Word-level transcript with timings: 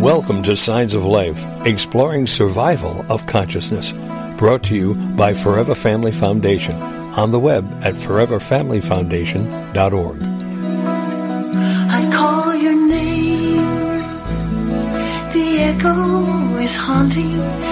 Welcome 0.00 0.42
to 0.44 0.56
Signs 0.56 0.94
of 0.94 1.04
Life, 1.04 1.44
exploring 1.66 2.26
survival 2.26 3.04
of 3.12 3.26
consciousness. 3.26 3.92
Brought 4.38 4.62
to 4.64 4.74
you 4.74 4.94
by 4.94 5.34
Forever 5.34 5.74
Family 5.74 6.12
Foundation 6.12 6.76
on 6.76 7.30
the 7.30 7.40
web 7.40 7.66
at 7.82 7.94
foreverfamilyfoundation.org. 7.94 10.22
I 11.90 12.10
call 12.10 12.54
your 12.54 12.88
name. 12.88 13.56
The 15.32 15.58
echo 15.60 16.56
is 16.56 16.76
haunting. 16.76 17.67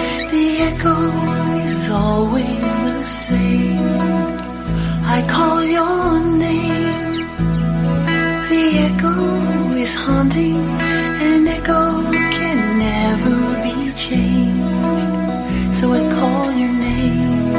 Is 9.87 9.95
haunting. 9.95 10.57
An 10.57 11.47
echo 11.47 12.03
can 12.11 12.77
never 12.77 13.39
be 13.63 13.89
changed. 13.95 15.73
So 15.73 15.93
I 15.93 16.01
call 16.13 16.51
your 16.51 16.73
name. 16.73 17.53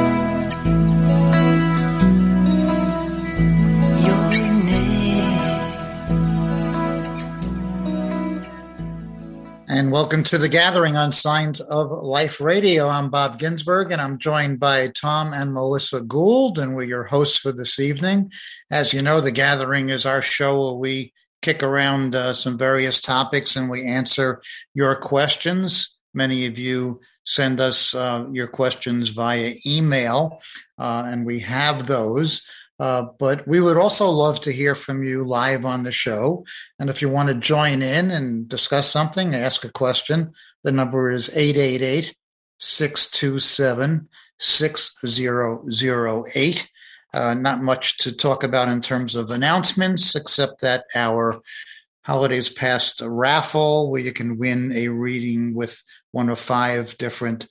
Your 4.05 4.29
name. 4.63 5.39
And 9.67 9.91
welcome 9.91 10.21
to 10.25 10.37
the 10.37 10.49
gathering 10.49 10.95
on 10.97 11.11
Signs 11.11 11.59
of 11.59 11.89
Life 11.89 12.39
Radio. 12.39 12.89
I'm 12.89 13.09
Bob 13.09 13.39
Ginsberg, 13.39 13.91
and 13.91 13.99
I'm 13.99 14.19
joined 14.19 14.59
by 14.59 14.89
Tom 14.89 15.33
and 15.33 15.51
Melinda 15.51 16.01
Gould, 16.01 16.59
and 16.59 16.75
we're 16.75 16.83
your 16.83 17.05
hosts 17.05 17.39
for 17.39 17.51
this 17.51 17.79
evening. 17.79 18.31
As 18.69 18.93
you 18.93 19.01
know, 19.01 19.19
the 19.19 19.31
gathering 19.31 19.89
is 19.89 20.05
our 20.05 20.21
show 20.21 20.63
where 20.63 20.75
we 20.75 21.13
kick 21.41 21.63
around 21.63 22.15
uh, 22.15 22.33
some 22.33 22.57
various 22.57 23.01
topics 23.01 23.55
and 23.55 23.69
we 23.69 23.85
answer 23.85 24.41
your 24.73 24.95
questions. 24.95 25.97
Many 26.13 26.45
of 26.45 26.57
you 26.57 26.99
send 27.25 27.61
us 27.61 27.93
uh, 27.93 28.25
your 28.31 28.47
questions 28.47 29.09
via 29.09 29.53
email, 29.65 30.41
uh, 30.79 31.03
and 31.05 31.25
we 31.25 31.39
have 31.39 31.87
those. 31.87 32.41
Uh, 32.79 33.03
but 33.19 33.45
we 33.45 33.59
would 33.59 33.77
also 33.77 34.09
love 34.09 34.39
to 34.41 34.53
hear 34.53 34.73
from 34.73 35.03
you 35.03 35.25
live 35.25 35.65
on 35.65 35.83
the 35.83 35.91
show. 35.91 36.45
And 36.79 36.89
if 36.89 37.01
you 37.01 37.09
want 37.09 37.27
to 37.29 37.35
join 37.35 37.81
in 37.81 38.09
and 38.09 38.47
discuss 38.47 38.89
something, 38.89 39.35
ask 39.35 39.65
a 39.65 39.71
question, 39.71 40.31
the 40.63 40.71
number 40.71 41.11
is 41.11 41.29
888 41.35 42.15
627 42.59 44.07
6008. 44.37 46.71
Uh, 47.13 47.33
not 47.33 47.61
much 47.63 47.97
to 47.97 48.11
talk 48.11 48.43
about 48.43 48.69
in 48.69 48.81
terms 48.81 49.15
of 49.15 49.31
announcements, 49.31 50.15
except 50.15 50.61
that 50.61 50.85
our 50.95 51.41
holidays 52.03 52.49
past 52.49 53.01
raffle 53.03 53.89
where 53.89 54.01
you 54.01 54.11
can 54.11 54.37
win 54.37 54.71
a 54.73 54.89
reading 54.89 55.53
with 55.53 55.83
one 56.11 56.29
of 56.29 56.39
five 56.39 56.97
different 56.97 57.47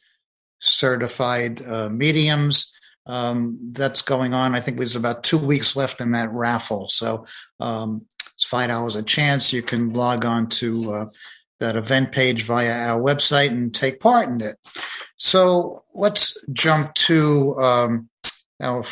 certified 0.60 1.62
uh, 1.66 1.88
mediums. 1.88 2.72
Um, 3.06 3.58
that's 3.72 4.02
going 4.02 4.34
on. 4.34 4.54
I 4.54 4.60
think 4.60 4.76
there's 4.76 4.96
about 4.96 5.24
two 5.24 5.38
weeks 5.38 5.74
left 5.74 6.00
in 6.00 6.12
that 6.12 6.30
raffle. 6.32 6.88
So 6.88 7.24
um, 7.58 8.04
it's 8.34 8.44
five 8.44 8.68
dollars 8.68 8.96
a 8.96 9.02
chance. 9.02 9.52
You 9.52 9.62
can 9.62 9.92
log 9.92 10.24
on 10.24 10.48
to 10.50 10.92
uh, 10.92 11.06
that 11.58 11.76
event 11.76 12.12
page 12.12 12.42
via 12.42 12.90
our 12.90 13.00
website 13.00 13.48
and 13.48 13.74
take 13.74 14.00
part 14.00 14.28
in 14.28 14.40
it. 14.40 14.56
So 15.16 15.80
let's 15.94 16.36
jump 16.52 16.94
to 16.94 17.54
um, 17.54 18.08
our 18.60 18.82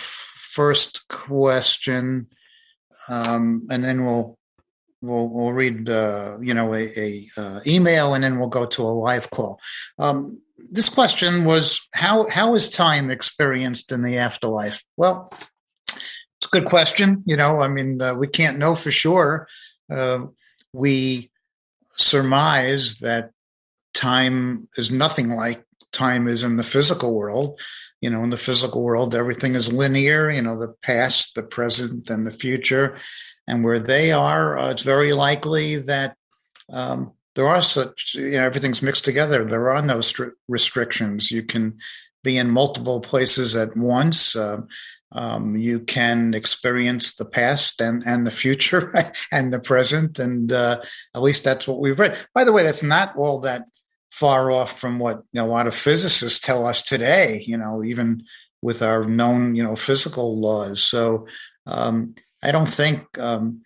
first 0.57 1.07
question, 1.09 2.27
um, 3.11 3.67
and 3.71 3.85
then 3.85 4.07
we'll 4.07 4.39
we'll 5.03 5.29
we'll 5.29 5.53
read 5.53 5.89
uh, 5.89 6.39
you 6.41 6.55
know 6.55 6.75
a, 6.75 6.89
a 6.99 7.29
uh, 7.37 7.61
email, 7.67 8.15
and 8.15 8.25
then 8.25 8.39
we'll 8.39 8.49
go 8.49 8.65
to 8.65 8.83
a 8.83 8.97
live 9.07 9.29
call. 9.29 9.61
Um, 9.99 10.41
this 10.71 10.89
question 10.89 11.45
was 11.45 11.87
how 11.93 12.27
how 12.31 12.55
is 12.55 12.71
time 12.71 13.11
experienced 13.11 13.93
in 13.93 14.03
the 14.03 14.17
afterlife? 14.17 14.83
Well, 14.97 15.31
it's 15.89 16.47
a 16.47 16.51
good 16.51 16.65
question. 16.65 17.23
You 17.27 17.37
know, 17.37 17.61
I 17.61 17.69
mean, 17.69 18.01
uh, 18.01 18.15
we 18.15 18.27
can't 18.27 18.59
know 18.59 18.75
for 18.75 18.91
sure. 18.91 19.49
Uh, 19.91 20.27
we 20.73 21.31
surmise 21.99 22.99
that 23.01 23.31
time 23.93 24.69
is 24.77 24.91
nothing 24.91 25.31
like 25.31 25.65
time 25.93 26.29
is 26.29 26.45
in 26.45 26.57
the 26.57 26.63
physical 26.63 27.15
world. 27.15 27.61
You 28.01 28.11
know, 28.11 28.23
in 28.23 28.31
the 28.31 28.37
physical 28.37 28.83
world, 28.83 29.15
everything 29.15 29.55
is 29.55 29.73
linear. 29.73 30.31
You 30.31 30.43
know, 30.43 30.59
the 30.59 30.75
past, 30.83 31.35
the 31.35 31.43
present, 31.43 32.11
and 32.11 32.27
the 32.27 32.31
future. 32.31 32.99
And 33.49 33.65
where 33.65 33.79
they 33.79 34.13
are, 34.13 34.59
uh, 34.59 34.71
it's 34.71 34.83
very 34.83 35.13
likely 35.13 35.77
that 35.77 36.17
um, 36.71 37.13
there 37.37 37.47
are 37.47 37.63
such, 37.63 38.15
you 38.15 38.33
know, 38.33 38.45
everything's 38.45 38.83
mixed 38.83 39.05
together. 39.05 39.45
There 39.45 39.71
are 39.71 39.83
no 39.83 39.99
stri- 39.99 40.33
restrictions. 40.49 41.31
You 41.31 41.43
can 41.43 41.79
be 42.25 42.39
in 42.39 42.51
multiple 42.51 43.01
places 43.01 43.55
at 43.55 43.77
once. 43.77 44.35
Uh, 44.35 44.63
um, 45.13 45.57
you 45.57 45.81
can 45.81 46.35
experience 46.35 47.15
the 47.15 47.25
past 47.25 47.81
and, 47.81 48.03
and 48.05 48.27
the 48.27 48.33
future 48.33 48.93
and 49.33 49.53
the 49.53 49.61
present. 49.61 50.19
And 50.19 50.51
uh, 50.51 50.81
at 51.15 51.23
least 51.23 51.45
that's 51.45 51.69
what 51.69 51.79
we've 51.79 51.99
read. 51.99 52.19
By 52.35 52.45
the 52.45 52.53
way, 52.53 52.63
that's 52.65 52.83
not 52.83 53.17
all 53.17 53.41
that 53.41 53.69
far 54.17 54.51
off 54.51 54.81
from 54.81 54.99
what 54.99 55.19
you 55.33 55.41
know, 55.43 55.47
a 55.47 55.53
lot 55.53 55.67
of 55.67 55.75
physicists 55.75 56.41
tell 56.41 56.67
us 56.67 56.81
today, 56.81 57.45
you 57.47 57.55
know, 57.55 57.85
even 57.85 58.25
with 58.63 58.81
our 58.81 59.05
known, 59.05 59.55
you 59.55 59.63
know, 59.63 59.77
physical 59.77 60.41
laws. 60.41 60.83
So 60.83 61.27
um, 61.67 62.15
I 62.43 62.51
don't 62.51 62.69
think 62.69 63.19
um, 63.19 63.61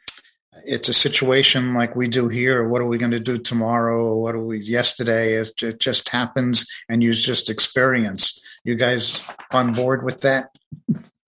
it's 0.66 0.89
a 0.89 0.93
situation 0.93 1.72
like 1.72 1.94
we 1.94 2.09
do 2.09 2.27
here. 2.27 2.66
What 2.66 2.83
are 2.83 2.87
we 2.87 2.99
going 2.99 3.12
to 3.12 3.21
do 3.21 3.39
tomorrow? 3.39 4.03
Or 4.03 4.21
what 4.21 4.34
are 4.34 4.43
we 4.44 4.59
yesterday? 4.59 5.34
It, 5.34 5.78
just 5.78 6.09
happens 6.09 6.66
and 6.89 7.00
you 7.00 7.15
just 7.15 7.49
experience. 7.49 8.41
You 8.65 8.75
guys 8.75 9.25
on 9.53 9.72
board 9.72 10.05
with 10.05 10.22
that? 10.22 10.50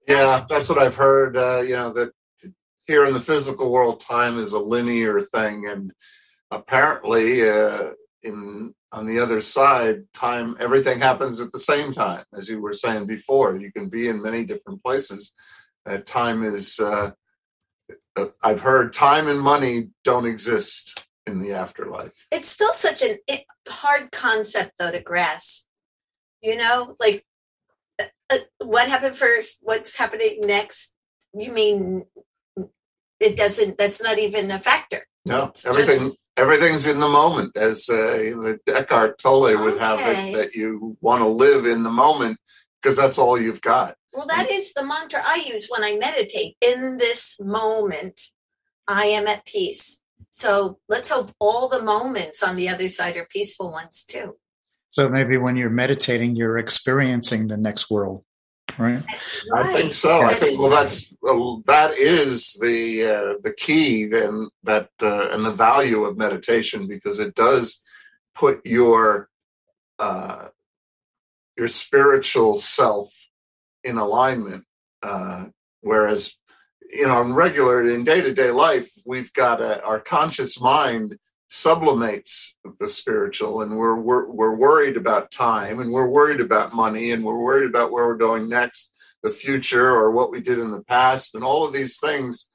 Yeah, 0.09 0.44
that's 0.49 0.69
what 0.69 0.78
I've 0.78 0.97
heard. 0.97 1.37
Uh, 1.37 1.62
you 1.65 1.75
know 1.75 1.93
that 1.93 2.12
here 2.88 3.06
in 3.06 3.15
the 3.15 3.21
physical 3.21 3.71
world, 3.71 4.00
time 4.00 4.41
is 4.41 4.53
a 4.53 4.59
linear 4.59 5.21
thing, 5.21 5.69
and 5.69 5.93
apparently, 6.50 7.49
uh, 7.49 7.93
in 8.25 8.75
on 8.92 9.06
the 9.06 9.19
other 9.20 9.41
side, 9.41 10.04
time 10.12 10.56
everything 10.60 11.00
happens 11.00 11.41
at 11.41 11.50
the 11.53 11.58
same 11.58 11.92
time. 11.92 12.25
As 12.34 12.48
you 12.48 12.60
were 12.60 12.72
saying 12.72 13.06
before, 13.06 13.56
you 13.56 13.72
can 13.72 13.88
be 13.88 14.08
in 14.08 14.22
many 14.22 14.44
different 14.44 14.82
places. 14.82 15.32
Uh, 15.86 15.98
time 16.04 16.44
is. 16.44 16.78
Uh, 16.78 17.12
uh, 18.16 18.26
I've 18.42 18.60
heard 18.60 18.92
time 18.92 19.28
and 19.28 19.41
money 19.41 19.88
don't 20.04 20.26
exist 20.26 21.06
in 21.26 21.41
the 21.41 21.52
afterlife. 21.54 22.26
it's 22.31 22.48
still 22.48 22.72
such 22.72 23.02
i- 23.31 23.44
hard 23.69 24.10
concept 24.12 24.72
though 24.78 24.91
to 24.91 25.00
grasp 25.00 25.66
you 26.42 26.56
know 26.56 26.97
like 27.00 27.25
uh, 28.00 28.04
uh, 28.31 28.36
what 28.64 28.88
happened 28.88 29.16
first 29.16 29.60
what's 29.62 29.97
happening 29.97 30.41
next 30.42 30.94
you 31.32 31.52
mean 31.52 32.04
it 33.20 33.36
doesn't 33.36 33.78
that's 33.78 34.02
not 34.02 34.19
even 34.19 34.50
a 34.50 34.58
factor 34.58 35.06
No, 35.25 35.47
It's 35.47 35.66
everything 35.66 36.09
just- 36.09 36.19
everything's 36.37 36.87
in 36.87 36.99
the 37.00 37.09
moment, 37.09 37.56
as 37.56 37.88
uh, 37.88 38.55
Eckhart 38.66 39.19
Tolle 39.19 39.56
would 39.62 39.78
have 39.78 40.00
it. 40.00 40.34
That 40.34 40.55
you 40.55 40.97
want 41.00 41.22
to 41.22 41.28
live 41.28 41.66
in 41.66 41.83
the 41.83 41.91
moment 41.91 42.38
because 42.81 42.97
that's 42.97 43.19
all 43.19 43.41
you've 43.41 43.61
got. 43.62 43.97
well 44.12 44.27
that 44.27 44.50
is 44.50 44.72
the 44.75 44.84
mantra 44.84 45.22
i 45.25 45.43
use 45.49 45.69
when 45.71 45.82
i 45.84 45.93
meditate 45.97 46.55
in 46.61 46.99
this 46.99 47.38
moment 47.41 48.21
i 48.88 49.05
am 49.06 49.27
at 49.27 49.44
peace 49.47 50.03
so 50.31 50.78
let's 50.88 51.09
hope 51.09 51.31
all 51.38 51.69
the 51.69 51.81
moments 51.81 52.43
on 52.43 52.56
the 52.56 52.69
other 52.69 52.88
side 52.88 53.16
are 53.16 53.27
peaceful 53.31 53.71
ones 53.71 54.05
too 54.05 54.28
So 54.91 55.09
maybe 55.09 55.37
when 55.38 55.56
you're 55.56 55.71
meditating, 55.84 56.37
you're 56.37 56.59
experiencing 56.59 57.47
the 57.49 57.56
next 57.56 57.84
world, 57.91 58.19
right? 58.78 59.03
that's 59.06 59.49
I 59.55 59.72
think 59.72 59.93
so. 59.93 60.22
I 60.22 60.34
think 60.34 60.59
well, 60.59 60.71
that's 60.71 61.12
well, 61.22 61.62
that 61.66 61.93
is 61.93 62.55
the 62.60 63.05
uh, 63.05 63.34
the 63.43 63.55
key 63.56 64.06
then 64.06 64.49
that 64.65 64.91
uh, 65.00 65.28
and 65.32 65.44
the 65.44 65.52
value 65.52 66.05
of 66.05 66.17
meditation 66.17 66.87
because 66.87 67.19
it 67.19 67.35
does 67.35 67.81
put 68.35 68.64
your 68.67 69.29
uh, 69.99 70.49
your 71.56 71.69
spiritual 71.69 72.55
self 72.55 73.11
in 73.85 73.99
alignment. 73.99 74.64
Uh, 75.02 75.46
whereas 75.81 76.38
you 76.91 77.06
know, 77.06 77.23
in 77.23 77.35
regular 77.35 77.87
in 77.88 78.05
day 78.05 78.20
to 78.20 78.35
day 78.35 78.50
life, 78.50 78.91
we've 79.06 79.32
got 79.32 79.61
a, 79.61 79.82
our 79.85 80.00
conscious 80.00 80.61
mind 80.61 81.19
sublimates 81.54 82.56
the 82.81 82.88
spiritual, 82.88 83.60
and 83.60 83.76
we're, 83.76 83.94
we're 83.94 84.26
we're 84.26 84.56
worried 84.56 84.96
about 84.96 85.31
time, 85.31 85.81
and 85.81 85.93
we're 85.93 86.08
worried 86.08 86.40
about 86.40 86.75
money, 86.75 87.10
and 87.10 87.22
we're 87.22 87.38
worried 87.38 87.69
about 87.69 87.93
where 87.93 88.06
we're 88.06 88.16
going 88.16 88.49
next, 88.49 88.90
the 89.22 89.31
future, 89.31 89.87
or 89.87 90.10
what 90.10 90.31
we 90.31 90.40
did 90.40 90.58
in 90.58 90.70
the 90.70 90.82
past, 90.84 91.34
and 91.34 91.44
all 91.44 91.66
of 91.66 91.75
these 91.75 92.00
things 92.00 92.49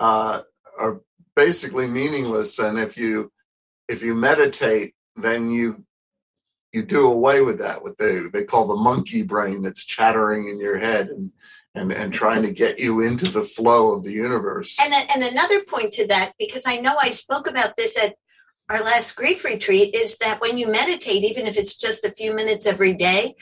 uh, 0.00 0.42
are 0.76 1.00
basically 1.36 1.86
meaningless. 1.86 2.58
And 2.58 2.76
if 2.76 2.98
you 2.98 3.30
if 3.88 4.02
you 4.02 4.16
meditate, 4.16 4.94
then 5.14 5.52
you 5.52 5.84
you 6.72 6.82
do 6.82 7.08
away 7.08 7.42
with 7.42 7.60
that 7.60 7.84
what 7.84 7.98
they 7.98 8.18
they 8.32 8.42
call 8.42 8.66
the 8.66 8.74
monkey 8.74 9.22
brain 9.22 9.62
that's 9.62 9.84
chattering 9.84 10.48
in 10.48 10.58
your 10.58 10.76
head 10.76 11.06
and 11.06 11.30
and 11.76 11.92
and 11.92 12.12
trying 12.12 12.42
to 12.42 12.52
get 12.52 12.80
you 12.80 13.00
into 13.00 13.28
the 13.28 13.44
flow 13.44 13.92
of 13.92 14.02
the 14.02 14.12
universe. 14.12 14.76
And 14.82 14.92
and 15.14 15.22
another 15.22 15.62
point 15.64 15.92
to 15.92 16.08
that, 16.08 16.32
because 16.36 16.64
I 16.66 16.78
know 16.78 16.96
I 17.00 17.10
spoke 17.10 17.48
about 17.48 17.76
this 17.76 17.96
at 17.96 18.16
our 18.70 18.82
last 18.82 19.16
grief 19.16 19.44
retreat, 19.44 19.94
is 19.94 20.16
that 20.18 20.40
when 20.40 20.56
you 20.56 20.68
meditate, 20.68 21.24
even 21.24 21.46
if 21.46 21.58
it's 21.58 21.76
just 21.76 22.04
a 22.04 22.12
few 22.12 22.34
minutes 22.34 22.66
every 22.66 22.94
day, 22.94 23.34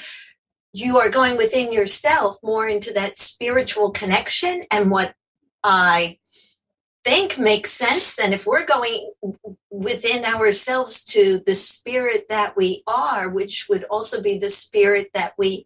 you 0.72 0.98
are 0.98 1.10
going 1.10 1.36
within 1.36 1.72
yourself 1.72 2.36
more 2.42 2.68
into 2.68 2.92
that 2.94 3.18
spiritual 3.18 3.90
connection. 3.90 4.64
And 4.70 4.90
what 4.90 5.14
I 5.62 6.18
think 7.04 7.38
makes 7.38 7.70
sense 7.70 8.16
then 8.16 8.32
if 8.32 8.46
we're 8.46 8.66
going 8.66 9.12
within 9.70 10.24
ourselves 10.26 11.04
to 11.04 11.42
the 11.46 11.54
spirit 11.54 12.26
that 12.28 12.56
we 12.56 12.82
are 12.86 13.30
which 13.30 13.66
would 13.68 13.84
also 13.84 14.20
be 14.20 14.36
the 14.36 14.48
spirit 14.48 15.08
that 15.14 15.32
we 15.38 15.64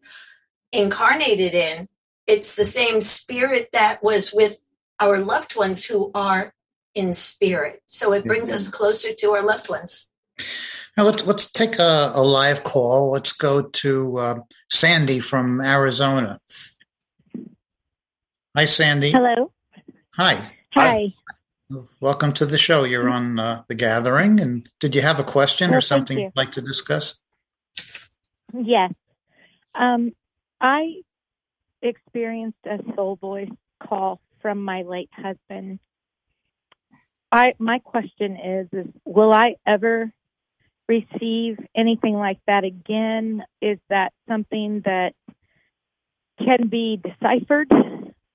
incarnated 0.70 1.54
in 1.54 1.88
it's 2.26 2.54
the 2.54 2.64
same 2.64 3.00
spirit 3.00 3.68
that 3.72 4.02
was 4.02 4.32
with 4.32 4.64
our 5.00 5.18
loved 5.18 5.56
ones 5.56 5.84
who 5.84 6.12
are 6.14 6.54
in 6.94 7.14
spirit 7.14 7.82
so 7.86 8.12
it 8.12 8.24
brings 8.24 8.50
us 8.50 8.68
closer 8.68 9.12
to 9.12 9.30
our 9.30 9.44
loved 9.44 9.68
ones 9.68 10.10
now 10.96 11.04
let's 11.04 11.26
let's 11.26 11.50
take 11.50 11.78
a, 11.78 12.12
a 12.14 12.22
live 12.22 12.64
call 12.64 13.10
let's 13.10 13.32
go 13.32 13.62
to 13.62 14.18
uh, 14.18 14.34
sandy 14.70 15.20
from 15.20 15.60
arizona 15.60 16.38
hi 18.56 18.64
sandy 18.64 19.10
hello 19.10 19.52
hi 20.14 20.52
Hi. 20.74 21.12
Welcome 22.00 22.32
to 22.32 22.46
the 22.46 22.56
show. 22.56 22.84
You're 22.84 23.10
on 23.10 23.38
uh, 23.38 23.62
the 23.68 23.74
gathering, 23.74 24.40
and 24.40 24.66
did 24.80 24.94
you 24.94 25.02
have 25.02 25.20
a 25.20 25.24
question 25.24 25.68
Well, 25.68 25.78
or 25.78 25.80
something 25.82 26.16
you. 26.16 26.24
you'd 26.24 26.36
like 26.36 26.52
to 26.52 26.62
discuss? 26.62 27.18
Yes. 28.58 28.92
Um, 29.74 30.12
I 30.62 31.02
experienced 31.82 32.58
a 32.64 32.78
soul 32.94 33.16
voice 33.16 33.50
call 33.86 34.20
from 34.40 34.62
my 34.62 34.82
late 34.82 35.10
husband. 35.12 35.78
I 37.32 37.55
my 37.58 37.79
question 37.79 38.37
is 38.37 38.69
is 38.73 38.87
will 39.06 39.32
I 39.32 39.56
ever 39.67 40.12
receive 40.88 41.58
anything 41.75 42.14
like 42.14 42.38
that 42.46 42.64
again? 42.64 43.43
Is 43.62 43.79
that 43.88 44.12
something 44.29 44.82
that 44.84 45.14
can 46.38 46.69
be 46.69 47.00
deciphered 47.02 47.73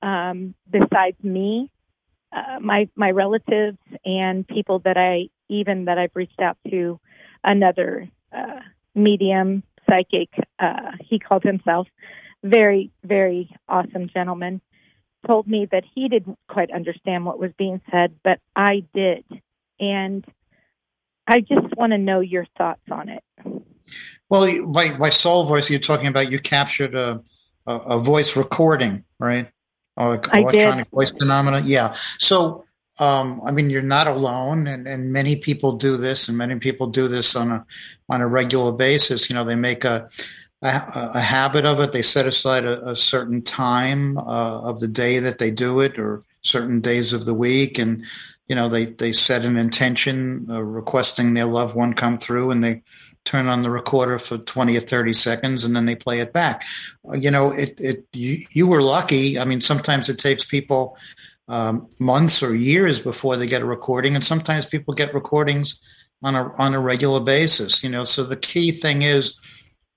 um, 0.02 0.56
besides 0.70 1.24
me? 1.24 1.70
Uh, 2.36 2.60
my 2.60 2.90
my 2.96 3.12
relatives 3.12 3.78
and 4.04 4.48
people 4.48 4.80
that 4.80 4.98
I 4.98 5.30
even 5.48 5.86
that 5.86 5.98
I've 5.98 6.16
reached 6.16 6.42
out 6.42 6.58
to 6.70 7.00
another 7.44 8.10
uh, 8.36 8.60
medium 8.96 9.64
psychic 9.90 10.30
uh, 10.60 10.92
he 11.00 11.20
called 11.20 11.44
himself 11.44 11.88
very 12.44 12.92
very 13.04 13.50
awesome 13.70 14.10
gentleman 14.14 14.60
told 15.26 15.48
me 15.48 15.68
that 15.72 15.84
he 15.96 16.08
didn't 16.08 16.38
quite 16.48 16.72
understand 16.72 17.26
what 17.26 17.40
was 17.40 17.52
being 17.58 17.82
said 17.92 18.16
but 18.24 18.40
I 18.56 18.84
did 18.94 19.26
and 19.80 20.26
I 21.26 21.42
just 21.42 21.76
want 21.76 21.92
to 21.92 21.98
know 21.98 22.20
your 22.20 22.46
thoughts 22.58 22.82
on 22.92 23.10
it 23.10 23.24
Well, 24.30 24.68
by 24.68 24.94
by 24.94 25.10
soul 25.10 25.46
voice, 25.46 25.70
you're 25.70 25.80
talking 25.80 26.08
about 26.08 26.32
you 26.32 26.40
captured 26.40 26.96
a 26.96 27.22
a, 27.68 27.76
a 27.76 28.00
voice 28.00 28.36
recording, 28.36 29.04
right? 29.20 29.50
Or 29.96 30.22
electronic 30.34 30.90
voice 30.90 31.12
phenomena. 31.12 31.62
Yeah. 31.66 31.96
So, 32.18 32.66
um, 33.00 33.42
I 33.46 33.52
mean, 33.52 33.70
you're 33.70 33.82
not 33.82 34.08
alone, 34.08 34.68
and, 34.68 34.88
and 34.88 35.12
many 35.12 35.36
people 35.36 35.74
do 35.74 35.98
this, 35.98 36.30
and 36.30 36.38
many 36.38 36.56
people 36.56 36.88
do 36.88 37.08
this 37.08 37.36
on 37.36 37.52
a 37.52 37.66
on 38.10 38.22
a 38.22 38.28
regular 38.28 38.72
basis. 38.72 39.30
You 39.30 39.36
know, 39.36 39.44
they 39.44 39.56
make 39.56 39.86
a 39.86 40.10
a, 40.62 41.12
a 41.16 41.20
habit 41.20 41.66
of 41.66 41.80
it. 41.80 41.92
They 41.92 42.02
set 42.02 42.28
aside 42.28 42.66
a, 42.66 42.90
a 42.90 42.96
certain 42.96 43.42
time 43.42 44.18
uh, 44.18 44.22
of 44.62 44.80
the 44.80 44.88
day 44.88 45.20
that 45.20 45.38
they 45.38 45.52
do 45.52 45.82
it, 45.82 46.00
or 46.00 46.24
certain 46.42 46.82
days 46.82 47.14
of 47.14 47.26
the 47.26 47.34
week, 47.34 47.80
and 47.80 48.04
you 48.48 48.56
know, 48.56 48.70
they 48.70 48.86
they 48.86 49.12
set 49.12 49.46
an 49.46 49.58
intention 49.58 50.48
uh, 50.50 50.62
requesting 50.62 51.34
their 51.34 51.46
loved 51.46 51.76
one 51.76 51.94
come 51.94 52.18
through, 52.18 52.52
and 52.52 52.64
they 52.64 52.82
turn 53.28 53.48
on 53.48 53.62
the 53.62 53.70
recorder 53.70 54.18
for 54.18 54.38
20 54.38 54.78
or 54.78 54.80
30 54.80 55.12
seconds 55.12 55.66
and 55.66 55.76
then 55.76 55.86
they 55.86 55.96
play 55.96 56.22
it 56.22 56.32
back. 56.32 56.66
You 57.14 57.30
know 57.30 57.52
it 57.52 57.76
it 57.78 58.06
you, 58.14 58.46
you 58.52 58.68
were 58.68 58.82
lucky. 58.82 59.38
I 59.38 59.44
mean 59.44 59.60
sometimes 59.60 60.08
it 60.08 60.18
takes 60.18 60.46
people 60.46 60.98
um, 61.50 61.90
months 62.00 62.42
or 62.42 62.56
years 62.56 63.02
before 63.02 63.36
they 63.36 63.46
get 63.46 63.62
a 63.62 63.66
recording 63.66 64.16
and 64.16 64.24
sometimes 64.24 64.66
people 64.66 64.94
get 64.94 65.14
recordings 65.14 65.78
on 66.24 66.36
a 66.36 66.54
on 66.56 66.74
a 66.74 66.80
regular 66.80 67.20
basis 67.20 67.84
you 67.84 67.90
know. 67.90 68.04
So 68.04 68.24
the 68.24 68.38
key 68.38 68.72
thing 68.72 69.02
is 69.02 69.38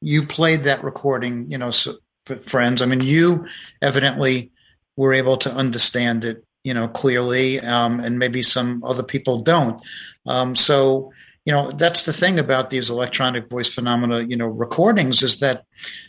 you 0.01 0.25
played 0.27 0.65
that 0.65 0.83
recording 0.85 1.51
you 1.51 1.59
know 1.59 1.71
so, 1.71 1.95
friends. 2.41 2.83
I 2.83 2.87
mean 2.87 3.01
you 3.01 3.47
evidently 3.83 4.53
were 4.97 5.13
able 5.13 5.37
to 5.39 5.53
understand 5.53 6.25
it 6.25 6.45
you 6.65 6.75
know 6.75 6.89
clearly 6.89 7.61
um, 7.61 8.01
and 8.01 8.19
maybe 8.19 8.43
some 8.43 8.83
other 8.85 9.03
people 9.03 9.41
don't. 9.41 9.83
Um, 10.27 10.55
so 10.55 11.13
you 11.47 11.53
know 11.53 11.71
that's 11.73 12.05
the 12.05 12.13
thing 12.13 12.39
about 12.39 12.71
these 12.71 12.91
electronic 12.91 13.49
voice 13.49 13.73
phenomena 13.73 14.21
you 14.21 14.37
know 14.37 14.47
recordings 14.47 15.23
is 15.23 15.39
that 15.39 15.65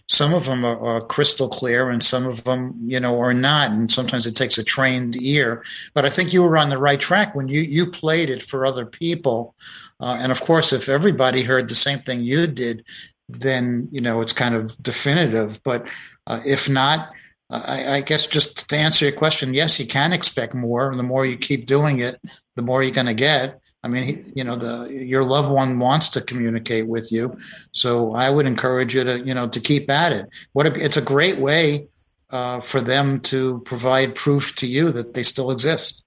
some 0.08 0.34
of 0.34 0.46
them 0.46 0.66
are, 0.66 0.80
are 0.80 1.02
crystal 1.02 1.48
clear 1.48 1.90
and 1.90 2.04
some 2.04 2.26
of 2.26 2.44
them 2.44 2.76
you 2.86 3.00
know 3.00 3.20
are 3.20 3.34
not 3.34 3.72
and 3.72 3.92
sometimes 3.92 4.28
it 4.28 4.36
takes 4.36 4.58
a 4.58 4.64
trained 4.64 5.16
ear. 5.22 5.64
But 5.94 6.06
i 6.06 6.10
think 6.10 6.34
you 6.34 6.44
were 6.44 6.58
on 6.58 6.70
the 6.70 6.78
right 6.78 7.00
track 7.00 7.34
when 7.34 7.48
you 7.48 7.62
you 7.62 7.86
played 7.88 8.30
it 8.30 8.44
for 8.44 8.66
other 8.66 8.86
people. 8.86 9.56
Uh, 10.00 10.18
and 10.20 10.32
of 10.32 10.42
course 10.42 10.74
if 10.74 10.90
everybody 10.90 11.44
heard 11.44 11.70
the 11.70 11.76
same 11.76 12.00
thing 12.00 12.24
you 12.24 12.48
did 12.48 12.84
then 13.34 13.88
you 13.92 14.02
know 14.02 14.22
it's 14.22 14.34
kind 14.34 14.56
of 14.56 14.76
definitive 14.82 15.62
but 15.64 15.86
uh, 16.28 16.42
if 16.46 16.70
not 16.70 17.12
I, 17.50 17.96
I 17.96 18.02
guess 18.02 18.26
just 18.28 18.70
to 18.70 18.76
answer 18.76 19.06
your 19.06 19.14
question 19.14 19.54
yes 19.54 19.80
you 19.80 19.88
can 19.88 20.14
expect 20.14 20.54
more 20.54 20.90
and 20.90 21.00
the 21.00 21.04
more 21.04 21.26
you 21.26 21.38
keep 21.38 21.66
doing 21.66 22.00
it 22.00 22.20
the 22.56 22.62
more 22.62 22.84
you're 22.84 22.94
going 22.94 23.08
to 23.08 23.14
get 23.14 23.60
I 23.84 23.88
mean, 23.88 24.04
he, 24.04 24.24
you 24.36 24.44
know, 24.44 24.58
the 24.58 24.90
your 24.90 25.24
loved 25.24 25.50
one 25.50 25.80
wants 25.80 26.10
to 26.10 26.22
communicate 26.22 26.88
with 26.88 27.12
you, 27.12 27.40
so 27.72 28.14
I 28.14 28.30
would 28.30 28.46
encourage 28.46 28.94
you 28.94 29.04
to, 29.04 29.18
you 29.18 29.34
know, 29.34 29.50
to 29.50 29.60
keep 29.60 29.90
at 29.90 30.12
it. 30.12 30.30
What 30.54 30.68
a, 30.68 30.86
it's 30.86 30.98
a 30.98 31.02
great 31.02 31.40
way 31.40 31.88
uh, 32.30 32.62
for 32.62 32.80
them 32.80 33.22
to 33.22 33.62
provide 33.66 34.14
proof 34.14 34.56
to 34.58 34.68
you 34.68 34.92
that 34.92 35.16
they 35.16 35.24
still 35.24 35.50
exist. 35.50 36.04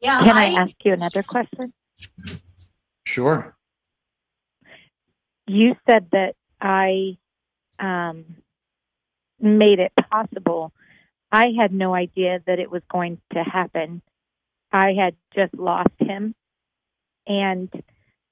yeah 0.00 0.20
can 0.20 0.36
I 0.36 0.54
I, 0.54 0.60
ask 0.60 0.76
you 0.84 0.92
another 0.92 1.24
question 1.24 1.72
Sure. 3.06 3.53
You 5.46 5.76
said 5.86 6.08
that 6.12 6.34
I 6.60 7.18
um, 7.78 8.24
made 9.40 9.78
it 9.78 9.92
possible. 10.10 10.72
I 11.30 11.52
had 11.58 11.72
no 11.72 11.94
idea 11.94 12.40
that 12.46 12.58
it 12.58 12.70
was 12.70 12.82
going 12.90 13.20
to 13.32 13.42
happen. 13.42 14.02
I 14.72 14.92
had 14.92 15.14
just 15.34 15.54
lost 15.54 15.90
him. 15.98 16.34
And 17.26 17.70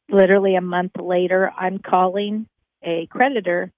literally 0.08 0.56
a 0.56 0.60
month 0.60 0.92
later, 0.98 1.52
I'm 1.56 1.78
calling 1.78 2.46
a 2.82 3.06
creditor 3.06 3.72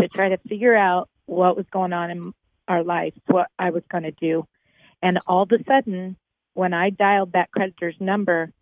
to 0.00 0.08
try 0.08 0.30
to 0.30 0.38
figure 0.48 0.76
out 0.76 1.08
what 1.26 1.56
was 1.56 1.66
going 1.70 1.92
on 1.92 2.10
in 2.10 2.32
our 2.68 2.82
lives, 2.82 3.16
what 3.26 3.48
I 3.58 3.70
was 3.70 3.82
going 3.90 4.04
to 4.04 4.12
do. 4.12 4.46
And 5.02 5.18
all 5.26 5.42
of 5.42 5.52
a 5.52 5.62
sudden, 5.64 6.16
when 6.54 6.72
I 6.72 6.90
dialed 6.90 7.32
that 7.32 7.50
creditor's 7.50 7.96
number, 8.00 8.52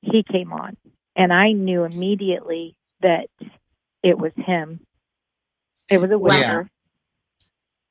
he 0.00 0.22
came 0.22 0.52
on. 0.52 0.76
And 1.16 1.32
I 1.32 1.52
knew 1.52 1.84
immediately 1.84 2.76
that 3.04 3.28
it 4.02 4.18
was 4.18 4.32
him. 4.36 4.80
It 5.88 6.00
was 6.00 6.10
a 6.10 6.18
winner. 6.18 6.36
Yeah. 6.40 6.62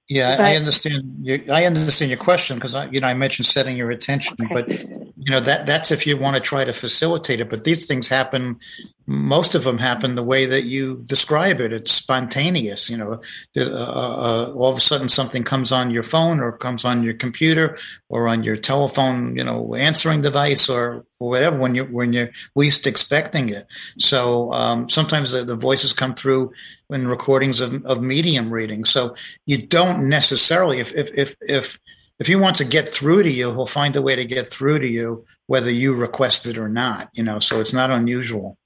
Yeah, 0.09 0.37
I 0.37 0.57
understand. 0.57 1.19
Your, 1.21 1.39
I 1.49 1.65
understand 1.65 2.11
your 2.11 2.19
question 2.19 2.57
because 2.57 2.75
I, 2.75 2.89
you 2.89 2.99
know, 2.99 3.07
I 3.07 3.13
mentioned 3.13 3.45
setting 3.45 3.77
your 3.77 3.89
attention, 3.89 4.35
Okay. 4.41 4.53
but 4.53 4.92
you 5.25 5.31
know 5.31 5.39
that 5.39 5.65
that's 5.65 5.91
if 5.91 6.05
you 6.05 6.17
want 6.17 6.35
to 6.35 6.41
try 6.41 6.65
to 6.65 6.73
facilitate 6.73 7.39
it. 7.39 7.49
But 7.49 7.63
these 7.63 7.87
things 7.87 8.07
happen. 8.09 8.59
Most 9.05 9.55
of 9.55 9.63
them 9.63 9.77
happen 9.77 10.15
the 10.15 10.23
way 10.23 10.45
that 10.45 10.63
you 10.63 11.01
describe 11.05 11.59
it. 11.61 11.71
It's 11.71 11.91
spontaneous. 11.91 12.89
You 12.89 12.97
know, 12.97 13.21
uh, 13.57 13.61
uh, 13.61 14.53
all 14.53 14.71
of 14.71 14.77
a 14.77 14.81
sudden 14.81 15.09
something 15.09 15.43
comes 15.43 15.71
on 15.71 15.91
your 15.91 16.03
phone 16.03 16.39
or 16.41 16.57
comes 16.57 16.83
on 16.83 17.03
your 17.03 17.13
computer 17.13 17.77
or 18.09 18.27
on 18.27 18.43
your 18.43 18.57
telephone. 18.57 19.35
You 19.37 19.45
know, 19.45 19.75
answering 19.75 20.21
device 20.21 20.67
or 20.67 21.05
whatever 21.19 21.57
when 21.57 21.75
you 21.75 21.85
when 21.85 22.11
you're 22.11 22.31
least 22.55 22.85
expecting 22.85 23.49
it. 23.49 23.65
So 23.99 24.51
um, 24.51 24.89
sometimes 24.89 25.31
the, 25.31 25.45
the 25.45 25.55
voices 25.55 25.93
come 25.93 26.15
through 26.15 26.51
in 26.89 27.07
recordings 27.07 27.61
of, 27.61 27.85
of 27.85 28.01
medium 28.01 28.51
readings. 28.51 28.89
So 28.89 29.15
you 29.45 29.65
don't 29.65 30.09
necessarily 30.09 30.79
if 30.79 30.93
if 30.95 31.09
if 31.13 31.35
if 31.41 31.79
if 32.23 32.27
he 32.27 32.37
wants 32.37 32.59
to 32.59 32.65
get 32.65 32.87
through 32.87 33.21
to 33.21 33.29
you, 33.29 33.51
he'll 33.51 33.65
find 33.65 33.97
a 33.97 34.01
way 34.01 34.15
to 34.15 34.23
get 34.23 34.47
through 34.47 34.79
to 34.79 34.87
you, 34.87 35.25
whether 35.47 35.69
you 35.69 35.93
request 35.93 36.45
it 36.45 36.57
or 36.57 36.69
not. 36.69 37.09
You 37.11 37.21
know, 37.21 37.39
so 37.39 37.59
it's 37.59 37.73
not 37.73 37.91
unusual. 37.91 38.57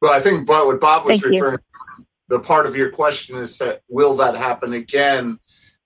Well, 0.00 0.12
I 0.12 0.20
think 0.20 0.46
Bob, 0.46 0.68
what 0.68 0.80
Bob 0.80 1.04
was 1.04 1.20
Thank 1.20 1.34
you. 1.34 1.40
referring 1.40 1.58
to, 1.58 2.04
the 2.28 2.38
part 2.38 2.66
of 2.66 2.76
your 2.76 2.90
question 2.90 3.36
is 3.36 3.58
that 3.58 3.80
will 3.88 4.14
that 4.18 4.36
happen 4.36 4.74
again? 4.74 5.40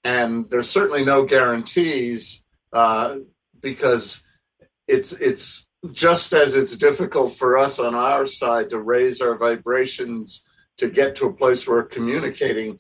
And 0.05 0.51
there's 0.51 0.69
certainly 0.69 1.03
no 1.03 1.25
guarantees 1.25 2.45
uh, 2.75 3.21
because 3.63 4.23
it's 4.87 5.15
it's 5.15 5.67
just 5.93 6.35
as 6.35 6.59
it's 6.59 6.77
difficult 6.77 7.33
for 7.33 7.57
us 7.57 7.79
on 7.79 7.95
our 7.95 8.27
side 8.27 8.69
to 8.69 8.81
raise 8.81 9.23
our 9.23 9.39
vibrations 9.39 10.45
to 10.77 10.91
get 10.91 11.17
to 11.17 11.25
a 11.25 11.33
place 11.33 11.67
where 11.67 11.79
we're 11.79 11.85
communicating. 11.85 12.79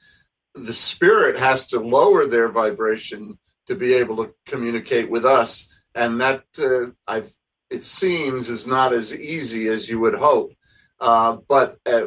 the 0.54 0.74
spirit 0.74 1.38
has 1.38 1.68
to 1.68 1.80
lower 1.80 2.26
their 2.26 2.50
vibration 2.50 3.38
to 3.66 3.74
be 3.74 3.94
able 3.94 4.24
to 4.24 4.34
communicate 4.46 5.10
with 5.10 5.24
us, 5.24 5.68
and 5.94 6.20
that 6.20 6.44
uh, 6.58 6.90
I've 7.06 7.30
it 7.70 7.84
seems 7.84 8.48
is 8.48 8.66
not 8.66 8.92
as 8.92 9.18
easy 9.18 9.68
as 9.68 9.88
you 9.88 10.00
would 10.00 10.14
hope. 10.14 10.52
Uh, 11.00 11.38
but 11.48 11.78
uh, 11.86 12.06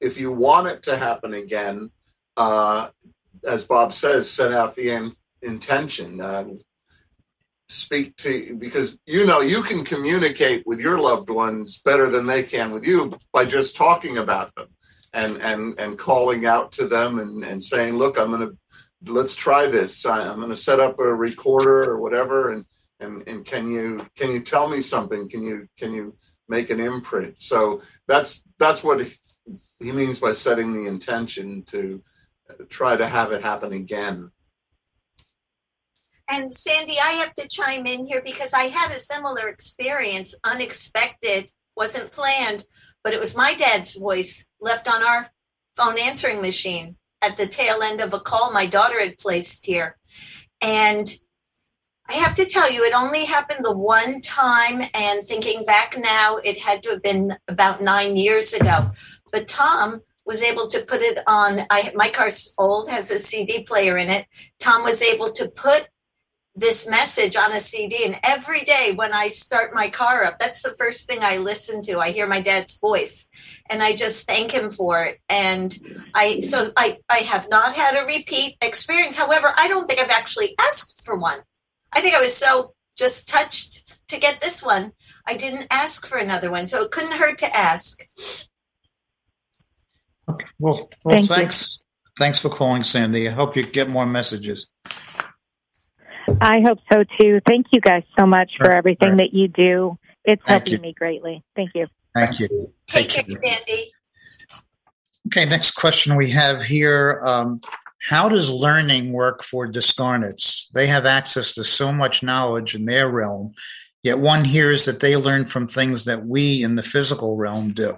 if 0.00 0.18
you 0.18 0.32
want 0.32 0.66
it 0.66 0.82
to 0.84 0.96
happen 0.96 1.34
again, 1.34 1.90
uh, 2.36 2.88
as 3.48 3.64
Bob 3.64 3.92
says, 3.92 4.30
set 4.30 4.52
out 4.52 4.74
the 4.74 4.90
in, 4.90 5.12
intention. 5.42 6.20
Uh, 6.20 6.44
speak 7.68 8.14
to 8.16 8.54
because 8.56 8.98
you 9.06 9.24
know 9.24 9.40
you 9.40 9.62
can 9.62 9.82
communicate 9.82 10.62
with 10.66 10.78
your 10.78 11.00
loved 11.00 11.30
ones 11.30 11.78
better 11.78 12.10
than 12.10 12.26
they 12.26 12.42
can 12.42 12.70
with 12.70 12.86
you 12.86 13.10
by 13.32 13.46
just 13.46 13.76
talking 13.76 14.18
about 14.18 14.54
them 14.56 14.68
and 15.14 15.40
and 15.40 15.80
and 15.80 15.98
calling 15.98 16.44
out 16.44 16.70
to 16.70 16.86
them 16.86 17.18
and 17.18 17.42
and 17.44 17.62
saying 17.62 17.96
look 17.96 18.18
i'm 18.18 18.30
going 18.30 18.46
to 18.46 18.54
let's 19.06 19.34
try 19.34 19.66
this. 19.66 20.04
I'm 20.06 20.36
going 20.36 20.50
to 20.50 20.56
set 20.56 20.80
up 20.80 20.98
a 20.98 21.14
recorder 21.14 21.90
or 21.90 22.00
whatever 22.00 22.52
and 22.52 22.64
and 23.02 23.22
and 23.26 23.44
can 23.44 23.68
you 23.68 24.06
can 24.16 24.30
you 24.30 24.40
tell 24.40 24.68
me 24.68 24.80
something? 24.80 25.28
Can 25.28 25.42
you 25.42 25.68
can 25.76 25.92
you 25.92 26.16
make 26.48 26.70
an 26.70 26.80
imprint? 26.80 27.42
So 27.42 27.82
that's 28.06 28.42
that's 28.58 28.82
what 28.82 29.06
he 29.80 29.92
means 29.92 30.20
by 30.20 30.32
setting 30.32 30.72
the 30.72 30.88
intention 30.88 31.64
to 31.64 32.02
uh, 32.48 32.64
try 32.68 32.96
to 32.96 33.06
have 33.06 33.32
it 33.32 33.42
happen 33.42 33.72
again. 33.72 34.30
And 36.30 36.54
Sandy, 36.54 36.96
I 37.02 37.12
have 37.12 37.34
to 37.34 37.48
chime 37.48 37.86
in 37.86 38.06
here 38.06 38.22
because 38.24 38.54
I 38.54 38.64
had 38.64 38.90
a 38.90 38.98
similar 38.98 39.48
experience, 39.48 40.34
unexpected, 40.44 41.50
wasn't 41.76 42.12
planned, 42.12 42.64
but 43.04 43.12
it 43.12 43.20
was 43.20 43.36
my 43.36 43.54
dad's 43.54 43.96
voice 43.96 44.48
left 44.60 44.88
on 44.88 45.02
our 45.02 45.28
phone 45.76 45.98
answering 45.98 46.40
machine 46.40 46.96
at 47.22 47.36
the 47.36 47.46
tail 47.46 47.82
end 47.82 48.00
of 48.00 48.12
a 48.12 48.20
call 48.20 48.52
my 48.52 48.66
daughter 48.66 49.00
had 49.00 49.18
placed 49.18 49.64
here. 49.64 49.96
And 50.60 51.12
I 52.08 52.14
have 52.14 52.34
to 52.34 52.44
tell 52.44 52.70
you, 52.70 52.84
it 52.84 52.94
only 52.94 53.24
happened 53.24 53.64
the 53.64 53.76
one 53.76 54.20
time. 54.20 54.82
And 54.94 55.24
thinking 55.24 55.64
back 55.64 55.96
now, 55.98 56.36
it 56.36 56.58
had 56.58 56.82
to 56.82 56.90
have 56.90 57.02
been 57.02 57.34
about 57.48 57.80
nine 57.80 58.16
years 58.16 58.52
ago. 58.52 58.90
But 59.30 59.48
Tom 59.48 60.02
was 60.24 60.42
able 60.42 60.66
to 60.68 60.84
put 60.84 61.00
it 61.00 61.18
on. 61.26 61.60
I, 61.70 61.92
my 61.94 62.10
car's 62.10 62.52
old, 62.58 62.90
has 62.90 63.10
a 63.10 63.18
CD 63.18 63.62
player 63.62 63.96
in 63.96 64.08
it. 64.08 64.26
Tom 64.60 64.82
was 64.82 65.02
able 65.02 65.30
to 65.32 65.48
put 65.48 65.88
this 66.54 66.88
message 66.88 67.34
on 67.34 67.52
a 67.52 67.60
CD. 67.60 68.04
And 68.04 68.18
every 68.22 68.62
day 68.64 68.92
when 68.94 69.14
I 69.14 69.28
start 69.28 69.74
my 69.74 69.88
car 69.88 70.24
up, 70.24 70.38
that's 70.38 70.62
the 70.62 70.74
first 70.78 71.08
thing 71.08 71.20
I 71.22 71.38
listen 71.38 71.82
to. 71.82 71.98
I 71.98 72.10
hear 72.10 72.26
my 72.26 72.40
dad's 72.40 72.78
voice 72.78 73.28
and 73.70 73.82
I 73.82 73.94
just 73.94 74.26
thank 74.26 74.52
him 74.52 74.70
for 74.70 75.04
it. 75.04 75.20
And 75.28 75.76
I, 76.14 76.40
so 76.40 76.72
I, 76.76 76.98
I 77.08 77.18
have 77.18 77.48
not 77.50 77.74
had 77.74 78.02
a 78.02 78.06
repeat 78.06 78.56
experience. 78.62 79.16
However, 79.16 79.52
I 79.56 79.68
don't 79.68 79.86
think 79.86 80.00
I've 80.00 80.10
actually 80.10 80.54
asked 80.58 81.02
for 81.04 81.16
one. 81.16 81.38
I 81.92 82.00
think 82.00 82.14
I 82.14 82.20
was 82.20 82.34
so 82.34 82.74
just 82.96 83.28
touched 83.28 83.98
to 84.08 84.18
get 84.18 84.40
this 84.40 84.64
one. 84.64 84.92
I 85.26 85.36
didn't 85.36 85.66
ask 85.70 86.06
for 86.06 86.18
another 86.18 86.50
one. 86.50 86.66
So 86.66 86.82
it 86.82 86.90
couldn't 86.90 87.12
hurt 87.12 87.38
to 87.38 87.56
ask. 87.56 88.02
Okay. 90.28 90.46
Well, 90.58 90.88
well 91.04 91.16
Thank 91.16 91.28
you. 91.30 91.36
thanks. 91.36 91.82
Thanks 92.18 92.40
for 92.40 92.50
calling, 92.50 92.82
Sandy. 92.82 93.28
I 93.28 93.32
hope 93.32 93.56
you 93.56 93.62
get 93.64 93.88
more 93.88 94.06
messages. 94.06 94.68
I 96.40 96.60
hope 96.60 96.78
so 96.92 97.04
too. 97.20 97.40
Thank 97.46 97.66
you 97.72 97.80
guys 97.80 98.02
so 98.18 98.26
much 98.26 98.52
for 98.58 98.68
Right, 98.68 98.76
everything 98.76 99.10
right. 99.10 99.18
that 99.18 99.32
you 99.32 99.48
do. 99.48 99.98
It's 100.24 100.42
Thank 100.46 100.68
helping 100.68 100.72
you. 100.74 100.78
me 100.78 100.94
greatly. 100.96 101.42
Thank 101.56 101.70
you. 101.74 101.86
Thank 102.14 102.40
you. 102.40 102.72
Take 102.86 103.08
care, 103.08 103.24
Sandy. 103.28 103.92
Okay, 105.28 105.48
next 105.48 105.72
question 105.72 106.16
we 106.16 106.30
have 106.30 106.62
here. 106.62 107.22
Um, 107.24 107.60
how 108.08 108.28
does 108.28 108.50
learning 108.50 109.12
work 109.12 109.42
for 109.42 109.66
discarnates? 109.66 110.68
They 110.72 110.88
have 110.88 111.06
access 111.06 111.54
to 111.54 111.64
so 111.64 111.92
much 111.92 112.22
knowledge 112.22 112.74
in 112.74 112.84
their 112.84 113.08
realm, 113.08 113.52
yet 114.02 114.18
one 114.18 114.44
hears 114.44 114.84
that 114.86 115.00
they 115.00 115.16
learn 115.16 115.46
from 115.46 115.68
things 115.68 116.04
that 116.04 116.26
we 116.26 116.62
in 116.62 116.74
the 116.74 116.82
physical 116.82 117.36
realm 117.36 117.72
do. 117.72 117.96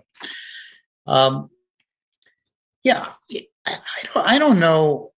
Um, 1.06 1.50
yeah, 2.83 3.12
I, 3.33 3.40
I, 3.66 4.02
don't, 4.12 4.26
I 4.26 4.38
don't 4.38 4.61
know. 4.61 5.12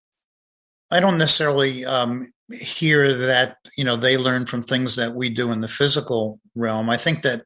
I 0.90 1.00
don't 1.00 1.18
necessarily 1.18 1.84
um, 1.84 2.32
hear 2.52 3.12
that 3.12 3.56
you 3.76 3.84
know 3.84 3.96
they 3.96 4.16
learn 4.16 4.46
from 4.46 4.62
things 4.62 4.96
that 4.96 5.14
we 5.14 5.30
do 5.30 5.50
in 5.50 5.60
the 5.60 5.68
physical 5.68 6.38
realm. 6.54 6.88
I 6.88 6.96
think 6.96 7.22
that 7.22 7.42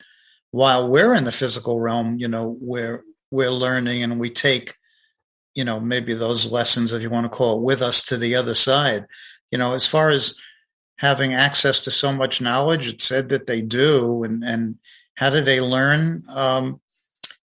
while 0.51 0.89
we're 0.89 1.15
in 1.15 1.25
the 1.25 1.33
physical 1.33 1.81
realm, 1.81 2.17
you 2.19 2.29
know, 2.29 2.57
we're 2.61 3.03
we're 3.31 3.51
learning 3.51 4.03
and 4.03 4.19
we 4.19 4.31
take, 4.31 4.75
you 5.55 5.65
know, 5.65 5.79
maybe 5.79 6.15
those 6.15 6.51
lessons, 6.51 6.93
if 6.93 7.03
you 7.03 7.11
want 7.11 7.25
to 7.25 7.37
call 7.37 7.59
it, 7.59 7.63
with 7.63 7.83
us 7.83 8.03
to 8.05 8.17
the 8.17 8.35
other 8.35 8.55
side. 8.55 9.07
You 9.51 9.59
know, 9.59 9.73
as 9.73 9.87
far 9.87 10.11
as 10.11 10.35
having 10.99 11.33
access 11.33 11.83
to 11.85 11.91
so 11.91 12.13
much 12.13 12.41
knowledge, 12.41 12.89
it 12.89 13.03
said 13.03 13.29
that 13.29 13.47
they 13.47 13.63
do, 13.63 14.25
and 14.25 14.45
and 14.45 14.79
how 15.15 15.31
do 15.31 15.43
they 15.43 15.61
learn? 15.61 16.25
Um, 16.29 16.81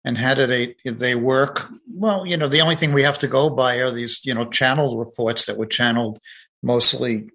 and 0.05 0.19
how 0.19 0.35
do 0.35 0.47
they 0.47 0.75
they 0.85 1.15
work? 1.15 1.69
Well, 1.93 2.27
you 2.27 2.37
know, 2.37 2.49
the 2.49 2.61
only 2.61 2.77
thing 2.77 2.93
we 2.93 3.03
have 3.03 3.19
to 3.19 3.29
go 3.29 3.51
by 3.51 3.79
are 3.81 3.91
these, 3.91 4.21
you 4.25 4.35
know, 4.35 4.49
channeled 4.49 4.99
reports 4.99 5.47
that 5.47 5.57
were 5.57 5.67
channeled 5.67 6.19
mostly, 6.63 7.31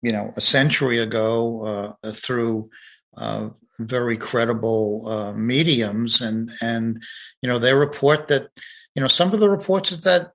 you 0.00 0.12
know, 0.12 0.32
a 0.36 0.40
century 0.40 0.98
ago 0.98 1.96
uh, 2.02 2.12
through 2.12 2.70
uh, 3.16 3.48
very 3.78 4.16
credible 4.16 5.08
uh, 5.08 5.32
mediums, 5.32 6.20
and 6.20 6.50
and 6.62 7.02
you 7.40 7.48
know 7.48 7.58
they 7.58 7.74
report 7.74 8.28
that 8.28 8.48
you 8.94 9.00
know 9.00 9.08
some 9.08 9.32
of 9.32 9.40
the 9.40 9.50
reports 9.50 9.96
that 9.98 10.32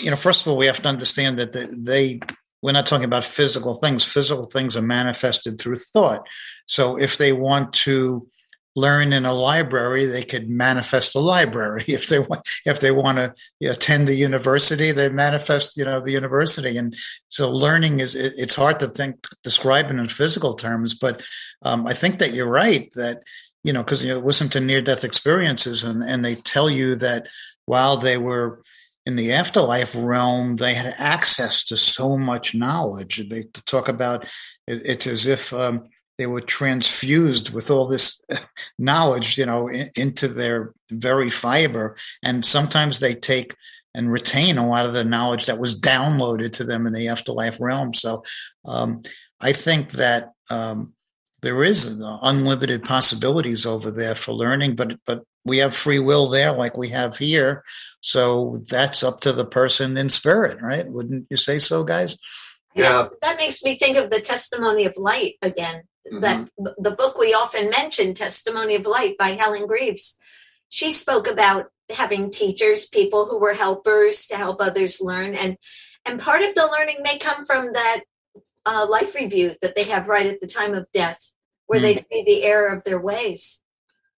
you 0.00 0.10
know 0.10 0.16
first 0.16 0.42
of 0.42 0.50
all 0.50 0.56
we 0.56 0.66
have 0.66 0.82
to 0.82 0.88
understand 0.88 1.38
that 1.38 1.52
they 1.52 2.20
we're 2.62 2.72
not 2.72 2.86
talking 2.86 3.04
about 3.04 3.24
physical 3.24 3.74
things. 3.74 4.04
Physical 4.04 4.44
things 4.44 4.76
are 4.76 4.82
manifested 4.82 5.58
through 5.58 5.76
thought. 5.76 6.26
So 6.66 6.96
if 6.96 7.16
they 7.16 7.32
want 7.32 7.72
to 7.72 8.28
learn 8.76 9.12
in 9.12 9.24
a 9.24 9.32
library, 9.32 10.04
they 10.04 10.22
could 10.22 10.48
manifest 10.48 11.14
a 11.14 11.20
library. 11.20 11.84
If 11.88 12.08
they 12.08 12.18
want, 12.18 12.48
if 12.64 12.80
they 12.80 12.90
want 12.90 13.18
to 13.18 13.34
attend 13.68 14.06
the 14.06 14.14
university, 14.14 14.92
they 14.92 15.08
manifest, 15.08 15.76
you 15.76 15.84
know, 15.84 16.00
the 16.00 16.12
university. 16.12 16.76
And 16.76 16.96
so 17.28 17.50
learning 17.50 18.00
is, 18.00 18.14
it, 18.14 18.34
it's 18.36 18.54
hard 18.54 18.80
to 18.80 18.88
think, 18.88 19.26
describe 19.42 19.86
it 19.86 19.96
in 19.96 20.06
physical 20.06 20.54
terms, 20.54 20.94
but 20.94 21.20
um, 21.62 21.86
I 21.86 21.92
think 21.92 22.18
that 22.18 22.32
you're 22.32 22.48
right 22.48 22.90
that, 22.94 23.22
you 23.64 23.72
know, 23.72 23.82
because 23.82 24.04
you 24.04 24.14
know, 24.14 24.20
listen 24.20 24.48
to 24.50 24.60
near 24.60 24.80
death 24.80 25.04
experiences 25.04 25.84
and, 25.84 26.02
and 26.02 26.24
they 26.24 26.34
tell 26.34 26.70
you 26.70 26.94
that 26.96 27.26
while 27.66 27.96
they 27.96 28.16
were 28.16 28.62
in 29.04 29.16
the 29.16 29.32
afterlife 29.32 29.94
realm, 29.96 30.56
they 30.56 30.74
had 30.74 30.94
access 30.98 31.64
to 31.64 31.76
so 31.76 32.16
much 32.16 32.54
knowledge. 32.54 33.28
They 33.28 33.42
talk 33.66 33.88
about 33.88 34.24
it, 34.66 34.82
it's 34.86 35.06
as 35.06 35.26
if, 35.26 35.52
um, 35.52 35.88
they 36.20 36.26
were 36.26 36.42
transfused 36.42 37.48
with 37.48 37.70
all 37.70 37.88
this 37.88 38.22
knowledge, 38.78 39.38
you 39.38 39.46
know, 39.46 39.68
in, 39.68 39.90
into 39.96 40.28
their 40.28 40.74
very 40.90 41.30
fiber. 41.30 41.96
And 42.22 42.44
sometimes 42.44 42.98
they 42.98 43.14
take 43.14 43.56
and 43.94 44.12
retain 44.12 44.58
a 44.58 44.68
lot 44.68 44.84
of 44.84 44.92
the 44.92 45.02
knowledge 45.02 45.46
that 45.46 45.58
was 45.58 45.80
downloaded 45.80 46.52
to 46.52 46.64
them 46.64 46.86
in 46.86 46.92
the 46.92 47.08
afterlife 47.08 47.58
realm. 47.58 47.94
So 47.94 48.22
um, 48.66 49.00
I 49.40 49.52
think 49.52 49.92
that 49.92 50.32
um, 50.50 50.92
there 51.40 51.64
is 51.64 51.98
unlimited 52.00 52.82
possibilities 52.82 53.64
over 53.64 53.90
there 53.90 54.14
for 54.14 54.32
learning, 54.32 54.76
but 54.76 54.98
but 55.06 55.24
we 55.46 55.56
have 55.56 55.74
free 55.74 56.00
will 56.00 56.28
there, 56.28 56.52
like 56.52 56.76
we 56.76 56.88
have 56.90 57.16
here. 57.16 57.64
So 58.02 58.62
that's 58.68 59.02
up 59.02 59.20
to 59.20 59.32
the 59.32 59.46
person 59.46 59.96
in 59.96 60.10
spirit, 60.10 60.60
right? 60.60 60.86
Wouldn't 60.86 61.28
you 61.30 61.38
say 61.38 61.58
so, 61.58 61.82
guys? 61.82 62.18
Yeah. 62.74 63.08
That 63.22 63.38
makes 63.38 63.62
me 63.62 63.76
think 63.76 63.96
of 63.96 64.10
the 64.10 64.20
testimony 64.20 64.84
of 64.84 64.98
light 64.98 65.36
again. 65.40 65.84
That 66.20 66.48
the 66.56 66.90
book 66.92 67.18
we 67.18 67.34
often 67.34 67.70
mention, 67.70 68.14
Testimony 68.14 68.74
of 68.74 68.86
Light 68.86 69.18
by 69.18 69.28
Helen 69.28 69.66
Greaves. 69.66 70.18
She 70.68 70.92
spoke 70.92 71.28
about 71.28 71.66
having 71.94 72.30
teachers, 72.30 72.86
people 72.86 73.26
who 73.26 73.38
were 73.38 73.54
helpers 73.54 74.26
to 74.28 74.36
help 74.36 74.60
others 74.60 75.00
learn, 75.00 75.34
and 75.34 75.56
and 76.06 76.20
part 76.20 76.42
of 76.42 76.54
the 76.54 76.68
learning 76.72 76.98
may 77.02 77.18
come 77.18 77.44
from 77.44 77.72
that 77.74 78.00
uh, 78.64 78.86
life 78.88 79.14
review 79.14 79.54
that 79.62 79.74
they 79.76 79.84
have 79.84 80.08
right 80.08 80.26
at 80.26 80.40
the 80.40 80.46
time 80.46 80.74
of 80.74 80.90
death, 80.92 81.32
where 81.66 81.80
they 81.80 81.94
see 81.94 82.24
the 82.24 82.44
error 82.44 82.68
of 82.68 82.84
their 82.84 83.00
ways. 83.00 83.62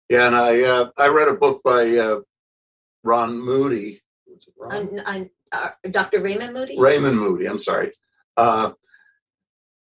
Yeah, 0.09 0.27
and 0.27 0.35
I 0.35 0.61
uh, 0.61 0.89
I 0.97 1.07
read 1.07 1.29
a 1.29 1.35
book 1.35 1.61
by 1.63 1.97
uh, 1.97 2.19
Ron 3.03 3.39
Moody. 3.39 4.01
Ron? 4.57 4.75
On, 4.75 4.99
on, 4.99 5.29
uh, 5.51 5.69
Dr. 5.89 6.21
Raymond 6.21 6.53
Moody. 6.53 6.79
Raymond 6.79 7.17
Moody. 7.17 7.47
I'm 7.47 7.59
sorry. 7.59 7.91
Uh, 8.37 8.71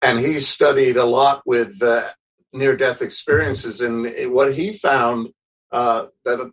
and 0.05 0.19
he 0.19 0.39
studied 0.39 0.97
a 0.99 1.05
lot 1.05 1.43
with 1.47 1.83
uh, 1.83 2.11
near-death 2.53 3.01
experiences, 3.01 3.81
and 3.81 4.07
what 4.33 4.55
he 4.55 4.73
found 4.73 5.31
uh, 5.73 6.07
that 6.27 6.41
a, 6.41 6.51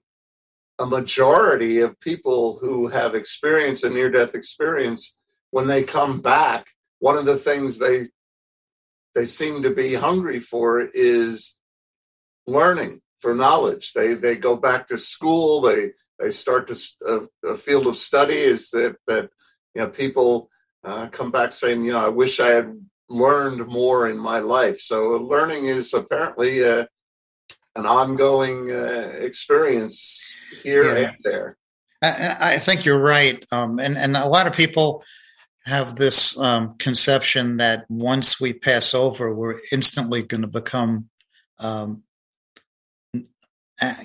a 0.84 0.86
majority 0.86 1.82
of 1.82 2.00
people 2.00 2.58
who 2.62 2.88
have 2.88 3.14
experienced 3.14 3.84
a 3.84 3.90
near-death 3.90 4.36
experience, 4.36 5.18
when 5.52 5.68
they 5.68 5.84
come 5.84 6.22
back, 6.22 6.68
one 7.00 7.18
of 7.18 7.26
the 7.26 7.38
things 7.38 7.78
they 7.78 8.08
they 9.14 9.26
seem 9.26 9.64
to 9.64 9.72
be 9.72 9.94
hungry 9.94 10.40
for 10.40 10.80
is 10.80 11.58
learning 12.48 13.02
for 13.20 13.36
knowledge. 13.36 13.92
They 13.92 14.14
they 14.14 14.38
go 14.38 14.56
back 14.56 14.88
to 14.88 14.98
school. 14.98 15.60
They 15.60 15.92
they 16.20 16.32
start 16.32 16.70
to 16.70 16.76
a, 17.06 17.50
a 17.50 17.56
field 17.58 17.86
of 17.88 17.98
study 17.98 18.38
is 18.38 18.70
that 18.70 18.96
that 19.08 19.30
you 19.76 19.82
know, 19.82 19.90
people 19.90 20.50
uh, 20.84 21.08
come 21.08 21.32
back 21.32 21.52
saying, 21.52 21.84
you 21.84 21.92
know, 21.92 22.06
I 22.06 22.10
wish 22.10 22.40
I 22.40 22.50
had 22.50 22.74
learned 23.12 23.68
more 23.68 24.08
in 24.10 24.18
my 24.18 24.40
life. 24.40 24.80
So 24.80 25.10
learning 25.18 25.66
is 25.66 25.94
apparently 25.94 26.64
uh, 26.64 26.86
an 27.76 27.86
ongoing 27.86 28.72
uh, 28.72 29.12
experience 29.20 30.38
here 30.64 30.84
Yeah. 30.84 31.08
and 31.08 31.18
there. 31.24 31.58
I, 32.02 32.54
I 32.54 32.58
think 32.58 32.84
you're 32.86 33.00
right, 33.00 33.46
um, 33.52 33.80
and 33.80 33.96
and 33.96 34.18
a 34.18 34.26
lot 34.28 34.48
of 34.48 34.54
people 34.54 35.04
have 35.66 35.96
this 35.96 36.36
um, 36.40 36.76
conception 36.80 37.58
that 37.58 37.86
once 37.90 38.42
we 38.42 38.54
pass 38.54 38.96
over, 38.96 39.32
we're 39.34 39.60
instantly 39.72 40.24
going 40.24 40.42
to 40.42 40.48
become, 40.48 41.10
um, 41.60 42.02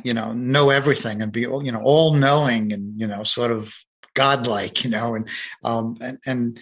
you 0.05 0.13
know, 0.13 0.33
know 0.33 0.69
everything 0.69 1.23
and 1.23 1.33
be 1.33 1.41
you 1.41 1.73
know 1.73 1.81
all 1.83 2.13
knowing 2.13 2.73
and 2.75 3.01
you 3.01 3.07
know 3.07 3.23
sort 3.23 3.51
of 3.51 3.75
godlike, 4.15 4.85
you 4.85 4.91
know, 4.91 5.15
and 5.15 5.29
um, 5.65 5.97
and, 6.03 6.19
and 6.27 6.61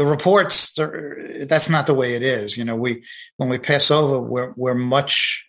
the 0.00 0.06
reports 0.06 0.78
uh, 0.78 1.44
that's 1.46 1.68
not 1.68 1.86
the 1.86 1.92
way 1.92 2.14
it 2.14 2.22
is. 2.22 2.56
You 2.56 2.64
know, 2.64 2.74
we 2.74 3.04
when 3.36 3.50
we 3.50 3.58
pass 3.58 3.90
over, 3.90 4.18
we're 4.18 4.54
we're 4.56 4.74
much 4.74 5.44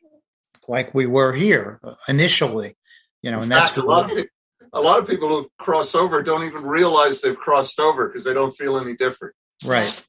like 0.67 0.93
we 0.93 1.05
were 1.05 1.31
here 1.31 1.79
uh, 1.85 1.93
initially. 2.09 2.75
You 3.23 3.31
know, 3.31 3.37
In 3.37 3.43
and 3.43 3.51
that's 3.53 3.77
a 3.77 3.81
lot, 3.81 4.11
of, 4.11 4.25
a 4.73 4.81
lot 4.81 4.99
of 4.99 5.07
people 5.07 5.29
who 5.29 5.49
cross 5.57 5.95
over 5.95 6.21
don't 6.21 6.43
even 6.43 6.63
realize 6.63 7.21
they've 7.21 7.37
crossed 7.37 7.79
over 7.79 8.09
because 8.09 8.25
they 8.25 8.33
don't 8.33 8.51
feel 8.51 8.77
any 8.77 8.93
different. 8.97 9.33
Right. 9.63 10.05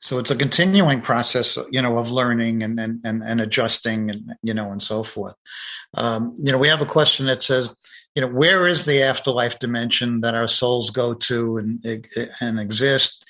So 0.00 0.18
it's 0.18 0.30
a 0.30 0.36
continuing 0.36 1.00
process, 1.00 1.56
uh, 1.56 1.64
you 1.70 1.80
know, 1.80 1.96
of 1.96 2.10
learning 2.10 2.62
and 2.62 2.78
and 2.78 3.00
and, 3.04 3.22
and 3.22 3.40
adjusting 3.40 4.10
and 4.10 4.34
you 4.42 4.52
know 4.52 4.70
and 4.70 4.82
so 4.82 5.02
forth. 5.02 5.34
Um, 5.94 6.34
you 6.36 6.52
know, 6.52 6.58
we 6.58 6.68
have 6.68 6.82
a 6.82 6.86
question 6.86 7.24
that 7.24 7.42
says, 7.42 7.74
you 8.14 8.20
know, 8.20 8.28
where 8.28 8.66
is 8.66 8.84
the 8.84 9.02
afterlife 9.02 9.58
dimension 9.58 10.20
that 10.20 10.34
our 10.34 10.46
souls 10.46 10.90
go 10.90 11.14
to 11.14 11.56
and 11.56 11.82
and 12.42 12.60
exist 12.60 13.24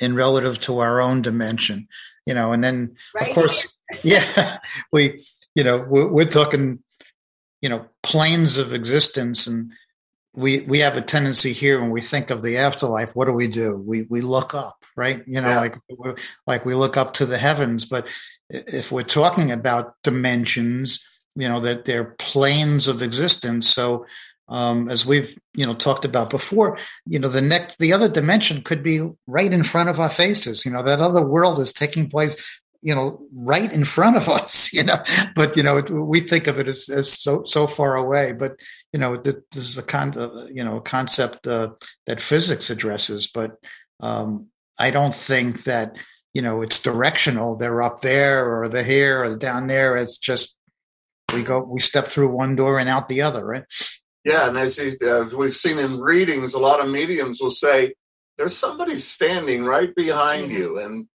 in 0.00 0.14
relative 0.14 0.60
to 0.60 0.78
our 0.78 1.00
own 1.00 1.22
dimension? 1.22 1.88
You 2.26 2.34
know, 2.34 2.52
and 2.52 2.62
then 2.62 2.96
Right 3.14 3.28
of 3.28 3.34
course, 3.34 3.76
yeah, 4.02 4.58
we, 4.92 5.24
you 5.54 5.64
know, 5.64 5.84
we're, 5.88 6.06
we're 6.08 6.24
talking, 6.26 6.80
you 7.62 7.68
know, 7.68 7.86
planes 8.02 8.58
of 8.58 8.72
existence 8.72 9.46
and 9.46 9.72
we 10.34 10.60
we 10.62 10.78
have 10.78 10.96
a 10.96 11.02
tendency 11.02 11.52
here 11.52 11.80
when 11.80 11.90
we 11.90 12.00
think 12.00 12.30
of 12.30 12.42
the 12.42 12.56
afterlife 12.56 13.16
what 13.16 13.24
do 13.26 13.32
we 13.32 13.48
do 13.48 13.76
we 13.76 14.02
we 14.02 14.20
look 14.20 14.54
up 14.54 14.84
right 14.96 15.24
you 15.26 15.40
know 15.40 15.48
Yeah. 15.48 15.60
like 15.60 15.76
we're, 15.90 16.14
like 16.46 16.64
we 16.64 16.74
look 16.74 16.96
up 16.96 17.14
to 17.14 17.26
the 17.26 17.38
heavens 17.38 17.84
but 17.84 18.06
if 18.48 18.92
we're 18.92 19.02
talking 19.02 19.50
about 19.50 19.94
dimensions 20.04 21.04
you 21.34 21.48
know 21.48 21.60
that 21.60 21.84
they're 21.84 22.14
planes 22.18 22.86
of 22.86 23.02
existence 23.02 23.68
so 23.68 24.06
um, 24.50 24.90
as 24.90 25.06
we've 25.06 25.38
you 25.54 25.64
know 25.64 25.74
talked 25.74 26.04
about 26.04 26.28
before 26.28 26.78
you 27.06 27.18
know 27.18 27.28
the 27.28 27.40
next 27.40 27.78
the 27.78 27.92
other 27.92 28.08
dimension 28.08 28.62
could 28.62 28.82
be 28.82 29.08
right 29.26 29.52
in 29.52 29.62
front 29.62 29.88
of 29.88 30.00
our 30.00 30.10
faces. 30.10 30.64
You 30.66 30.72
know 30.72 30.82
that 30.82 31.00
other 31.00 31.24
world 31.24 31.58
is 31.58 31.72
taking 31.72 32.10
place 32.10 32.36
you 32.82 32.94
know 32.94 33.20
right 33.32 33.72
in 33.72 33.84
front 33.84 34.16
of 34.16 34.28
us 34.40 34.72
you 34.72 34.82
know. 34.82 35.02
But 35.34 35.56
you 35.56 35.62
know 35.62 35.78
it, 35.78 35.88
we 35.90 36.20
think 36.20 36.48
of 36.48 36.58
it 36.58 36.66
as, 36.66 36.88
as 36.88 37.10
so 37.12 37.44
so 37.44 37.66
far 37.66 37.94
away. 37.94 38.32
But 38.32 38.56
you 38.92 38.98
know 38.98 39.16
th- 39.16 39.36
this 39.52 39.68
is 39.68 39.78
a 39.78 39.82
con 39.82 40.18
uh, 40.18 40.46
you 40.52 40.64
know 40.64 40.80
concept 40.80 41.46
uh, 41.46 41.70
that 42.06 42.20
physics 42.20 42.68
addresses. 42.70 43.30
But 43.32 43.56
um, 44.00 44.46
i 44.78 44.90
don't 44.90 45.14
think 45.14 45.64
that 45.64 45.94
you 46.34 46.42
know 46.42 46.62
it's 46.62 46.82
directional. 46.82 47.56
They're 47.56 47.82
up 47.82 48.02
there 48.02 48.62
or 48.62 48.68
they're 48.68 48.82
here 48.82 49.24
or 49.24 49.36
down 49.36 49.68
there. 49.68 49.96
It's 49.96 50.18
just 50.18 50.56
we 51.32 51.44
go 51.44 51.60
we 51.60 51.78
step 51.78 52.06
through 52.06 52.30
one 52.30 52.56
door 52.56 52.80
and 52.80 52.88
out 52.88 53.08
the 53.08 53.22
other 53.22 53.44
right 53.44 53.64
Yeah, 54.24 54.48
and 54.48 54.58
as 54.58 54.76
he- 54.76 54.98
uh, 55.06 55.24
we've 55.36 55.54
seen 55.56 55.78
in 55.78 56.00
readings, 56.00 56.54
a 56.54 56.58
lot 56.58 56.80
of 56.80 56.90
mediums 56.90 57.40
will 57.40 57.50
say, 57.50 57.94
"There's 58.36 58.56
somebody 58.56 58.98
standing 58.98 59.64
right 59.64 59.94
behind 59.94 60.52
you," 60.52 60.78
and 60.78 61.08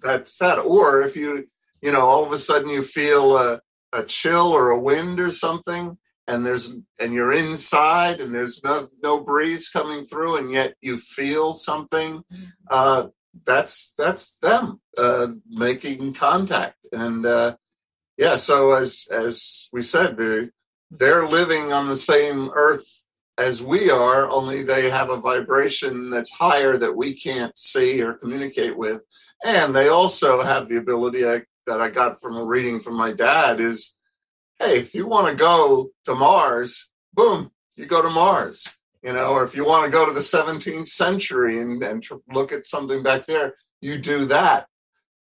that's 0.00 0.38
that. 0.38 0.58
Or 0.60 1.02
if 1.02 1.16
you, 1.16 1.46
you 1.82 1.92
know, 1.92 2.00
all 2.00 2.24
of 2.24 2.32
a 2.32 2.38
sudden 2.38 2.68
you 2.70 2.82
feel 2.82 3.36
a, 3.36 3.60
a 3.92 4.02
chill 4.04 4.48
or 4.52 4.70
a 4.70 4.78
wind 4.80 5.20
or 5.20 5.30
something, 5.30 5.98
and 6.26 6.44
there's 6.46 6.74
and 6.98 7.12
you're 7.12 7.32
inside 7.32 8.20
and 8.20 8.34
there's 8.34 8.62
no 8.64 8.88
no 9.02 9.20
breeze 9.20 9.68
coming 9.68 10.04
through, 10.04 10.36
and 10.36 10.50
yet 10.50 10.74
you 10.80 10.98
feel 10.98 11.52
something. 11.54 12.22
Uh, 12.70 13.08
that's 13.44 13.92
that's 13.98 14.38
them 14.38 14.80
uh, 14.96 15.28
making 15.48 16.14
contact, 16.14 16.76
and 16.92 17.26
uh, 17.26 17.56
yeah. 18.16 18.36
So 18.36 18.72
as 18.72 19.06
as 19.10 19.68
we 19.72 19.82
said, 19.82 20.16
they're 20.16 20.50
they're 20.90 21.26
living 21.26 21.72
on 21.72 21.86
the 21.86 21.96
same 21.96 22.50
earth 22.54 22.98
as 23.38 23.62
we 23.62 23.88
are, 23.88 24.28
only 24.28 24.64
they 24.64 24.90
have 24.90 25.10
a 25.10 25.16
vibration 25.16 26.10
that's 26.10 26.32
higher 26.32 26.76
that 26.76 26.96
we 26.96 27.14
can't 27.14 27.56
see 27.56 28.02
or 28.02 28.14
communicate 28.14 28.76
with. 28.76 29.00
And 29.44 29.74
they 29.74 29.88
also 29.88 30.42
have 30.42 30.68
the 30.68 30.76
ability 30.76 31.26
I, 31.26 31.42
that 31.66 31.80
I 31.80 31.88
got 31.88 32.20
from 32.20 32.36
a 32.36 32.44
reading 32.44 32.80
from 32.80 32.96
my 32.96 33.12
dad 33.12 33.60
is, 33.60 33.94
hey, 34.58 34.78
if 34.78 34.92
you 34.92 35.06
want 35.06 35.28
to 35.28 35.36
go 35.36 35.90
to 36.04 36.14
Mars, 36.16 36.90
boom, 37.14 37.52
you 37.76 37.86
go 37.86 38.02
to 38.02 38.10
Mars. 38.10 38.76
You 39.04 39.12
know, 39.12 39.30
or 39.30 39.44
if 39.44 39.54
you 39.54 39.64
want 39.64 39.84
to 39.84 39.92
go 39.92 40.04
to 40.04 40.12
the 40.12 40.18
17th 40.18 40.88
century 40.88 41.60
and, 41.60 41.80
and 41.84 42.04
look 42.32 42.50
at 42.50 42.66
something 42.66 43.04
back 43.04 43.26
there, 43.26 43.54
you 43.80 43.96
do 43.98 44.24
that. 44.24 44.66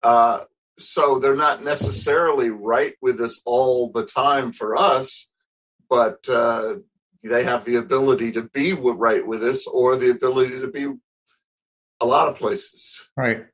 Uh, 0.01 0.45
so 0.79 1.19
they're 1.19 1.35
not 1.35 1.65
necessarily 1.65 2.51
right 2.51 2.95
with 3.03 3.21
us 3.21 3.43
all 3.45 3.91
the 3.91 4.07
time 4.07 4.53
for 4.53 4.77
us 4.77 5.29
but 5.95 6.29
uh, 6.29 6.75
they 7.23 7.45
have 7.45 7.65
the 7.65 7.77
ability 7.77 8.33
to 8.33 8.43
be 8.43 8.73
right 8.73 9.25
with 9.25 9.45
us 9.45 9.69
or 9.69 9.95
the 9.95 10.11
ability 10.11 10.59
to 10.61 10.67
be 10.67 10.93
a 12.01 12.05
lot 12.07 12.27
of 12.27 12.37
places. 12.37 13.09
right 13.17 13.45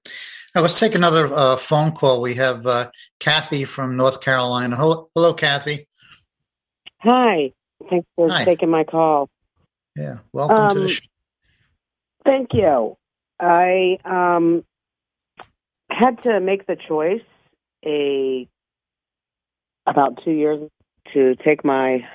now 0.55 0.63
let's 0.63 0.81
take 0.81 0.95
another 0.95 1.27
uh, 1.33 1.57
phone 1.57 1.93
call 1.93 2.23
we 2.23 2.35
have 2.35 2.67
uh, 2.67 2.91
kathy 3.19 3.65
from 3.65 3.95
north 3.95 4.23
carolina 4.23 4.75
hello, 4.75 5.11
hello 5.15 5.35
kathy 5.35 5.87
Hi. 7.03 7.53
Thanks 7.89 8.07
for 8.15 8.29
Hi. 8.31 8.45
taking 8.45 8.71
my 8.71 8.85
call. 8.85 9.29
yeah 9.97 10.19
welcome 10.33 10.69
to 10.71 10.81
the 10.81 10.89
Um, 10.89 10.95
show 10.95 11.01
Thank 12.25 12.55
you. 12.55 12.97
I 13.39 13.99
um, 14.05 14.65
had 15.91 16.23
to 16.23 16.41
make 16.41 16.67
the 16.67 16.77
choice 16.89 17.23
a 17.85 18.47
about 19.87 20.23
two 20.25 20.33
years 20.33 20.71
to 21.15 21.35
take 21.37 21.65
my 21.65 22.07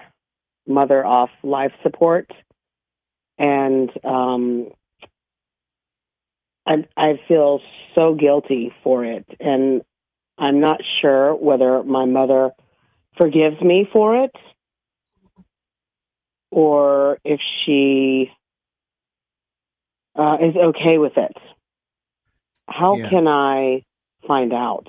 mother 0.68 1.06
off 1.06 1.30
life 1.44 1.74
support, 1.84 2.30
and 3.38 3.90
um, 4.04 4.68
I 6.66 6.86
I 6.96 7.20
feel 7.28 7.62
so 7.94 8.16
guilty 8.16 8.74
for 8.84 9.06
it, 9.06 9.26
and 9.40 9.82
I'm 10.38 10.60
not 10.60 10.82
sure 11.02 11.34
whether 11.36 11.84
my 11.84 12.06
mother 12.06 12.52
forgives 13.18 13.62
me 13.62 13.88
for 13.92 14.24
it 14.24 14.36
or 16.52 17.20
if 17.24 17.40
she 17.66 18.32
uh, 20.16 20.38
is 20.42 20.56
okay 20.56 20.98
with 20.98 21.18
it. 21.18 21.36
How 22.68 22.98
Yeah. 22.98 23.10
can 23.10 23.28
I 23.28 23.84
find 24.28 24.54
out? 24.54 24.88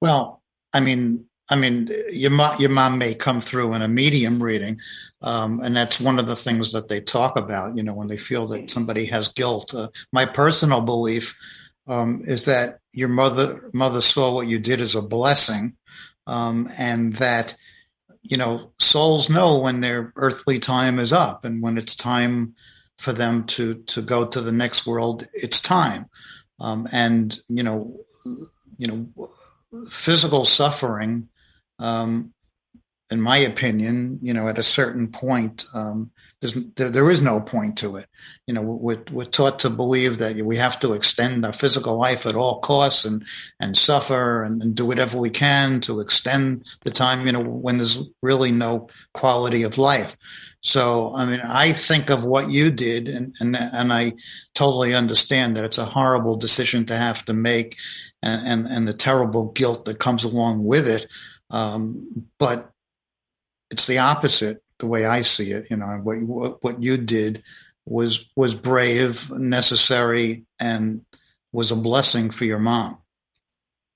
Well, 0.00 0.42
I 0.72 0.80
mean, 0.80 1.25
I 1.48 1.56
mean, 1.56 1.88
your 2.10 2.30
mom, 2.30 2.60
your 2.60 2.70
mom 2.70 2.98
may 2.98 3.14
come 3.14 3.40
through 3.40 3.74
in 3.74 3.82
a 3.82 3.88
medium 3.88 4.42
reading, 4.42 4.80
um, 5.22 5.60
and 5.60 5.76
that's 5.76 6.00
one 6.00 6.18
of 6.18 6.26
the 6.26 6.36
things 6.36 6.72
that 6.72 6.88
they 6.88 7.00
talk 7.00 7.36
about. 7.36 7.76
You 7.76 7.82
know, 7.84 7.94
when 7.94 8.08
they 8.08 8.16
feel 8.16 8.46
that 8.48 8.70
somebody 8.70 9.06
has 9.06 9.28
guilt. 9.28 9.74
Uh, 9.74 9.88
my 10.12 10.26
personal 10.26 10.80
belief 10.80 11.38
um, 11.86 12.22
is 12.24 12.46
that 12.46 12.78
your 12.92 13.08
mother 13.08 13.70
mother 13.72 14.00
saw 14.00 14.32
what 14.32 14.48
you 14.48 14.58
did 14.58 14.80
as 14.80 14.94
a 14.94 15.02
blessing, 15.02 15.76
um, 16.26 16.68
and 16.78 17.14
that 17.16 17.56
you 18.22 18.36
know 18.36 18.72
souls 18.80 19.30
know 19.30 19.60
when 19.60 19.80
their 19.80 20.12
earthly 20.16 20.58
time 20.58 20.98
is 20.98 21.12
up, 21.12 21.44
and 21.44 21.62
when 21.62 21.78
it's 21.78 21.94
time 21.94 22.56
for 22.98 23.12
them 23.12 23.44
to 23.44 23.74
to 23.74 24.02
go 24.02 24.26
to 24.26 24.40
the 24.40 24.52
next 24.52 24.86
world, 24.86 25.26
it's 25.32 25.60
time. 25.60 26.06
Um, 26.58 26.88
and 26.90 27.38
you 27.48 27.62
know, 27.62 28.00
you 28.78 28.88
know, 28.88 29.30
physical 29.88 30.44
suffering, 30.44 31.28
um, 31.78 32.32
in 33.10 33.20
my 33.20 33.38
opinion, 33.38 34.18
you 34.22 34.34
know, 34.34 34.48
at 34.48 34.58
a 34.58 34.64
certain 34.64 35.08
point, 35.08 35.64
um, 35.74 36.10
there, 36.40 36.90
there 36.90 37.10
is 37.10 37.22
no 37.22 37.40
point 37.40 37.78
to 37.78 37.96
it. 37.96 38.06
You 38.46 38.54
know, 38.54 38.62
we're, 38.62 39.02
we're 39.10 39.24
taught 39.24 39.60
to 39.60 39.70
believe 39.70 40.18
that 40.18 40.36
we 40.36 40.56
have 40.56 40.78
to 40.80 40.92
extend 40.92 41.44
our 41.44 41.52
physical 41.52 41.96
life 41.98 42.26
at 42.26 42.36
all 42.36 42.60
costs 42.60 43.04
and, 43.04 43.24
and 43.60 43.76
suffer 43.76 44.42
and, 44.42 44.60
and 44.60 44.74
do 44.74 44.84
whatever 44.84 45.18
we 45.18 45.30
can 45.30 45.80
to 45.82 46.00
extend 46.00 46.66
the 46.84 46.90
time, 46.90 47.26
you 47.26 47.32
know, 47.32 47.40
when 47.40 47.78
there's 47.78 48.04
really 48.22 48.50
no 48.50 48.88
quality 49.14 49.62
of 49.62 49.78
life. 49.78 50.16
So, 50.60 51.14
I 51.14 51.26
mean, 51.26 51.40
I 51.40 51.72
think 51.72 52.10
of 52.10 52.24
what 52.24 52.50
you 52.50 52.72
did 52.72 53.08
and, 53.08 53.34
and, 53.40 53.56
and 53.56 53.92
I 53.92 54.14
totally 54.54 54.94
understand 54.94 55.56
that 55.56 55.64
it's 55.64 55.78
a 55.78 55.84
horrible 55.84 56.36
decision 56.36 56.86
to 56.86 56.96
have 56.96 57.24
to 57.26 57.32
make 57.34 57.76
and, 58.22 58.66
and, 58.66 58.72
and 58.72 58.88
the 58.88 58.92
terrible 58.92 59.52
guilt 59.52 59.84
that 59.84 60.00
comes 60.00 60.24
along 60.24 60.64
with 60.64 60.88
it. 60.88 61.06
Um, 61.50 62.26
but 62.38 62.70
it's 63.70 63.86
the 63.86 63.98
opposite, 63.98 64.62
the 64.78 64.86
way 64.86 65.06
I 65.06 65.22
see 65.22 65.52
it. 65.52 65.70
You 65.70 65.76
know, 65.76 65.86
what 66.02 66.22
what, 66.22 66.64
what 66.64 66.82
you 66.82 66.96
did 66.96 67.42
was 67.84 68.28
was 68.36 68.54
brave, 68.54 69.30
necessary, 69.30 70.44
and 70.60 71.04
was 71.52 71.70
a 71.70 71.76
blessing 71.76 72.30
for 72.30 72.44
your 72.44 72.58
mom. 72.58 72.98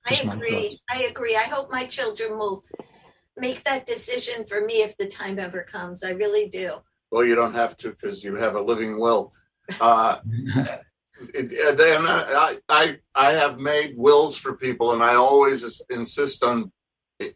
I 0.07 0.15
agree. 0.15 0.71
I 0.91 1.03
agree. 1.03 1.37
I 1.37 1.43
hope 1.43 1.71
my 1.71 1.87
children 1.87 2.39
will 2.39 2.65
make 3.37 3.63
that 3.65 3.87
decision 3.87 4.45
for 4.45 4.61
me 4.61 4.83
if 4.83 4.97
the 4.97 5.07
time 5.07 5.39
ever 5.39 5.63
comes. 5.63 6.03
I 6.03 6.11
really 6.13 6.49
do. 6.49 6.77
Well, 7.11 7.25
you 7.25 7.35
don't 7.35 7.55
have 7.55 7.77
to 7.79 7.91
because 7.91 8.25
you 8.25 8.37
have 8.37 8.55
a 8.55 8.61
living 8.61 8.99
will. 8.99 9.33
Uh, 9.81 10.17
and 11.35 11.51
then 11.51 12.07
I, 12.07 12.59
I 12.69 12.99
I 13.15 13.33
have 13.33 13.59
made 13.59 13.95
wills 13.97 14.37
for 14.37 14.55
people, 14.57 14.93
and 14.93 15.03
I 15.03 15.15
always 15.15 15.83
insist 15.91 16.43
on 16.43 16.65
i- 16.65 16.80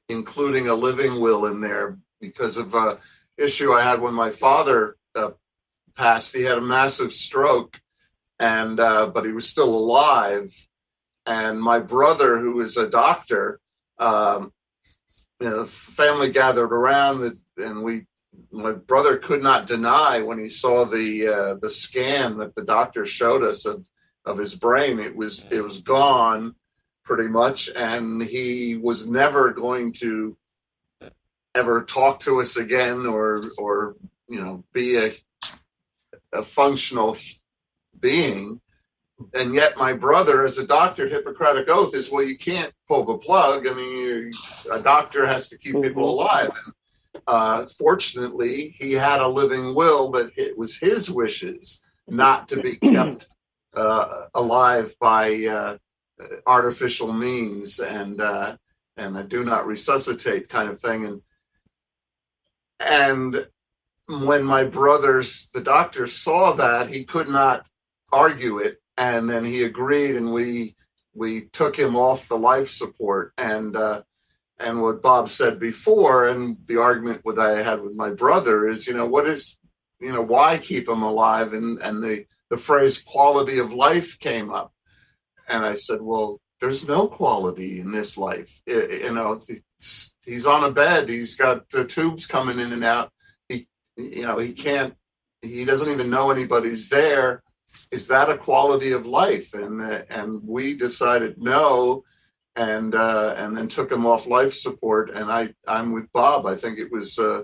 including 0.08 0.68
a 0.68 0.74
living 0.74 1.20
will 1.20 1.46
in 1.46 1.60
there 1.60 1.98
because 2.20 2.56
of 2.56 2.74
a 2.74 2.98
issue 3.36 3.72
I 3.72 3.82
had 3.82 4.00
when 4.00 4.14
my 4.14 4.30
father 4.30 4.96
uh, 5.14 5.30
passed. 5.94 6.34
He 6.34 6.42
had 6.42 6.58
a 6.58 6.62
massive 6.62 7.12
stroke, 7.12 7.80
and 8.38 8.80
uh, 8.80 9.08
but 9.08 9.24
he 9.24 9.32
was 9.32 9.48
still 9.48 9.74
alive. 9.74 10.52
And 11.26 11.60
my 11.60 11.80
brother, 11.80 12.38
who 12.38 12.60
is 12.60 12.76
a 12.76 12.88
doctor, 12.88 13.60
um, 13.98 14.52
you 15.40 15.48
know, 15.48 15.60
the 15.60 15.66
family 15.66 16.30
gathered 16.30 16.72
around, 16.72 17.38
and 17.56 17.82
we 17.82 18.06
my 18.50 18.72
brother 18.72 19.16
could 19.16 19.42
not 19.42 19.66
deny 19.66 20.20
when 20.20 20.38
he 20.38 20.48
saw 20.48 20.84
the 20.84 21.28
uh, 21.28 21.54
the 21.60 21.70
scan 21.70 22.38
that 22.38 22.54
the 22.54 22.64
doctor 22.64 23.04
showed 23.04 23.42
us 23.42 23.66
of 23.66 23.86
of 24.24 24.38
his 24.38 24.54
brain. 24.54 24.98
It 25.00 25.16
was 25.16 25.44
it 25.50 25.62
was 25.62 25.80
gone 25.80 26.54
pretty 27.04 27.28
much, 27.28 27.70
and 27.76 28.22
he 28.22 28.76
was 28.76 29.06
never 29.06 29.52
going 29.52 29.92
to 29.92 30.36
ever 31.54 31.84
talk 31.84 32.20
to 32.20 32.40
us 32.40 32.56
again, 32.56 33.06
or 33.06 33.44
or 33.58 33.96
you 34.28 34.40
know 34.40 34.64
be 34.72 34.96
a 34.96 35.12
a 36.32 36.42
functional 36.42 37.16
being. 38.00 38.60
And 39.34 39.54
yet, 39.54 39.76
my 39.76 39.92
brother, 39.92 40.44
as 40.44 40.58
a 40.58 40.66
doctor, 40.66 41.08
Hippocratic 41.08 41.68
oath 41.68 41.94
is 41.94 42.10
well, 42.10 42.24
you 42.24 42.36
can't 42.36 42.72
pull 42.88 43.04
the 43.04 43.18
plug. 43.18 43.68
I 43.68 43.72
mean, 43.74 43.92
you- 44.00 44.32
a 44.72 44.80
doctor 44.82 45.26
has 45.26 45.48
to 45.50 45.58
keep 45.58 45.74
people 45.80 46.04
Mhm. 46.04 46.12
alive. 46.12 46.50
And 46.64 46.74
uh, 47.28 47.66
fortunately, 47.66 48.74
he 48.78 48.92
had 48.92 49.20
a 49.20 49.28
living 49.28 49.74
will 49.74 50.10
that 50.12 50.32
it 50.36 50.58
was 50.58 50.76
his 50.76 51.10
wishes 51.10 51.80
not 52.08 52.48
to 52.48 52.60
be 52.60 52.76
kept 52.94 53.28
uh, 53.74 54.26
alive 54.34 54.94
by 55.00 55.44
uh, 55.46 55.78
artificial 56.46 57.12
means 57.12 57.80
and 57.80 58.20
uh, 58.20 58.56
and 58.96 59.16
a 59.16 59.24
do 59.24 59.44
not 59.44 59.66
resuscitate 59.66 60.48
kind 60.48 60.68
of 60.68 60.80
thing. 60.80 61.06
And 61.06 61.22
and 62.80 63.46
when 64.08 64.44
my 64.44 64.64
brothers, 64.64 65.48
the 65.54 65.60
doctor 65.60 66.06
saw 66.06 66.52
that, 66.52 66.88
he 66.88 67.04
could 67.04 67.28
not 67.28 67.66
argue 68.12 68.58
it, 68.58 68.76
and 68.96 69.28
then 69.28 69.44
he 69.44 69.64
agreed, 69.64 70.16
and 70.16 70.32
we 70.32 70.76
we 71.14 71.42
took 71.46 71.76
him 71.76 71.96
off 71.96 72.28
the 72.28 72.38
life 72.38 72.68
support 72.68 73.32
and. 73.38 73.76
Uh, 73.76 74.02
and 74.60 74.80
what 74.80 75.02
Bob 75.02 75.28
said 75.28 75.58
before, 75.58 76.28
and 76.28 76.56
the 76.66 76.80
argument 76.80 77.22
that 77.24 77.38
I 77.38 77.62
had 77.62 77.82
with 77.82 77.94
my 77.94 78.10
brother 78.10 78.68
is, 78.68 78.86
you 78.86 78.94
know, 78.94 79.06
what 79.06 79.26
is, 79.26 79.58
you 80.00 80.12
know, 80.12 80.22
why 80.22 80.58
keep 80.58 80.88
him 80.88 81.02
alive? 81.02 81.54
And 81.54 81.82
and 81.82 82.02
the 82.02 82.24
the 82.50 82.56
phrase 82.56 83.02
quality 83.02 83.58
of 83.58 83.72
life 83.72 84.18
came 84.20 84.52
up, 84.52 84.72
and 85.48 85.64
I 85.64 85.74
said, 85.74 86.00
well, 86.00 86.40
there's 86.60 86.86
no 86.86 87.08
quality 87.08 87.80
in 87.80 87.92
this 87.92 88.16
life. 88.16 88.60
I- 88.68 89.00
you 89.04 89.12
know, 89.12 89.40
he's, 90.24 90.46
on 90.46 90.64
a 90.64 90.70
bed, 90.70 91.08
he's 91.08 91.34
got 91.34 91.68
the 91.70 91.84
tubes 91.84 92.26
coming 92.26 92.58
in 92.58 92.72
and 92.72 92.84
out. 92.84 93.10
He, 93.48 93.68
you 93.96 94.22
know, 94.22 94.38
he 94.38 94.52
can't, 94.52 94.94
he 95.42 95.64
doesn't 95.64 95.90
even 95.90 96.10
know 96.10 96.30
anybody's 96.30 96.88
there. 96.88 97.42
Is 97.90 98.08
that 98.08 98.30
a 98.30 98.38
quality 98.38 98.92
of 98.92 99.04
life? 99.04 99.52
And 99.52 99.82
uh, 99.82 100.02
and 100.08 100.40
we 100.46 100.76
decided 100.76 101.42
no 101.42 102.04
and 102.56 102.94
uh, 102.94 103.34
and 103.36 103.56
then 103.56 103.68
took 103.68 103.90
him 103.90 104.06
off 104.06 104.28
life 104.28 104.54
support. 104.54 105.10
And 105.10 105.30
I 105.30 105.52
I'm 105.66 105.92
with 105.92 106.10
Bob. 106.12 106.46
I 106.46 106.54
think 106.54 106.78
it 106.78 106.92
was 106.92 107.18
uh, 107.18 107.42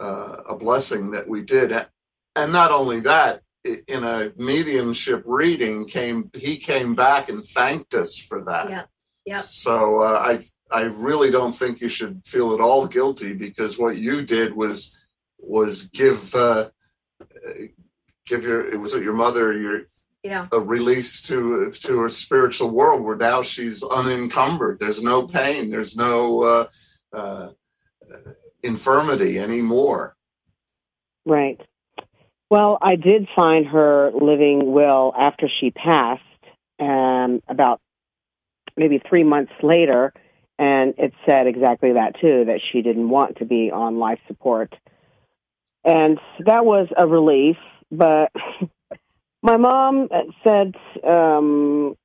uh, 0.00 0.36
a 0.48 0.56
blessing 0.56 1.10
that 1.12 1.28
we 1.28 1.42
did. 1.42 1.72
And 2.34 2.52
not 2.52 2.70
only 2.70 3.00
that, 3.00 3.42
in 3.64 4.04
a 4.04 4.32
mediumship 4.36 5.22
reading, 5.26 5.86
came 5.86 6.30
he 6.34 6.56
came 6.56 6.94
back 6.94 7.28
and 7.28 7.44
thanked 7.44 7.94
us 7.94 8.18
for 8.18 8.42
that. 8.44 8.70
Yeah. 8.70 8.82
Yeah. 9.24 9.38
So 9.38 10.02
uh, 10.02 10.18
I 10.24 10.40
I 10.70 10.82
really 10.84 11.30
don't 11.30 11.52
think 11.52 11.80
you 11.80 11.88
should 11.88 12.22
feel 12.24 12.54
at 12.54 12.60
all 12.60 12.86
guilty 12.86 13.34
because 13.34 13.78
what 13.78 13.96
you 13.96 14.22
did 14.22 14.54
was 14.54 14.96
was 15.38 15.84
give 15.88 16.34
uh, 16.34 16.70
give 18.26 18.44
your 18.44 18.68
it 18.68 18.80
was 18.80 18.94
your 18.94 19.14
mother 19.14 19.52
your 19.58 19.82
Yeah. 20.22 20.46
a 20.52 20.60
release 20.60 21.22
to 21.22 21.70
to 21.70 21.98
her 22.00 22.08
spiritual 22.08 22.70
world 22.70 23.02
where 23.04 23.16
now 23.16 23.42
she's 23.42 23.82
unencumbered. 23.82 24.78
There's 24.80 25.02
no 25.02 25.26
pain. 25.26 25.68
There's 25.70 25.96
no 25.96 26.42
uh, 26.42 26.66
uh, 27.12 27.48
infirmity 28.62 29.38
anymore. 29.38 30.16
Right. 31.26 31.60
Well, 32.50 32.78
I 32.80 32.96
did 32.96 33.28
find 33.36 33.66
her 33.66 34.10
living 34.12 34.72
will 34.72 35.12
after 35.18 35.48
she 35.60 35.70
passed, 35.70 36.22
um, 36.80 37.42
about 37.48 37.80
maybe 38.76 39.02
three 39.06 39.24
months 39.24 39.52
later, 39.62 40.12
and 40.58 40.94
it 40.96 41.12
said 41.28 41.46
exactly 41.46 41.92
that 41.92 42.18
too 42.20 42.44
that 42.46 42.60
she 42.72 42.80
didn't 42.82 43.08
want 43.08 43.38
to 43.38 43.44
be 43.44 43.70
on 43.70 43.98
life 43.98 44.20
support, 44.26 44.74
and 45.84 46.18
that 46.46 46.64
was 46.64 46.88
a 46.96 47.06
relief. 47.06 47.56
But 47.90 48.32
my 49.42 49.56
mom 49.56 50.08
said 50.42 50.74
um, 51.06 51.96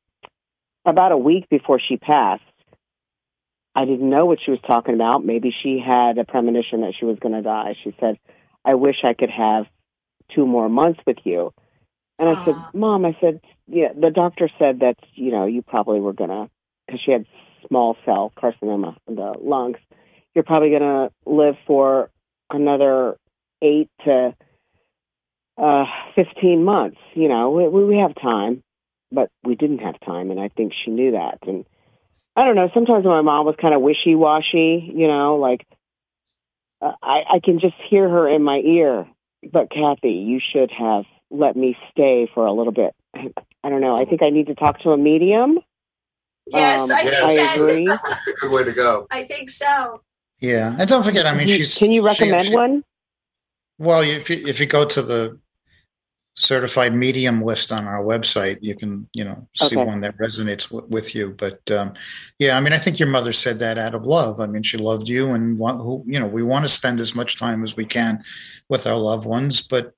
about 0.86 1.14
a 1.14 1.18
week 1.18 1.48
before 1.50 1.80
she 1.80 1.98
passed. 1.98 2.44
I 3.76 3.86
didn't 3.86 4.10
know 4.10 4.26
what 4.26 4.40
she 4.44 4.52
was 4.52 4.60
talking 4.68 4.94
about. 4.94 5.26
Maybe 5.26 5.52
she 5.64 5.80
had 5.84 6.20
a 6.20 6.26
premonition 6.26 6.82
that 6.82 6.94
she 7.00 7.06
was 7.06 7.18
going 7.20 7.34
to 7.34 7.42
die. 7.42 7.76
She 7.84 7.96
said, 8.00 8.20
I 8.64 8.76
wish 8.76 8.98
I 9.04 9.14
could 9.14 9.32
have 9.32 9.66
two 10.34 10.46
more 10.46 10.70
months 10.70 11.00
with 11.06 11.18
you. 11.24 11.54
And 12.20 12.30
I 12.30 12.44
said, 12.46 12.64
Mom, 12.74 13.06
I 13.06 13.18
said, 13.20 13.42
yeah, 13.68 13.90
the 14.00 14.12
doctor 14.12 14.50
said 14.60 14.80
that, 14.82 14.96
you 15.14 15.32
know, 15.32 15.46
you 15.46 15.62
probably 15.62 16.00
were 16.00 16.14
going 16.14 16.30
to, 16.30 16.50
because 16.86 17.02
she 17.06 17.12
had 17.12 17.26
small 17.68 17.98
cell 18.06 18.32
carcinoma 18.38 18.96
in 19.08 19.16
the 19.16 19.34
lungs, 19.42 19.78
you're 20.36 20.44
probably 20.44 20.70
going 20.70 20.82
to 20.82 21.12
live 21.26 21.56
for 21.66 22.10
another 22.50 23.18
eight 23.62 23.90
to 24.06 24.36
uh, 25.58 25.86
15 26.16 26.64
months. 26.64 26.98
You 27.14 27.30
know, 27.30 27.52
we, 27.52 27.68
we 27.68 27.98
have 27.98 28.16
time, 28.16 28.64
but 29.12 29.30
we 29.44 29.56
didn't 29.56 29.80
have 29.80 30.00
time. 30.00 30.32
And 30.32 30.40
I 30.40 30.50
think 30.50 30.74
she 30.84 30.92
knew 30.92 31.12
that. 31.12 31.40
And 31.48 31.66
I 32.36 32.46
don't 32.46 32.56
know, 32.56 32.70
sometimes 32.74 33.06
my 33.06 33.22
mom 33.22 33.46
was 33.46 33.56
kind 33.62 33.74
of 33.74 33.82
wishy 33.82 34.16
washy, 34.16 34.92
you 34.94 35.08
know, 35.08 35.36
like, 35.36 35.66
uh, 36.82 36.94
I, 37.02 37.36
I 37.36 37.40
can 37.44 37.60
just 37.60 37.76
hear 37.90 38.10
her 38.10 38.28
in 38.28 38.44
my 38.44 38.58
ear. 38.58 39.08
But 39.52 39.70
Kathy, 39.72 40.10
you 40.12 40.40
should 40.40 40.72
have 40.72 41.06
let 41.30 41.56
me 41.56 41.76
stay 41.92 42.30
for 42.34 42.46
a 42.46 42.54
little 42.54 42.74
bit. 42.74 42.94
I 43.16 43.70
don't 43.70 43.82
know. 43.82 43.96
I 43.96 44.06
think 44.06 44.22
I 44.24 44.30
need 44.30 44.48
to 44.48 44.56
talk 44.56 44.80
to 44.82 44.92
a 44.92 44.98
medium. 44.98 45.60
Yes, 46.48 46.90
Um, 46.90 46.96
I 46.96 47.02
think 47.04 47.16
I 47.16 47.36
that. 47.36 47.56
agree. 47.58 47.88
A 47.88 48.36
good 48.42 48.52
way 48.52 48.64
to 48.64 48.72
go. 48.74 49.08
I 49.12 49.24
think 49.24 49.50
so. 49.50 50.02
Yeah, 50.40 50.76
and 50.78 50.90
don't 50.90 51.04
forget, 51.04 51.26
I 51.26 51.32
mean, 51.32 51.42
Can 51.42 51.48
you- 51.50 51.56
she's. 51.56 51.78
Can 51.78 51.92
you 51.92 52.02
she- 52.02 52.06
recommend 52.06 52.48
she- 52.48 52.56
one? 52.56 52.84
Well, 53.80 54.02
if 54.02 54.30
you, 54.30 54.46
if 54.48 54.60
you 54.60 54.66
go 54.68 54.86
to 54.86 55.02
the 55.02 55.40
certified 56.36 56.96
medium 56.96 57.44
list 57.44 57.72
on 57.72 57.86
our 57.86 58.04
website, 58.04 58.58
you 58.62 58.76
can 58.76 59.08
you 59.14 59.24
know 59.24 59.48
see 59.56 59.76
Okay. 59.78 59.84
one 59.86 60.02
that 60.02 60.18
resonates 60.18 60.70
w- 60.70 60.88
with 60.90 61.14
you. 61.14 61.30
But 61.38 61.70
um, 61.72 61.94
yeah, 62.40 62.58
I 62.58 62.60
mean, 62.62 62.74
I 62.74 62.78
think 62.78 63.00
your 63.00 63.10
mother 63.10 63.34
said 63.34 63.60
that 63.60 63.78
out 63.78 63.94
of 63.96 64.06
love. 64.06 64.40
I 64.40 64.48
mean, 64.48 64.64
she 64.64 64.78
loved 64.78 65.08
you, 65.10 65.32
and 65.32 65.60
want, 65.60 65.78
who 65.78 66.04
you 66.08 66.20
know 66.20 66.28
we 66.28 66.44
want 66.44 66.66
to 66.66 66.70
spend 66.70 67.00
as 67.00 67.14
much 67.16 67.38
time 67.38 67.64
as 67.64 67.76
we 67.76 67.86
can 67.86 68.24
with 68.70 68.88
our 68.88 68.98
loved 68.98 69.26
ones, 69.26 69.62
but 69.62 69.94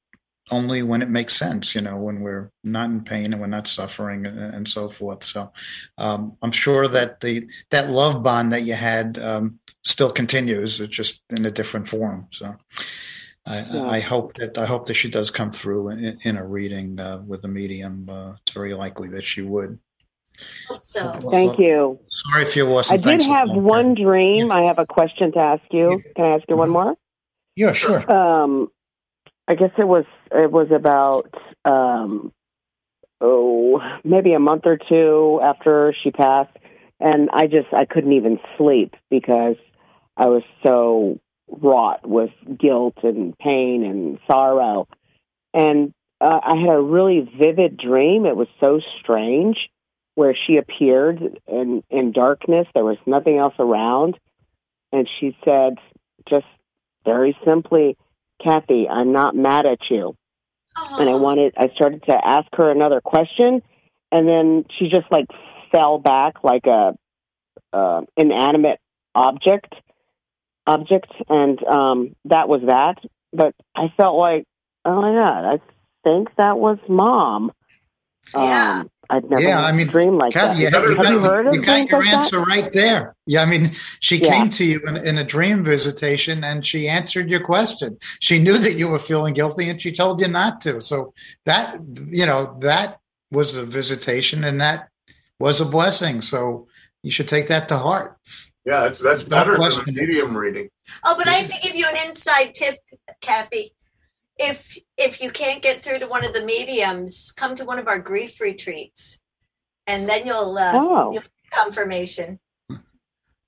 only 0.52 0.84
when 0.84 1.02
it 1.02 1.10
makes 1.10 1.36
sense. 1.36 1.74
You 1.74 1.82
know, 1.82 1.98
when 1.98 2.19
we're 2.19 2.52
not 2.63 2.89
in 2.89 3.04
pain 3.04 3.32
and 3.32 3.39
we're 3.41 3.48
not 3.48 3.67
suffering 3.67 4.26
and, 4.26 4.38
and 4.56 4.67
so 4.67 4.89
forth. 4.89 5.24
So 5.24 5.52
um, 5.98 6.38
I'm 6.41 6.52
sure 6.52 6.88
that 6.88 7.21
the 7.21 7.48
that 7.71 7.89
love 7.89 8.24
bond 8.24 8.52
that 8.52 8.63
you 8.63 8.74
had 8.74 9.17
um, 9.19 9.60
still 9.84 10.12
continues, 10.12 10.82
it's 10.82 10.95
just 10.95 11.21
in 11.30 11.45
a 11.45 11.52
different 11.52 11.88
form. 11.88 12.28
So. 12.32 12.56
I, 13.47 13.63
Yeah. 13.71 13.89
I 13.89 13.99
hope 13.99 14.34
that 14.38 14.58
I 14.58 14.65
hope 14.65 14.88
that 14.88 14.95
she 14.95 15.10
does 15.10 15.29
come 15.29 15.51
through 15.51 15.89
in, 15.89 16.17
in 16.23 16.38
a 16.38 16.45
reading 16.45 16.99
uh, 16.99 17.21
with 17.25 17.41
the 17.41 17.47
medium. 17.47 18.10
Uh, 18.10 18.34
it's 18.41 18.53
very 18.53 18.73
likely 18.73 19.10
that 19.10 19.23
she 19.23 19.41
would. 19.41 19.79
So. 20.81 21.13
Thank 21.31 21.60
you. 21.60 21.99
Sorry 22.08 22.43
if 22.43 22.55
you 22.55 22.65
lost. 22.65 22.91
I 22.91 22.97
did 22.97 23.21
have 23.23 23.49
one 23.51 23.93
dream. 23.93 24.51
I 24.51 24.63
have 24.63 24.79
a 24.79 24.86
question 24.86 25.31
to 25.34 25.39
ask 25.39 25.63
you. 25.71 26.03
Can 26.15 26.25
I 26.25 26.36
ask 26.36 26.43
you 26.49 26.58
one 26.58 26.69
more? 26.69 26.95
Yeah, 27.55 27.71
sure. 27.71 28.12
Um, 28.12 28.69
I 29.47 29.55
guess 29.55 29.71
it 29.77 29.88
was 29.88 30.05
it 30.31 30.51
was 30.51 30.67
about 30.71 31.34
um, 31.63 32.34
oh 33.21 33.79
maybe 34.03 34.34
a 34.34 34.39
month 34.39 34.63
or 34.65 34.77
two 34.77 35.39
after 35.43 35.95
she 36.03 36.12
passed, 36.12 36.55
and 36.99 37.29
I 37.31 37.47
just 37.47 37.67
I 37.71 37.86
couldn't 37.86 38.13
even 38.13 38.39
sleep 38.58 38.95
because 39.10 39.55
I 40.17 40.25
was 40.25 40.43
so 40.63 41.19
wrought 41.47 42.08
with 42.08 42.31
guilt 42.60 42.95
and 43.03 43.38
pain 43.38 43.84
and 43.84 44.19
sorrow, 44.27 44.88
and 45.53 45.93
uh, 46.21 46.39
I 46.43 46.55
had 46.58 46.69
a 46.69 46.81
really 46.81 47.29
vivid 47.39 47.77
dream. 47.77 48.25
It 48.25 48.36
was 48.36 48.47
so 48.63 48.79
strange, 49.01 49.58
where 50.15 50.36
she 50.36 50.58
appeared 50.58 51.39
in 51.47 51.84
in 51.89 52.12
darkness. 52.12 52.67
There 52.73 52.86
was 52.86 52.97
nothing 53.05 53.38
else 53.38 53.55
around, 53.60 54.17
and 54.91 55.08
she 55.19 55.38
said, 55.45 55.75
just 56.27 56.45
very 57.05 57.38
simply, 57.45 57.97
"Kathy, 58.43 58.88
I'm 58.89 59.12
not 59.12 59.36
mad 59.36 59.65
at 59.65 59.79
you." 59.89 60.15
And 60.99 61.10
I 61.10 61.15
wanted. 61.15 61.53
I 61.58 61.69
started 61.75 62.03
to 62.03 62.13
ask 62.13 62.47
her 62.53 62.71
another 62.71 63.01
question, 63.01 63.62
and 64.12 64.27
then 64.27 64.65
she 64.77 64.89
just 64.89 65.12
like 65.12 65.27
fell 65.71 65.99
back 65.99 66.43
like 66.43 66.65
a 66.65 66.93
uh, 67.71 68.01
inanimate 68.17 68.79
object 69.13 69.73
object 70.67 71.12
and 71.30 71.63
um 71.65 72.15
that 72.25 72.47
was 72.49 72.62
that 72.65 72.97
but 73.34 73.54
i 73.75 73.88
felt 73.97 74.17
like 74.17 74.45
oh 74.86 75.01
my 75.01 75.12
god 75.13 75.45
i 75.45 75.60
think 76.04 76.30
that 76.38 76.58
was 76.58 76.78
mom 76.89 77.51
Yeah. 78.34 78.80
um 78.80 78.89
i'd 79.10 79.30
never 79.30 79.41
Yeah, 79.41 79.62
I 79.63 79.71
mean, 79.71 79.88
dream 79.88 80.17
like 80.17 80.34
Kathy, 80.34 80.63
you, 80.63 80.69
that 80.69 80.82
you 80.82 80.95
have 80.95 81.04
got, 81.04 81.13
you 81.13 81.19
heard 81.19 81.47
of 81.47 81.54
you 81.54 81.62
got 81.62 81.88
your 81.89 81.99
like 81.99 82.12
that? 82.12 82.19
answer 82.19 82.41
right 82.41 82.71
there. 82.73 83.15
Yeah, 83.28 83.41
I 83.43 83.45
mean, 83.45 83.71
she 83.99 84.19
Yeah. 84.19 84.34
came 84.34 84.49
to 84.51 84.65
you 84.65 84.82
in, 84.88 84.97
in 84.97 85.17
a 85.17 85.23
dream 85.23 85.63
visitation 85.63 86.43
and 86.43 86.65
she 86.65 86.88
answered 86.88 87.30
your 87.30 87.41
question. 87.41 87.97
She 88.19 88.39
knew 88.39 88.58
that 88.58 88.73
you 88.73 88.89
were 88.89 88.99
feeling 88.99 89.34
guilty 89.36 89.69
and 89.69 89.80
she 89.82 89.91
told 89.91 90.21
you 90.21 90.28
not 90.28 90.60
to. 90.62 90.82
So 90.82 91.13
that, 91.45 91.78
you 92.08 92.25
know, 92.25 92.58
that 92.62 92.99
was 93.32 93.56
a 93.56 93.63
visitation 93.63 94.43
and 94.43 94.60
that 94.62 94.89
was 95.39 95.62
a 95.62 95.65
blessing. 95.65 96.21
So 96.21 96.67
you 97.04 97.12
should 97.12 97.28
take 97.28 97.47
that 97.47 97.67
to 97.69 97.78
heart. 97.78 98.17
Yeah, 98.65 98.82
that's 98.82 98.99
that's 98.99 99.23
better 99.23 99.58
than 99.58 99.93
medium 99.93 100.36
reading. 100.36 100.69
Oh, 101.06 101.15
but 101.17 101.28
I 101.28 101.34
have 101.34 101.51
to 101.51 101.62
give 101.62 101.75
you 101.75 101.86
an 101.88 102.08
inside 102.08 102.54
tip, 102.54 102.75
Kathy. 103.21 103.71
If 104.38 104.78
if 104.97 105.21
you 105.21 105.30
can't 105.30 105.62
get 105.62 105.78
through 105.78 105.99
to 105.99 106.08
one 106.08 106.25
of 106.25 106.34
the 106.34 106.43
mediums, 106.45 107.32
come 107.38 107.56
to 107.56 107.65
one 107.65 107.80
of 107.80 107.88
our 107.88 107.99
grief 107.99 108.41
retreats, 108.41 109.21
and 109.88 110.10
then 110.10 110.25
you'll 110.25 110.58
uh, 110.58 110.71
oh 110.73 111.12
you'll 111.13 111.21
get 111.21 111.32
confirmation. 111.51 112.39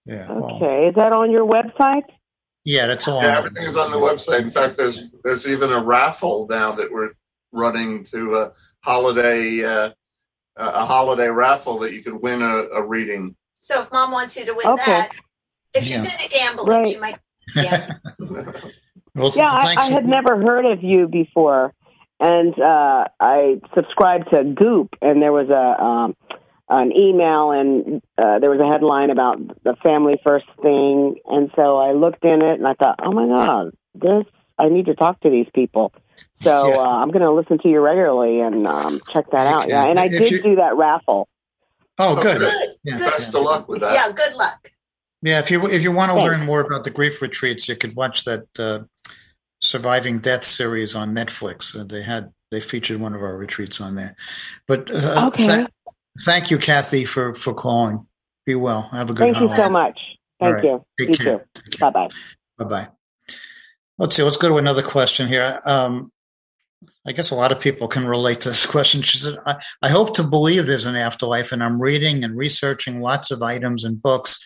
Yeah. 0.06 0.32
well, 0.32 0.56
okay 0.56 0.88
is 0.88 0.96
that 0.96 1.12
on 1.12 1.32
your 1.32 1.46
website 1.46 2.04
yeah, 2.68 2.86
that's 2.86 3.08
all. 3.08 3.22
Yeah, 3.22 3.38
everything 3.38 3.64
is 3.64 3.78
on 3.78 3.92
the 3.92 3.98
website. 3.98 4.42
In 4.42 4.50
fact, 4.50 4.76
there's 4.76 5.10
there's 5.24 5.48
even 5.48 5.72
a 5.72 5.82
raffle 5.82 6.48
now 6.50 6.74
that 6.74 6.92
we're 6.92 7.12
running 7.54 8.04
to 8.04 8.36
a 8.36 8.52
holiday 8.82 9.64
uh, 9.64 9.92
a 10.58 10.86
holiday 10.86 11.30
raffle 11.30 11.80
that 11.80 11.94
you 11.94 12.04
could 12.04 12.22
win 12.22 12.42
a, 12.42 12.64
a 12.76 12.86
reading. 12.86 13.38
So 13.68 13.82
if 13.82 13.92
mom 13.92 14.12
wants 14.12 14.38
you 14.38 14.46
to 14.46 14.54
win 14.54 14.66
Okay. 14.66 14.86
that, 14.86 15.12
if 15.74 15.84
she's 15.84 15.92
Yeah. 15.96 16.04
into 16.04 16.30
gambling, 16.30 16.70
Right. 16.70 16.88
she 16.88 16.98
might. 17.00 17.20
Yeah. 17.54 17.96
Well, 19.14 19.34
yeah 19.36 19.50
I, 19.50 19.74
I 19.78 19.90
had 19.90 20.06
never 20.06 20.40
heard 20.40 20.66
of 20.66 20.84
you 20.84 21.08
before 21.08 21.74
and 22.20 22.54
uh 22.60 23.06
i 23.20 23.60
subscribed 23.74 24.30
to 24.32 24.44
goop 24.44 24.90
and 25.02 25.20
there 25.24 25.32
was 25.32 25.50
a 25.50 25.84
um 25.84 26.16
an 26.70 26.92
email 26.96 27.50
and 27.52 28.02
uh, 28.18 28.38
there 28.38 28.52
was 28.52 28.60
a 28.60 28.68
headline 28.72 29.10
about 29.10 29.40
the 29.64 29.76
family 29.82 30.20
first 30.24 30.46
thing 30.62 31.16
and 31.26 31.50
so 31.56 31.78
i 31.78 31.94
looked 31.94 32.24
in 32.24 32.44
it 32.44 32.60
and 32.60 32.68
i 32.68 32.74
thought 32.76 33.00
oh 33.04 33.12
my 33.12 33.26
god 33.28 33.72
this 33.96 34.26
i 34.60 34.70
need 34.70 34.86
to 34.86 34.94
talk 34.94 35.20
to 35.22 35.32
these 35.32 35.48
people 35.56 35.92
so 36.44 36.70
Yeah. 36.74 36.78
uh, 36.78 36.98
i'm 37.02 37.10
going 37.10 37.24
to 37.26 37.32
listen 37.32 37.58
to 37.58 37.68
you 37.70 37.80
regularly 37.80 38.40
and 38.42 38.68
um, 38.68 39.02
check 39.12 39.26
that 39.32 39.48
out 39.48 39.68
yeah 39.68 39.84
and 39.86 40.00
i 40.00 40.06
If 40.06 40.12
did 40.20 40.44
do 40.44 40.56
that 40.58 40.76
raffle 40.78 41.28
Oh, 42.00 42.16
good. 42.22 42.40
Good. 42.40 42.70
Yeah. 42.84 42.98
Best 42.98 43.34
of 43.34 43.42
luck 43.44 43.68
with 43.68 43.82
that. 43.82 43.94
Yeah. 43.94 44.12
Good 44.14 44.36
luck. 44.36 44.72
Yeah, 45.24 45.40
if 45.40 45.50
you 45.50 45.68
if 45.68 45.82
you 45.82 45.92
want 45.92 46.12
to 46.12 46.16
Thanks. 46.16 46.32
learn 46.32 46.46
more 46.46 46.60
about 46.62 46.84
the 46.84 46.92
grief 46.92 47.22
retreats, 47.22 47.68
you 47.68 47.76
could 47.76 47.96
watch 47.96 48.24
that 48.26 48.46
uh, 48.60 48.82
Surviving 49.62 50.20
Death 50.20 50.44
series 50.44 50.96
on 50.96 51.14
Netflix. 51.16 51.76
Uh, 51.78 51.84
they 51.84 52.04
had 52.04 52.32
they 52.52 52.62
featured 52.62 53.00
one 53.00 53.16
of 53.16 53.22
our 53.22 53.36
retreats 53.36 53.82
on 53.82 53.96
there. 53.96 54.16
But 54.68 54.90
uh, 54.94 55.28
Okay. 55.28 55.48
tha- 55.48 55.70
thank 56.22 56.52
you, 56.52 56.58
Kathy, 56.60 57.04
for 57.04 57.34
for 57.34 57.54
calling. 57.54 58.06
Be 58.46 58.54
well. 58.56 58.84
Have 58.92 59.10
a 59.10 59.14
good 59.14 59.24
thank 59.36 59.40
you 59.42 59.54
so 59.56 59.70
much 59.70 60.00
thank 60.40 60.56
right. 60.56 60.64
you 60.64 60.86
Take 61.00 61.10
you 61.10 61.16
care. 61.18 61.46
too 61.56 61.62
care. 61.78 61.92
bye-bye 61.92 62.08
Bye 62.60 62.66
bye. 62.66 62.88
Let's 63.98 64.16
see. 64.16 64.22
Let's 64.24 64.38
go 64.38 64.50
to 64.50 64.58
another 64.58 64.84
question 64.84 65.28
here. 65.28 65.60
Um, 65.66 66.12
I 67.06 67.12
guess 67.12 67.32
a 67.32 67.36
lot 67.36 67.52
of 67.52 67.60
people 67.60 67.88
can 67.88 68.06
relate 68.06 68.42
to 68.42 68.50
this 68.50 68.66
question. 68.66 69.02
She 69.02 69.18
said, 69.18 69.38
I, 69.46 69.56
I 69.82 69.90
hope 69.90 70.16
to 70.16 70.24
believe 70.24 70.68
there's 70.68 70.86
an 70.86 70.96
afterlife, 70.96 71.52
and 71.52 71.64
I'm 71.64 71.82
reading 71.82 72.24
and 72.24 72.38
researching 72.38 73.02
lots 73.02 73.32
of 73.32 73.42
items 73.42 73.84
and 73.84 74.02
books, 74.02 74.44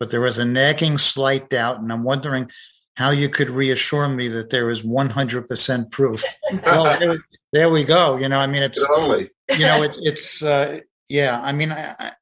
but 0.00 0.10
there 0.10 0.26
is 0.26 0.38
a 0.38 0.44
nagging 0.44 0.98
slight 0.98 1.50
doubt, 1.50 1.80
and 1.80 1.92
I'm 1.92 2.04
wondering 2.04 2.50
how 2.98 3.10
you 3.10 3.28
could 3.28 3.48
reassure 3.48 4.08
me 4.08 4.26
that 4.26 4.50
there 4.50 4.70
is 4.70 4.82
100% 4.82 5.90
proof. 5.92 6.24
well, 6.64 6.98
there, 6.98 7.18
there 7.52 7.70
we 7.70 7.84
go. 7.84 8.16
You 8.16 8.28
know, 8.28 8.40
I 8.40 8.48
mean, 8.48 8.62
it's 8.62 8.84
Only. 8.96 9.30
you 9.56 9.66
know, 9.66 9.84
it, 9.84 9.92
it's 9.98 10.42
uh, 10.42 10.80
yeah. 11.08 11.40
I 11.40 11.52
mean, 11.52 11.70
I, 11.72 12.12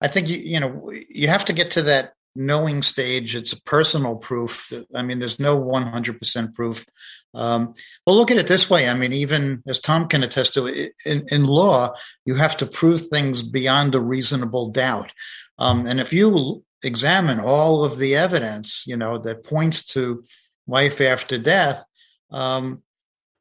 I- 0.00 0.08
think 0.08 0.28
you 0.28 0.38
you 0.38 0.60
know 0.60 0.90
you 1.10 1.28
have 1.28 1.44
to 1.46 1.52
get 1.52 1.72
to 1.72 1.82
that 1.82 2.12
knowing 2.34 2.82
stage. 2.82 3.34
It's 3.34 3.52
a 3.52 3.62
personal 3.62 4.16
proof. 4.16 4.68
That, 4.70 4.86
I 4.94 5.02
mean, 5.02 5.18
there's 5.18 5.40
no 5.40 5.56
100 5.56 6.18
percent 6.18 6.54
proof. 6.54 6.86
Um, 7.36 7.74
well, 8.04 8.16
look 8.16 8.30
at 8.30 8.38
it 8.38 8.48
this 8.48 8.70
way. 8.70 8.88
I 8.88 8.94
mean, 8.94 9.12
even 9.12 9.62
as 9.66 9.78
Tom 9.78 10.08
can 10.08 10.22
attest 10.22 10.54
to, 10.54 10.66
in, 11.04 11.26
in 11.30 11.44
law, 11.44 11.94
you 12.24 12.34
have 12.36 12.56
to 12.56 12.66
prove 12.66 13.06
things 13.06 13.42
beyond 13.42 13.94
a 13.94 14.00
reasonable 14.00 14.70
doubt. 14.70 15.12
Um, 15.58 15.86
and 15.86 16.00
if 16.00 16.12
you 16.12 16.64
examine 16.82 17.38
all 17.38 17.84
of 17.84 17.98
the 17.98 18.16
evidence, 18.16 18.84
you 18.86 18.96
know, 18.96 19.18
that 19.18 19.44
points 19.44 19.84
to 19.92 20.24
life 20.66 21.00
after 21.00 21.38
death, 21.38 21.84
um, 22.30 22.82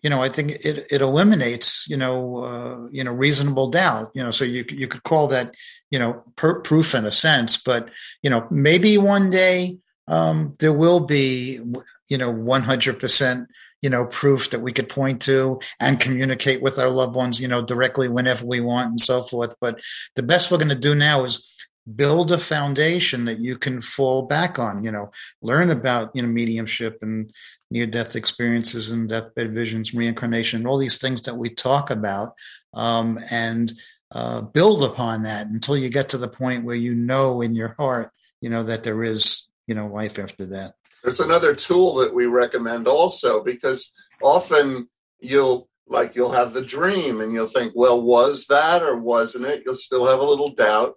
you 0.01 0.09
know, 0.09 0.21
I 0.21 0.29
think 0.29 0.51
it, 0.51 0.85
it 0.91 1.01
eliminates, 1.01 1.87
you 1.89 1.97
know, 1.97 2.43
uh, 2.43 2.89
you 2.91 3.03
know, 3.03 3.11
reasonable 3.11 3.71
doubt. 3.71 4.11
You 4.13 4.23
know, 4.23 4.31
so 4.31 4.45
you 4.45 4.63
you 4.69 4.87
could 4.87 5.01
call 5.01 5.27
that, 5.29 5.55
you 5.89 5.97
know, 5.97 6.23
per, 6.35 6.61
proof 6.61 6.93
in 6.93 7.05
a 7.05 7.11
sense. 7.11 7.57
But 7.57 7.89
you 8.21 8.29
know, 8.29 8.45
maybe 8.51 8.99
one 8.99 9.31
day 9.31 9.77
um, 10.07 10.55
there 10.59 10.73
will 10.73 10.99
be, 10.99 11.59
you 12.07 12.17
know, 12.19 12.29
one 12.29 12.61
hundred 12.61 12.99
percent, 12.99 13.49
you 13.85 13.91
know, 13.91 14.07
proof 14.07 14.49
that 14.49 14.61
we 14.61 14.71
could 14.71 14.89
point 14.89 15.21
to 15.21 15.59
and 15.79 15.99
communicate 15.99 16.59
with 16.59 16.79
our 16.79 16.89
loved 16.89 17.15
ones, 17.15 17.39
you 17.39 17.47
know, 17.47 17.61
directly 17.61 18.09
whenever 18.09 18.43
we 18.43 18.59
want 18.59 18.89
and 18.89 18.99
so 18.99 19.21
forth. 19.21 19.53
But 19.61 19.79
the 20.15 20.23
best 20.23 20.49
we're 20.49 20.57
going 20.57 20.69
to 20.69 20.89
do 20.89 20.95
now 20.95 21.23
is 21.23 21.55
build 21.95 22.31
a 22.31 22.39
foundation 22.39 23.25
that 23.25 23.37
you 23.37 23.59
can 23.59 23.81
fall 23.81 24.23
back 24.23 24.57
on. 24.57 24.83
You 24.83 24.91
know, 24.91 25.11
learn 25.43 25.69
about 25.69 26.09
you 26.15 26.23
know 26.23 26.27
mediumship 26.27 26.97
and 27.03 27.31
near 27.69 27.85
death 27.85 28.15
experiences 28.15 28.89
and 28.89 29.07
deathbed 29.07 29.53
visions, 29.53 29.93
reincarnation, 29.93 30.65
all 30.65 30.79
these 30.79 30.97
things 30.97 31.21
that 31.21 31.37
we 31.37 31.51
talk 31.51 31.91
about, 31.91 32.33
um, 32.73 33.19
and 33.29 33.71
uh, 34.09 34.41
build 34.41 34.83
upon 34.83 35.21
that 35.23 35.45
until 35.45 35.77
you 35.77 35.89
get 35.89 36.09
to 36.09 36.17
the 36.17 36.27
point 36.27 36.65
where 36.65 36.75
you 36.75 36.95
know 36.95 37.41
in 37.41 37.53
your 37.53 37.75
heart, 37.77 38.09
you 38.41 38.49
know, 38.49 38.63
that 38.63 38.83
there 38.83 39.03
is, 39.03 39.47
you 39.67 39.75
know, 39.75 39.85
life 39.85 40.17
after 40.17 40.47
death. 40.47 40.73
There's 41.05 41.19
another 41.19 41.53
tool 41.53 41.93
that 41.97 42.15
we 42.15 42.25
recommend 42.25 42.87
also 42.87 43.43
because 43.43 43.93
often 44.23 44.89
you'll 45.19 45.69
like 45.87 46.15
you'll 46.15 46.31
have 46.31 46.53
the 46.53 46.65
dream 46.65 47.21
and 47.21 47.31
you'll 47.31 47.45
think, 47.45 47.73
well, 47.75 48.01
was 48.01 48.47
that 48.47 48.81
or 48.81 48.97
wasn't 48.97 49.45
it? 49.45 49.61
You'll 49.63 49.75
still 49.75 50.07
have 50.07 50.19
a 50.19 50.25
little 50.25 50.49
doubt, 50.49 50.95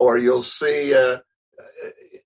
or 0.00 0.18
you'll 0.18 0.42
see. 0.42 0.94
Uh, 0.94 1.18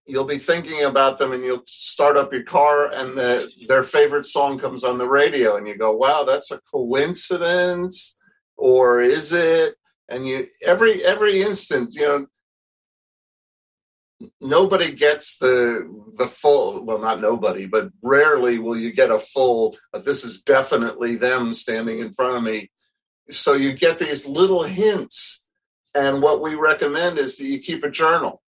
You'll 0.06 0.24
be 0.24 0.38
thinking 0.38 0.83
about 0.83 1.18
them, 1.18 1.30
and 1.30 1.44
you'll 1.44 1.62
start 1.66 2.16
up 2.16 2.33
your 2.33 2.42
car, 2.42 2.90
and 2.92 3.16
the, 3.16 3.48
their 3.68 3.85
favorite 3.85 4.26
song 4.26 4.59
comes 4.59 4.83
on 4.83 4.98
the 4.98 5.06
radio, 5.06 5.56
and 5.56 5.68
you 5.68 5.76
go, 5.76 5.92
"Wow, 5.92 6.24
that's 6.24 6.50
a 6.50 6.61
coincidence, 6.72 8.18
or 8.56 9.00
is 9.00 9.33
it?" 9.33 9.76
And 10.09 10.26
you 10.26 10.48
every 10.62 11.04
every 11.04 11.42
instant, 11.42 11.94
you 11.94 12.02
know, 12.02 12.26
nobody 14.40 14.92
gets 14.92 15.38
the 15.38 15.88
the 16.18 16.26
full 16.26 16.85
well 16.85 16.98
not 16.98 17.20
nobody 17.20 17.66
but 17.66 17.90
rarely 18.02 18.59
will 18.59 18.76
you 18.76 18.92
get 18.92 19.11
a 19.11 19.18
full 19.18 19.76
uh, 19.94 19.98
this 19.98 20.24
is 20.24 20.42
definitely 20.42 21.16
them 21.16 21.54
standing 21.54 22.00
in 22.00 22.12
front 22.12 22.37
of 22.37 22.42
me. 22.42 22.70
So 23.30 23.54
you 23.54 23.72
get 23.72 23.98
these 23.98 24.26
little 24.26 24.62
hints 24.62 25.48
and 25.94 26.22
what 26.22 26.42
we 26.42 26.54
recommend 26.54 27.18
is 27.18 27.38
that 27.38 27.46
you 27.46 27.61
keep 27.61 27.85
a 27.85 27.90
journal. 27.90 28.42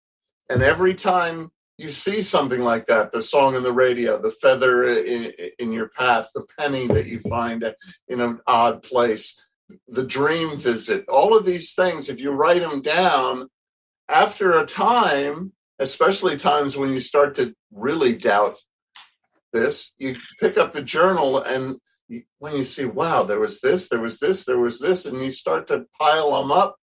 And 0.48 0.62
every 0.62 0.94
time 0.94 1.50
you 1.78 1.88
see 1.88 2.22
something 2.22 2.60
like 2.60 2.86
that 2.86 3.12
the 3.12 3.22
song 3.22 3.54
in 3.54 3.62
the 3.62 3.72
radio 3.72 4.20
the 4.20 4.30
feather 4.30 4.84
in, 4.84 5.32
in 5.58 5.72
your 5.72 5.88
path 5.88 6.28
the 6.34 6.44
penny 6.58 6.86
that 6.86 7.06
you 7.06 7.20
find 7.20 7.64
in 8.08 8.20
an 8.20 8.40
odd 8.46 8.82
place 8.82 9.40
the 9.88 10.04
dream 10.04 10.56
visit 10.56 11.08
all 11.08 11.36
of 11.36 11.46
these 11.46 11.74
things 11.74 12.08
if 12.08 12.20
you 12.20 12.30
write 12.30 12.60
them 12.60 12.82
down 12.82 13.48
after 14.08 14.60
a 14.60 14.66
time 14.66 15.52
especially 15.82 16.36
times 16.36 16.76
when 16.76 16.92
you 16.92 17.00
start 17.00 17.34
to 17.34 17.54
really 17.72 18.14
doubt 18.14 18.56
this, 19.52 19.92
you 19.98 20.16
pick 20.40 20.56
up 20.56 20.72
the 20.72 20.82
journal 20.82 21.38
and 21.42 21.76
when 22.38 22.56
you 22.56 22.64
see, 22.64 22.84
wow, 22.84 23.22
there 23.22 23.40
was 23.40 23.60
this, 23.60 23.88
there 23.88 24.00
was 24.00 24.18
this, 24.18 24.44
there 24.44 24.58
was 24.58 24.78
this, 24.78 25.06
and 25.06 25.20
you 25.20 25.32
start 25.32 25.66
to 25.68 25.86
pile 25.98 26.30
them 26.40 26.52
up 26.52 26.76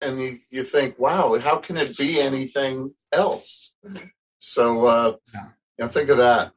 and 0.00 0.18
you, 0.20 0.38
you 0.50 0.62
think, 0.62 0.98
wow, 0.98 1.38
how 1.38 1.56
can 1.56 1.76
it 1.76 1.96
be 1.96 2.20
anything 2.20 2.94
else? 3.12 3.74
So, 4.38 4.86
uh, 4.86 5.16
Yeah. 5.34 5.46
you 5.78 5.84
know, 5.84 5.88
think 5.88 6.08
of 6.10 6.18
that. 6.18 6.52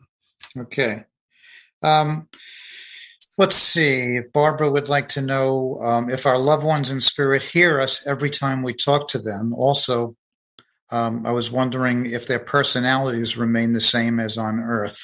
Okay. 0.57 1.03
Um, 1.81 2.27
Let's 3.39 3.55
see. 3.55 4.19
Barbara 4.33 4.69
would 4.69 4.89
like 4.89 5.07
to 5.09 5.21
know 5.21 5.79
um, 5.81 6.09
if 6.09 6.25
our 6.25 6.37
loved 6.37 6.65
ones 6.65 6.91
in 6.91 6.99
spirit 6.99 7.41
hear 7.41 7.79
us 7.79 8.05
every 8.05 8.29
time 8.29 8.63
we 8.63 8.73
talk 8.73 9.07
to 9.09 9.17
them. 9.17 9.53
Also, 9.53 10.17
um, 10.91 11.25
I 11.25 11.31
was 11.31 11.51
wondering 11.51 12.07
if 12.07 12.27
their 12.27 12.39
personalities 12.39 13.37
remain 13.37 13.73
the 13.73 13.81
same 13.81 14.19
as 14.19 14.37
on 14.37 14.59
Earth. 14.59 14.99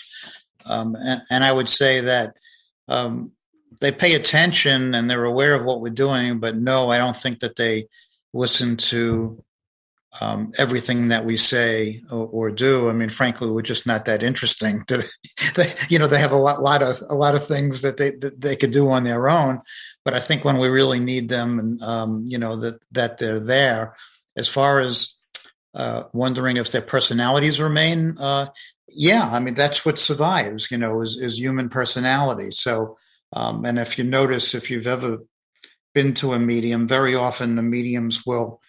Um, 0.66 0.96
and, 0.96 1.22
and, 1.30 1.44
I 1.44 1.52
would 1.52 1.70
say 1.70 2.02
that 2.02 2.36
um, 2.88 3.34
they 3.82 3.92
pay 3.92 4.16
attention 4.16 4.96
and 4.96 5.10
they're 5.10 5.26
aware 5.26 5.54
of 5.54 5.64
what 5.64 5.82
we're 5.82 5.92
doing, 5.92 6.40
but 6.40 6.58
no, 6.58 6.90
I 6.90 6.98
don't 6.98 7.16
think 7.16 7.40
that 7.40 7.56
they 7.56 7.86
listen 8.34 8.78
to 8.78 9.44
um, 10.22 10.54
everything 10.58 11.10
that 11.10 11.26
we 11.26 11.38
say 11.38 12.02
or, 12.10 12.26
or, 12.28 12.52
do. 12.52 12.90
I 12.90 12.94
mean, 12.94 13.10
frankly, 13.10 13.50
we're 13.50 13.62
just 13.62 13.86
not 13.86 14.06
that 14.06 14.24
interesting. 14.24 14.86
To, 14.86 15.04
they, 15.56 15.74
you 15.90 16.00
know, 16.00 16.08
they 16.08 16.20
have 16.20 16.32
a 16.32 16.38
lot, 16.38 16.62
lot 16.62 16.82
of 16.82 17.02
a 17.10 17.16
lot 17.16 17.36
of 17.36 17.46
things 17.46 17.82
that 17.82 17.98
they 17.98 18.12
that 18.12 18.40
they 18.40 18.56
could 18.56 18.72
do 18.72 18.90
on 18.90 19.04
their 19.04 19.28
own. 19.30 19.62
But 20.06 20.14
I 20.14 20.20
think 20.20 20.46
when 20.46 20.58
we 20.58 20.68
really 20.70 21.00
need 21.00 21.28
them, 21.28 21.60
and 21.60 21.82
um, 21.84 22.24
you 22.28 22.38
know 22.38 22.58
that 22.58 22.80
that 22.92 23.18
they're 23.18 23.40
there. 23.40 23.96
As 24.38 24.50
far 24.50 24.82
as 24.82 25.15
uh, 25.76 26.04
wondering 26.14 26.58
if 26.58 26.72
their 26.72 26.82
personalities 26.82 27.62
remain, 27.62 28.18
uh, 28.18 28.48
yeah, 28.90 29.30
I 29.32 29.40
mean 29.40 29.56
that's 29.56 29.86
what 29.86 30.00
survives. 30.00 30.72
You 30.72 30.78
know, 30.78 31.02
is 31.02 31.18
is 31.20 31.40
human 31.40 31.70
personality. 31.70 32.52
So, 32.52 32.98
um, 33.34 33.66
and 33.66 33.78
if 33.78 33.98
you 33.98 34.04
notice, 34.04 34.56
if 34.56 34.72
you've 34.72 34.88
ever 34.88 35.20
been 35.94 36.14
to 36.16 36.34
a 36.34 36.40
medium, 36.40 36.88
very 36.88 37.16
often 37.16 37.56
the 37.56 37.64
mediums 37.64 38.26
will 38.26 38.62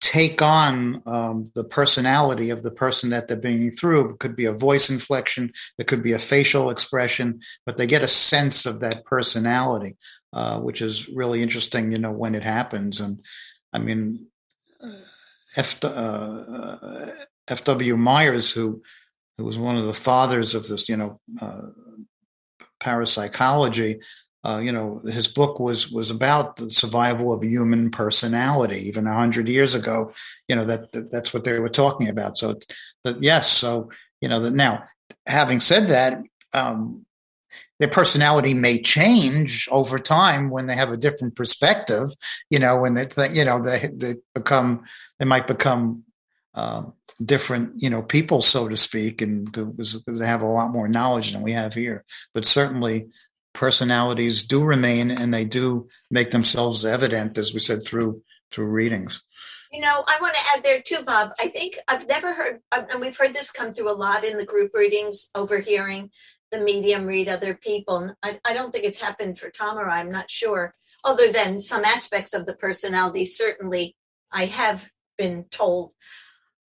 take 0.00 0.40
on 0.42 1.02
um, 1.06 1.50
the 1.54 1.64
personality 1.64 2.50
of 2.50 2.62
the 2.62 2.70
person 2.70 3.10
that 3.10 3.26
they're 3.26 3.36
bringing 3.36 3.70
through. 3.70 4.10
It 4.10 4.18
could 4.18 4.36
be 4.36 4.44
a 4.44 4.52
voice 4.52 4.90
inflection, 4.90 5.52
it 5.76 5.86
could 5.86 6.02
be 6.02 6.12
a 6.12 6.18
facial 6.18 6.70
expression, 6.70 7.40
but 7.66 7.76
they 7.76 7.86
get 7.86 8.02
a 8.02 8.08
sense 8.08 8.64
of 8.64 8.80
that 8.80 9.04
personality, 9.04 9.96
uh, 10.32 10.60
which 10.60 10.82
is 10.82 11.08
really 11.08 11.42
interesting, 11.42 11.92
you 11.92 11.98
know, 11.98 12.12
when 12.12 12.34
it 12.34 12.44
happens. 12.44 13.00
And 13.00 13.20
I 13.72 13.78
mean, 13.78 14.26
uh, 14.82 14.92
F, 15.56 15.82
uh, 15.84 17.06
F.W. 17.48 17.96
Myers, 17.96 18.52
who, 18.52 18.82
who 19.36 19.44
was 19.44 19.58
one 19.58 19.76
of 19.76 19.86
the 19.86 19.94
fathers 19.94 20.54
of 20.54 20.68
this, 20.68 20.88
you 20.88 20.96
know, 20.96 21.20
uh, 21.40 21.68
parapsychology, 22.80 24.00
uh, 24.44 24.58
you 24.58 24.70
know, 24.70 25.00
his 25.04 25.26
book 25.26 25.58
was 25.58 25.90
was 25.90 26.10
about 26.10 26.56
the 26.56 26.70
survival 26.70 27.32
of 27.32 27.42
human 27.42 27.90
personality. 27.90 28.86
Even 28.86 29.06
a 29.06 29.14
hundred 29.14 29.48
years 29.48 29.74
ago, 29.74 30.12
you 30.46 30.54
know 30.54 30.64
that, 30.64 30.92
that, 30.92 31.10
that's 31.10 31.34
what 31.34 31.42
they 31.42 31.58
were 31.58 31.68
talking 31.68 32.08
about. 32.08 32.38
So, 32.38 32.58
yes, 33.18 33.50
so 33.50 33.90
you 34.20 34.28
know 34.28 34.40
that 34.40 34.54
now. 34.54 34.84
Having 35.26 35.60
said 35.60 35.88
that, 35.88 36.22
um, 36.54 37.04
their 37.78 37.88
personality 37.88 38.54
may 38.54 38.80
change 38.80 39.68
over 39.70 39.98
time 39.98 40.50
when 40.50 40.66
they 40.66 40.74
have 40.74 40.90
a 40.90 40.96
different 40.96 41.36
perspective. 41.36 42.08
You 42.50 42.58
know, 42.58 42.76
when 42.76 42.94
they 42.94 43.06
you 43.32 43.44
know 43.44 43.62
they 43.62 43.90
they 43.92 44.14
become 44.34 44.84
they 45.18 45.24
might 45.24 45.46
become 45.46 46.04
uh, 46.54 46.82
different, 47.24 47.72
you 47.76 47.88
know, 47.90 48.02
people, 48.02 48.40
so 48.40 48.68
to 48.68 48.76
speak, 48.76 49.22
and 49.22 49.50
because 49.52 50.02
they 50.06 50.26
have 50.26 50.42
a 50.42 50.46
lot 50.46 50.72
more 50.72 50.88
knowledge 50.88 51.32
than 51.32 51.42
we 51.42 51.52
have 51.52 51.74
here. 51.74 52.04
But 52.34 52.46
certainly, 52.46 53.08
personalities 53.52 54.46
do 54.46 54.62
remain 54.62 55.10
and 55.10 55.32
they 55.32 55.44
do 55.44 55.88
make 56.10 56.30
themselves 56.30 56.84
evident, 56.84 57.38
as 57.38 57.54
we 57.54 57.60
said, 57.60 57.84
through 57.84 58.22
through 58.50 58.66
readings. 58.66 59.22
You 59.72 59.82
know, 59.82 60.02
I 60.08 60.18
want 60.20 60.34
to 60.34 60.40
add 60.56 60.64
there 60.64 60.80
too, 60.80 61.04
Bob. 61.04 61.32
I 61.38 61.48
think 61.48 61.76
I've 61.88 62.08
never 62.08 62.32
heard, 62.32 62.60
and 62.72 63.00
we've 63.00 63.16
heard 63.16 63.34
this 63.34 63.50
come 63.50 63.72
through 63.72 63.90
a 63.90 63.92
lot 63.92 64.24
in 64.24 64.38
the 64.38 64.46
group 64.46 64.72
readings, 64.74 65.28
overhearing 65.34 66.10
the 66.50 66.60
medium 66.60 67.06
read 67.06 67.28
other 67.28 67.54
people. 67.54 68.14
I, 68.22 68.40
I 68.44 68.54
don't 68.54 68.72
think 68.72 68.84
it's 68.84 69.00
happened 69.00 69.38
for 69.38 69.50
Tom 69.50 69.78
or 69.78 69.88
I, 69.88 70.00
I'm 70.00 70.10
not 70.10 70.30
sure, 70.30 70.72
other 71.04 71.30
than 71.30 71.60
some 71.60 71.84
aspects 71.84 72.34
of 72.34 72.46
the 72.46 72.54
personality. 72.54 73.24
Certainly, 73.24 73.96
I 74.32 74.46
have 74.46 74.88
been 75.16 75.44
told 75.50 75.94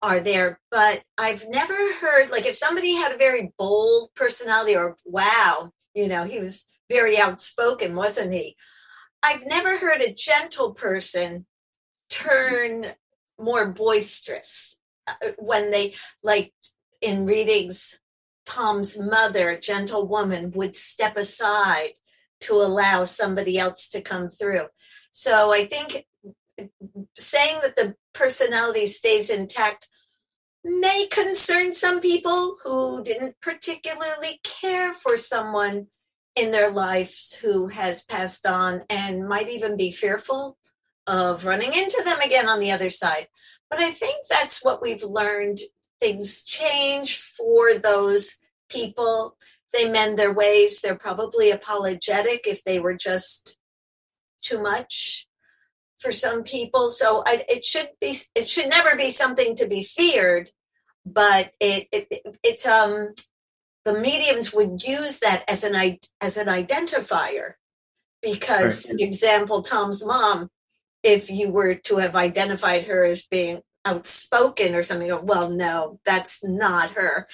are 0.03 0.21
there, 0.21 0.61
but 0.71 1.03
I've 1.17 1.49
never 1.49 1.75
heard, 1.75 2.31
like, 2.31 2.45
if 2.45 2.57
somebody 2.57 2.95
had 2.95 3.13
a 3.13 3.19
very 3.19 3.53
bold 3.59 4.11
personality 4.15 4.77
or 4.77 4.97
wow, 5.07 5.71
you 5.95 6.09
know, 6.09 6.25
he 6.25 6.41
was 6.41 6.67
very 6.91 7.19
outspoken, 7.19 7.97
wasn't 7.97 8.33
he? 8.33 8.57
I've 9.23 9.47
never 9.47 9.79
heard 9.79 10.03
a 10.03 10.13
gentle 10.13 10.75
person 10.75 11.47
turn 12.11 12.87
more 13.39 13.67
boisterous 13.69 14.77
uh, 15.07 15.15
when 15.39 15.71
they, 15.71 15.95
like 16.23 16.53
in 17.01 17.25
readings, 17.25 17.99
Tom's 18.47 18.99
mother, 18.99 19.51
a 19.51 19.61
gentle 19.61 20.07
woman, 20.07 20.51
would 20.53 20.77
step 20.77 21.17
aside 21.17 21.93
to 22.41 22.55
allow 22.55 23.05
somebody 23.05 23.59
else 23.59 23.89
to 23.91 24.01
come 24.01 24.29
through. 24.29 24.67
So 25.11 25.53
I 25.53 25.67
think 25.67 26.05
saying 27.17 27.61
that 27.63 27.77
the 27.77 27.95
personality 28.13 28.87
stays 28.87 29.31
intact 29.31 29.89
may 30.65 31.07
concern 31.11 31.73
some 31.73 32.01
people 32.01 32.57
who 32.65 33.03
didn't 33.05 33.37
particularly 33.41 34.41
care 34.43 34.93
for 34.93 35.17
someone 35.17 35.87
in 36.37 36.51
their 36.51 36.71
lives 36.71 37.35
who 37.35 37.69
has 37.69 38.05
passed 38.05 38.47
on 38.47 38.83
and 38.89 39.29
might 39.29 39.49
even 39.49 39.77
be 39.77 39.91
fearful 39.91 40.57
of 41.07 41.45
running 41.45 41.73
into 41.73 42.03
them 42.05 42.19
again 42.21 42.49
on 42.49 42.61
the 42.61 42.73
other 42.73 42.91
side. 42.91 43.29
But 43.71 43.79
I 43.79 43.91
think 43.91 44.27
that's 44.29 44.65
what 44.65 44.83
we've 44.83 45.03
learned. 45.03 45.59
Things 46.05 46.45
change 46.45 47.17
for 47.17 47.79
those 47.79 48.39
people. 48.69 49.39
They 49.73 49.89
mend 49.89 50.19
their 50.19 50.35
ways. 50.35 50.83
They're 50.83 50.95
probably 50.99 51.51
apologetic 51.51 52.47
if 52.47 52.63
they 52.63 52.79
were 52.79 52.93
just 52.95 53.57
too 54.43 54.61
much 54.61 55.27
for 55.97 56.13
some 56.13 56.43
people. 56.43 56.91
So 56.91 57.23
I, 57.27 57.47
it 57.49 57.65
should 57.65 57.89
be, 58.03 58.15
it 58.35 58.47
should 58.47 58.69
never 58.69 58.97
be 58.97 59.09
something 59.09 59.57
to 59.57 59.67
be 59.67 59.83
feared, 59.83 60.51
but 61.07 61.53
it, 61.59 61.89
it 61.91 62.37
it's 62.43 62.67
um 62.67 63.15
the 63.87 63.99
mediums 63.99 64.53
would 64.53 64.83
use 64.83 65.21
that 65.21 65.43
as 65.49 65.65
an 65.65 65.99
as 66.21 66.37
an 66.37 66.49
identifier 66.49 67.53
because 68.21 68.87
right. 68.89 69.01
example 69.01 69.63
tom's 69.63 70.05
mom 70.05 70.51
if 71.03 71.31
you 71.31 71.51
were 71.51 71.75
to 71.75 71.97
have 71.97 72.17
identified 72.17 72.85
her 72.85 73.05
as 73.05 73.27
being 73.27 73.61
outspoken 73.85 74.75
or 74.75 74.83
something 74.83 75.11
well 75.25 75.51
no 75.51 75.99
that's 76.05 76.43
not 76.45 76.91
her 76.93 77.29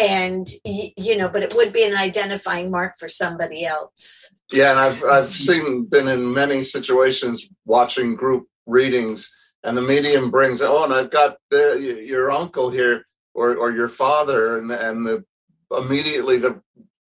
and 0.00 0.48
you 0.64 1.16
know 1.16 1.28
but 1.28 1.42
it 1.42 1.54
would 1.54 1.72
be 1.72 1.84
an 1.84 1.94
identifying 1.94 2.70
mark 2.70 2.94
for 2.98 3.08
somebody 3.08 3.64
else 3.64 4.34
yeah 4.52 4.70
and 4.70 4.80
i've 4.80 5.02
i've 5.04 5.30
seen 5.30 5.86
been 5.86 6.08
in 6.08 6.32
many 6.32 6.62
situations 6.64 7.48
watching 7.64 8.14
group 8.14 8.46
readings 8.66 9.32
and 9.62 9.76
the 9.76 9.82
medium 9.82 10.30
brings 10.30 10.60
oh 10.60 10.84
and 10.84 10.92
i've 10.92 11.10
got 11.10 11.36
the, 11.50 12.02
your 12.04 12.30
uncle 12.30 12.70
here 12.70 13.06
or 13.34 13.56
or 13.56 13.70
your 13.70 13.88
father 13.88 14.58
and 14.58 14.70
the, 14.70 14.88
and 14.88 15.06
the 15.06 15.24
immediately 15.70 16.38
the 16.38 16.60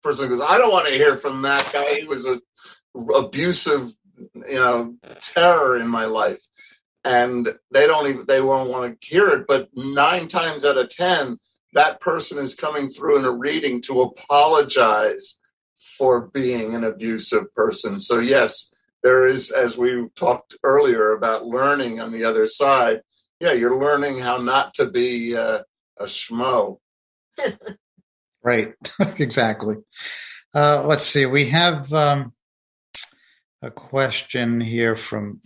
person 0.03 0.29
goes, 0.29 0.41
I 0.41 0.59
don't 0.59 0.73
want 0.73 0.89
to 0.89 0.95
hear 0.95 1.17
from 1.17 1.43
that 1.43 1.71
guy. 1.73 2.01
He 2.01 2.07
was 2.07 2.27
a 2.27 2.41
abusive, 3.15 3.93
you 4.35 4.55
know, 4.55 4.95
terror 5.21 5.79
in 5.79 5.89
my 5.89 6.05
life. 6.05 6.43
And 7.05 7.53
they 7.73 7.87
don't 7.87 8.09
even 8.09 8.27
they 8.27 8.41
won't 8.41 8.71
want 8.71 9.01
to 9.01 9.07
hear 9.07 9.29
it. 9.31 9.47
But 9.49 9.69
nine 9.75 10.29
times 10.29 10.65
out 10.65 10.79
of 10.79 10.89
ten, 10.89 11.39
that 11.73 12.01
person 12.01 12.39
is 12.39 12.55
coming 12.55 12.89
through 12.89 13.19
in 13.19 13.25
a 13.25 13.33
reading 13.33 13.83
to 13.83 14.03
apologize 14.03 15.41
for 15.99 16.29
being 16.29 16.75
an 16.75 16.85
abusive 16.85 17.53
person. 17.55 17.99
So 17.99 18.21
yes, 18.21 18.71
there 19.03 19.27
is, 19.27 19.51
as 19.51 19.77
we 19.77 20.09
talked 20.15 20.57
earlier 20.63 21.13
about 21.13 21.47
learning 21.47 22.01
on 22.01 22.13
the 22.13 22.25
other 22.25 22.47
side. 22.47 23.01
Yeah, 23.41 23.53
you're 23.53 23.77
learning 23.77 24.21
how 24.21 24.37
not 24.37 24.75
to 24.75 24.89
be 24.89 25.37
uh, 25.37 25.63
a 25.99 26.05
schmo. 26.05 26.79
Right, 28.45 28.75
exactly. 29.19 29.77
Uh, 30.53 30.85
let's 30.85 31.07
see. 31.07 31.27
We 31.27 31.47
have 31.51 31.93
um, 31.93 32.33
a 33.63 33.71
question 33.71 34.61
here 34.61 34.97
from 34.97 35.41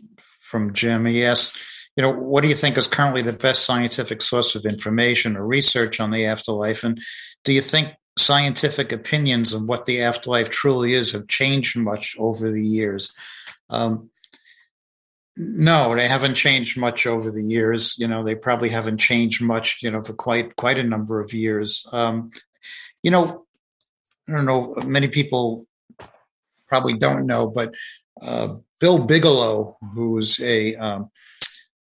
from 0.46 0.72
Jim. 0.72 1.04
He 1.04 1.24
asks, 1.24 1.60
you 1.96 2.02
know, 2.02 2.10
what 2.10 2.42
do 2.42 2.48
you 2.48 2.54
think 2.54 2.76
is 2.76 2.86
currently 2.86 3.22
the 3.22 3.32
best 3.32 3.64
scientific 3.64 4.22
source 4.22 4.54
of 4.54 4.66
information 4.66 5.36
or 5.36 5.46
research 5.46 5.98
on 5.98 6.10
the 6.10 6.26
afterlife? 6.26 6.84
And 6.84 7.00
do 7.44 7.52
you 7.52 7.62
think 7.62 7.94
scientific 8.18 8.92
opinions 8.92 9.52
of 9.52 9.62
what 9.64 9.86
the 9.86 10.02
afterlife 10.02 10.50
truly 10.50 10.94
is 10.94 11.12
have 11.12 11.28
changed 11.28 11.76
much 11.76 12.16
over 12.18 12.50
the 12.50 12.62
years? 12.62 13.14
Um, 13.70 14.10
no, 15.38 15.94
they 15.94 16.08
haven't 16.08 16.34
changed 16.34 16.78
much 16.78 17.06
over 17.06 17.30
the 17.30 17.42
years. 17.42 17.94
You 17.98 18.08
know, 18.08 18.24
they 18.24 18.34
probably 18.34 18.70
haven't 18.70 18.98
changed 18.98 19.42
much. 19.42 19.82
You 19.82 19.90
know, 19.90 20.02
for 20.02 20.14
quite 20.14 20.56
quite 20.56 20.78
a 20.78 20.82
number 20.82 21.20
of 21.20 21.34
years. 21.34 21.86
Um, 21.92 22.30
you 23.02 23.10
know, 23.10 23.46
I 24.28 24.32
don't 24.32 24.46
know, 24.46 24.74
many 24.86 25.08
people 25.08 25.66
probably 26.68 26.94
don't 26.94 27.26
know, 27.26 27.48
but 27.48 27.74
uh, 28.20 28.56
Bill 28.80 28.98
Bigelow, 28.98 29.76
who's 29.94 30.40
a 30.40 30.74
um, 30.76 31.10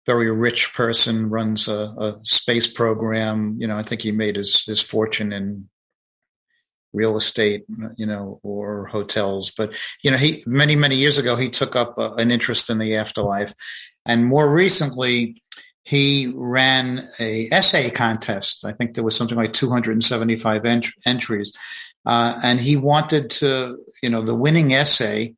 very 0.06 0.30
rich 0.30 0.72
person, 0.74 1.28
runs 1.28 1.68
a, 1.68 1.82
a, 1.98 2.18
space 2.22 2.66
program. 2.66 3.56
You 3.58 3.66
know, 3.66 3.78
I 3.78 3.82
think 3.82 4.02
he 4.02 4.12
made 4.12 4.36
his 4.36 4.64
his 4.64 4.80
fortune 4.80 5.32
in 5.32 5.68
real 6.92 7.16
estate, 7.16 7.64
you 7.96 8.06
know, 8.06 8.40
or 8.42 8.86
hotels. 8.86 9.50
But 9.50 9.74
you 10.02 10.10
know, 10.10 10.16
he 10.16 10.42
many 10.46 10.76
many 10.76 10.96
years 10.96 11.18
ago 11.18 11.36
he 11.36 11.48
took 11.48 11.76
up 11.76 11.98
uh, 11.98 12.14
an 12.14 12.30
interest 12.30 12.70
in 12.70 12.78
the 12.78 12.96
afterlife, 12.96 13.54
and 14.06 14.26
more 14.26 14.50
recently 14.50 15.42
he 15.82 16.30
ran 16.34 17.08
a 17.18 17.48
essay 17.50 17.90
contest. 17.90 18.64
I 18.66 18.72
think 18.72 18.94
there 18.94 19.04
was 19.04 19.16
something 19.16 19.38
like 19.38 19.54
275 19.54 20.66
ent- 20.66 20.86
entries, 21.06 21.52
uh, 22.04 22.38
and 22.42 22.60
he 22.60 22.76
wanted 22.76 23.30
to, 23.30 23.78
you 24.02 24.10
know, 24.10 24.22
the 24.22 24.34
winning 24.34 24.74
essay. 24.74 25.34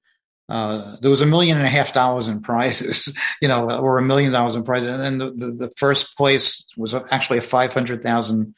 Uh, 0.51 0.97
there 1.01 1.11
was 1.11 1.21
a 1.21 1.27
million 1.27 1.57
and 1.57 1.67
a 1.67 1.71
half 1.71 1.93
dollars 1.93 2.29
in 2.29 2.43
prizes, 2.43 3.17
you 3.43 3.49
know, 3.49 3.71
or 3.71 3.99
a 3.99 4.05
million 4.05 4.33
dollars 4.33 4.57
in 4.57 4.65
prizes, 4.65 4.89
and 4.89 5.03
then 5.03 5.19
the, 5.19 5.31
the, 5.31 5.67
the 5.67 5.73
first 5.77 6.17
place 6.17 6.65
was 6.77 6.95
actually 6.95 7.39
a 7.39 7.43
five 7.43 7.73
hundred 7.73 8.03
thousand 8.03 8.55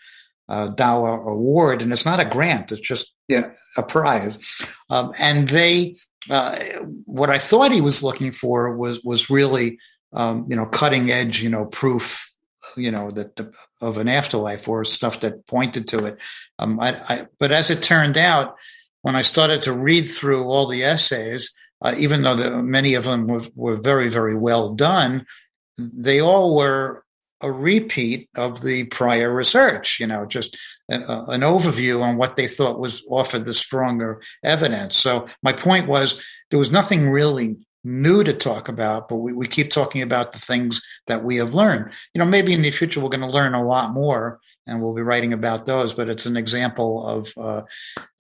uh, 0.49 0.69
dollar 0.69 1.21
award, 1.21 1.83
and 1.83 1.93
it's 1.93 2.07
not 2.07 2.21
a 2.21 2.25
grant; 2.25 2.73
it's 2.73 2.81
just 2.81 3.13
you 3.29 3.41
know, 3.41 3.51
a 3.77 3.83
prize. 3.83 4.39
Um, 4.91 5.13
and 5.19 5.49
they, 5.49 5.97
uh, 6.31 6.59
what 7.05 7.31
I 7.31 7.39
thought 7.39 7.73
he 7.73 7.81
was 7.81 8.03
looking 8.03 8.33
for 8.33 8.75
was 8.77 9.03
was 9.05 9.29
really 9.29 9.79
um, 10.13 10.47
you 10.49 10.57
know, 10.57 10.67
cutting 10.67 11.11
edge, 11.11 11.43
you 11.43 11.49
know, 11.49 11.65
proof, 11.65 12.33
you 12.77 12.91
know, 12.91 13.11
that 13.11 13.37
the, 13.37 13.53
of 13.81 13.99
an 13.99 14.09
afterlife 14.09 14.69
or 14.69 14.85
stuff 14.85 15.21
that 15.21 15.47
pointed 15.47 15.89
to 15.89 16.07
it. 16.07 16.19
Um, 16.59 16.79
I, 16.81 17.01
I, 17.09 17.27
but 17.39 17.53
as 17.53 17.71
it 17.71 17.83
turned 17.83 18.19
out, 18.19 18.57
when 19.03 19.17
I 19.17 19.23
started 19.23 19.63
to 19.63 19.73
read 19.73 20.03
through 20.03 20.45
all 20.45 20.67
the 20.67 20.85
essays, 20.85 21.53
uh, 21.83 21.95
even 21.99 22.23
though 22.23 22.37
the, 22.37 22.63
many 22.63 22.95
of 22.95 23.05
them 23.05 23.27
were, 23.27 23.43
were 23.55 23.77
very, 23.77 24.09
very 24.09 24.37
well 24.37 24.75
done, 24.75 25.27
they 25.79 26.21
all 26.21 26.55
were 26.55 27.05
a 27.41 27.51
repeat 27.51 28.29
of 28.37 28.63
the 28.63 28.85
prior 28.85 29.35
research, 29.35 29.99
you 29.99 30.07
know, 30.07 30.25
just 30.25 30.57
a, 30.91 30.95
an 31.29 31.41
overview 31.41 32.01
on 32.01 32.17
what 32.17 32.37
they 32.37 32.47
thought 32.47 32.79
was 32.79 33.05
offered 33.11 33.45
the 33.45 33.53
stronger 33.53 34.23
evidence. 34.45 34.97
So 34.97 35.27
my 35.43 35.53
point 35.53 35.89
was 35.89 36.23
there 36.51 36.59
was 36.59 36.71
nothing 36.71 37.11
really 37.11 37.57
new 37.85 38.23
to 38.23 38.33
talk 38.33 38.69
about, 38.69 39.09
but 39.09 39.17
we, 39.17 39.33
we 39.33 39.49
keep 39.49 39.71
talking 39.71 40.03
about 40.03 40.33
the 40.33 40.39
things 40.39 40.81
that 41.09 41.25
we 41.25 41.37
have 41.37 41.55
learned. 41.55 41.93
You 42.15 42.21
know, 42.21 42.25
maybe 42.25 42.53
in 42.53 42.63
the 42.63 42.71
future 42.71 43.01
we're 43.01 43.09
going 43.09 43.23
to 43.23 43.27
learn 43.27 43.55
a 43.55 43.65
lot 43.65 43.93
more 43.93 44.39
and 44.67 44.81
we'll 44.81 44.95
be 44.95 45.03
writing 45.03 45.33
about 45.33 45.67
those, 45.67 45.93
but 45.93 46.09
it's 46.09 46.27
an 46.27 46.37
example 46.37 47.07
of, 47.07 47.33
uh, 47.37 47.63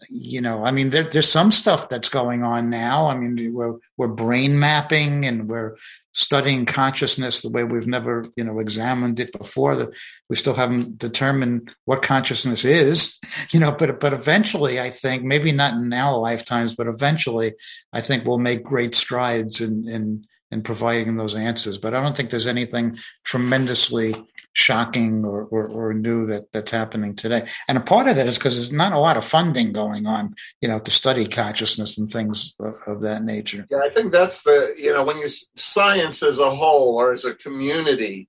you 0.09 0.41
know, 0.41 0.65
I 0.65 0.73
mean, 0.73 0.91
there, 0.91 1.05
there's 1.05 1.31
some 1.31 1.53
stuff 1.53 1.89
that's 1.89 2.09
going 2.09 2.43
on 2.43 2.69
now. 2.69 3.07
I 3.07 3.17
mean, 3.17 3.55
we're, 3.55 3.77
we're 3.97 4.09
brain 4.09 4.59
mapping 4.59 5.25
and 5.25 5.49
we're 5.49 5.77
studying 6.15 6.67
consciousness 6.67 7.43
the 7.43 7.49
way 7.49 7.63
we've 7.63 7.87
never, 7.87 8.27
you 8.37 8.43
know, 8.43 8.59
examined 8.59 9.21
it 9.21 9.33
before. 9.33 9.93
We 10.29 10.37
still 10.37 10.55
haven't 10.55 10.99
determined 10.99 11.75
what 11.85 12.03
consciousness 12.03 12.65
is, 12.65 13.19
you 13.53 13.61
know, 13.61 13.73
but, 13.73 14.01
but 14.01 14.13
eventually 14.13 14.81
I 14.81 14.91
think 14.91 15.23
maybe 15.23 15.53
not 15.53 15.75
in 15.75 15.93
our 15.93 16.19
lifetimes, 16.19 16.75
but 16.75 16.89
eventually 16.89 17.55
I 17.93 18.01
think 18.01 18.25
we'll 18.25 18.39
make 18.39 18.65
great 18.65 18.95
strides 18.97 19.61
in, 19.61 19.89
in, 19.89 20.27
in 20.53 20.63
providing 20.63 21.17
those 21.17 21.35
answers. 21.35 21.79
But 21.79 21.95
I 21.95 22.03
don't 22.03 22.17
think 22.17 22.31
there's 22.31 22.47
anything 22.47 22.97
tremendously 23.25 24.15
shocking 24.53 25.25
or, 25.25 25.45
or, 25.45 25.67
or, 25.69 25.95
new 25.95 26.27
that 26.27 26.53
that's 26.53 26.71
happening 26.71 27.17
today. 27.17 27.49
And 27.69 27.79
a 27.79 27.81
part 27.81 28.07
of 28.07 28.17
that 28.17 28.27
is 28.27 28.37
because 28.37 28.57
there's 28.57 28.71
not 28.71 28.93
a 28.93 28.99
lot 28.99 29.17
of 29.17 29.25
funding 29.25 29.73
going 29.73 30.07
on, 30.07 30.35
you 30.61 30.69
know, 30.69 30.79
to 30.79 30.91
study 30.91 31.27
consciousness 31.27 31.97
and 31.97 32.13
things 32.13 32.55
of, 32.61 32.79
of, 32.87 33.01
that 33.01 33.25
nature. 33.25 33.67
Yeah, 33.71 33.79
I 33.79 33.89
think 33.89 34.13
that's 34.13 34.43
the, 34.43 34.75
you 34.77 34.93
know, 34.93 35.05
when 35.05 35.17
you 35.17 35.29
science 35.57 36.23
as 36.23 36.39
a 36.39 36.55
whole 36.55 36.97
or 36.97 37.13
as 37.13 37.25
a 37.25 37.35
community, 37.35 38.29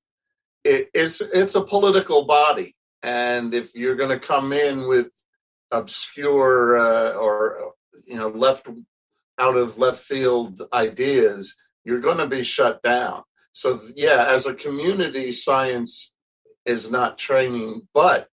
it, 0.64 0.90
it's 0.94 1.20
it's 1.20 1.56
a 1.56 1.62
political 1.62 2.24
body, 2.24 2.74
and 3.02 3.54
if 3.54 3.76
you're 3.76 3.98
going 3.98 4.18
to 4.18 4.20
come 4.20 4.54
in 4.54 4.88
with 4.88 5.10
obscure 5.72 6.78
uh, 6.78 7.12
or 7.14 7.74
you 8.06 8.18
know 8.18 8.30
left 8.30 8.70
out 9.40 9.58
of 9.58 9.78
left 9.78 10.00
field 10.00 10.62
ideas, 10.72 11.58
you're 11.84 12.00
going 12.00 12.18
to 12.18 12.28
be 12.28 12.44
shut 12.44 12.82
down. 12.82 13.24
So 13.52 13.82
yeah, 13.96 14.26
as 14.30 14.46
a 14.46 14.54
community, 14.54 15.32
science 15.32 16.14
is 16.66 16.90
not 16.90 17.18
training, 17.18 17.88
but 17.94 18.28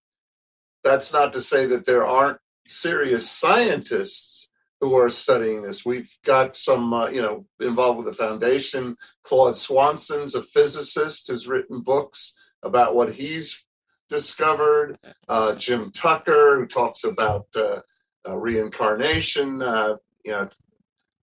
that's 0.82 1.12
not 1.12 1.32
to 1.34 1.40
say 1.40 1.66
that 1.66 1.84
there 1.84 2.06
aren't 2.06 2.38
serious 2.66 3.30
scientists 3.30 4.50
who 4.80 4.96
are 4.96 5.10
studying 5.10 5.62
this. 5.62 5.84
We've 5.84 6.10
got 6.24 6.56
some, 6.56 6.94
uh, 6.94 7.08
you 7.08 7.20
know, 7.20 7.44
involved 7.60 7.98
with 7.98 8.06
the 8.06 8.24
foundation. 8.24 8.96
Claude 9.24 9.56
Swanson's 9.56 10.34
a 10.34 10.42
physicist 10.42 11.28
who's 11.28 11.46
written 11.46 11.82
books 11.82 12.34
about 12.62 12.94
what 12.94 13.12
he's 13.12 13.64
discovered. 14.08 14.98
Uh, 15.28 15.54
Jim 15.54 15.90
Tucker, 15.90 16.58
who 16.58 16.66
talks 16.66 17.04
about 17.04 17.46
uh, 17.56 17.80
uh 18.26 18.36
reincarnation. 18.36 19.62
Uh, 19.62 19.96
you 20.24 20.32
know, 20.32 20.48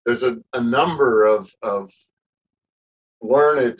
there's 0.05 0.23
a, 0.23 0.37
a 0.53 0.61
number 0.61 1.25
of, 1.25 1.51
of 1.63 1.91
learned 3.21 3.79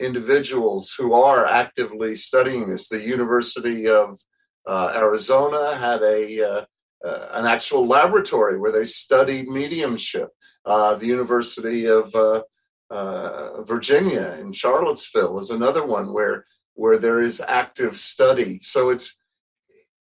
individuals 0.00 0.94
who 0.96 1.14
are 1.14 1.46
actively 1.46 2.16
studying 2.16 2.70
this. 2.70 2.88
The 2.88 3.00
University 3.00 3.88
of 3.88 4.18
uh, 4.66 4.92
Arizona 4.94 5.76
had 5.76 6.02
a 6.02 6.42
uh, 6.42 6.64
uh, 7.04 7.28
an 7.32 7.46
actual 7.46 7.86
laboratory 7.86 8.58
where 8.58 8.72
they 8.72 8.84
studied 8.84 9.48
mediumship. 9.48 10.30
Uh, 10.64 10.94
the 10.94 11.06
University 11.06 11.86
of 11.86 12.14
uh, 12.14 12.42
uh, 12.90 13.62
Virginia 13.62 14.38
in 14.40 14.52
Charlottesville 14.52 15.38
is 15.38 15.50
another 15.50 15.84
one 15.86 16.12
where 16.12 16.46
where 16.74 16.98
there 16.98 17.20
is 17.20 17.42
active 17.46 17.96
study. 17.96 18.58
So 18.62 18.88
it's 18.90 19.18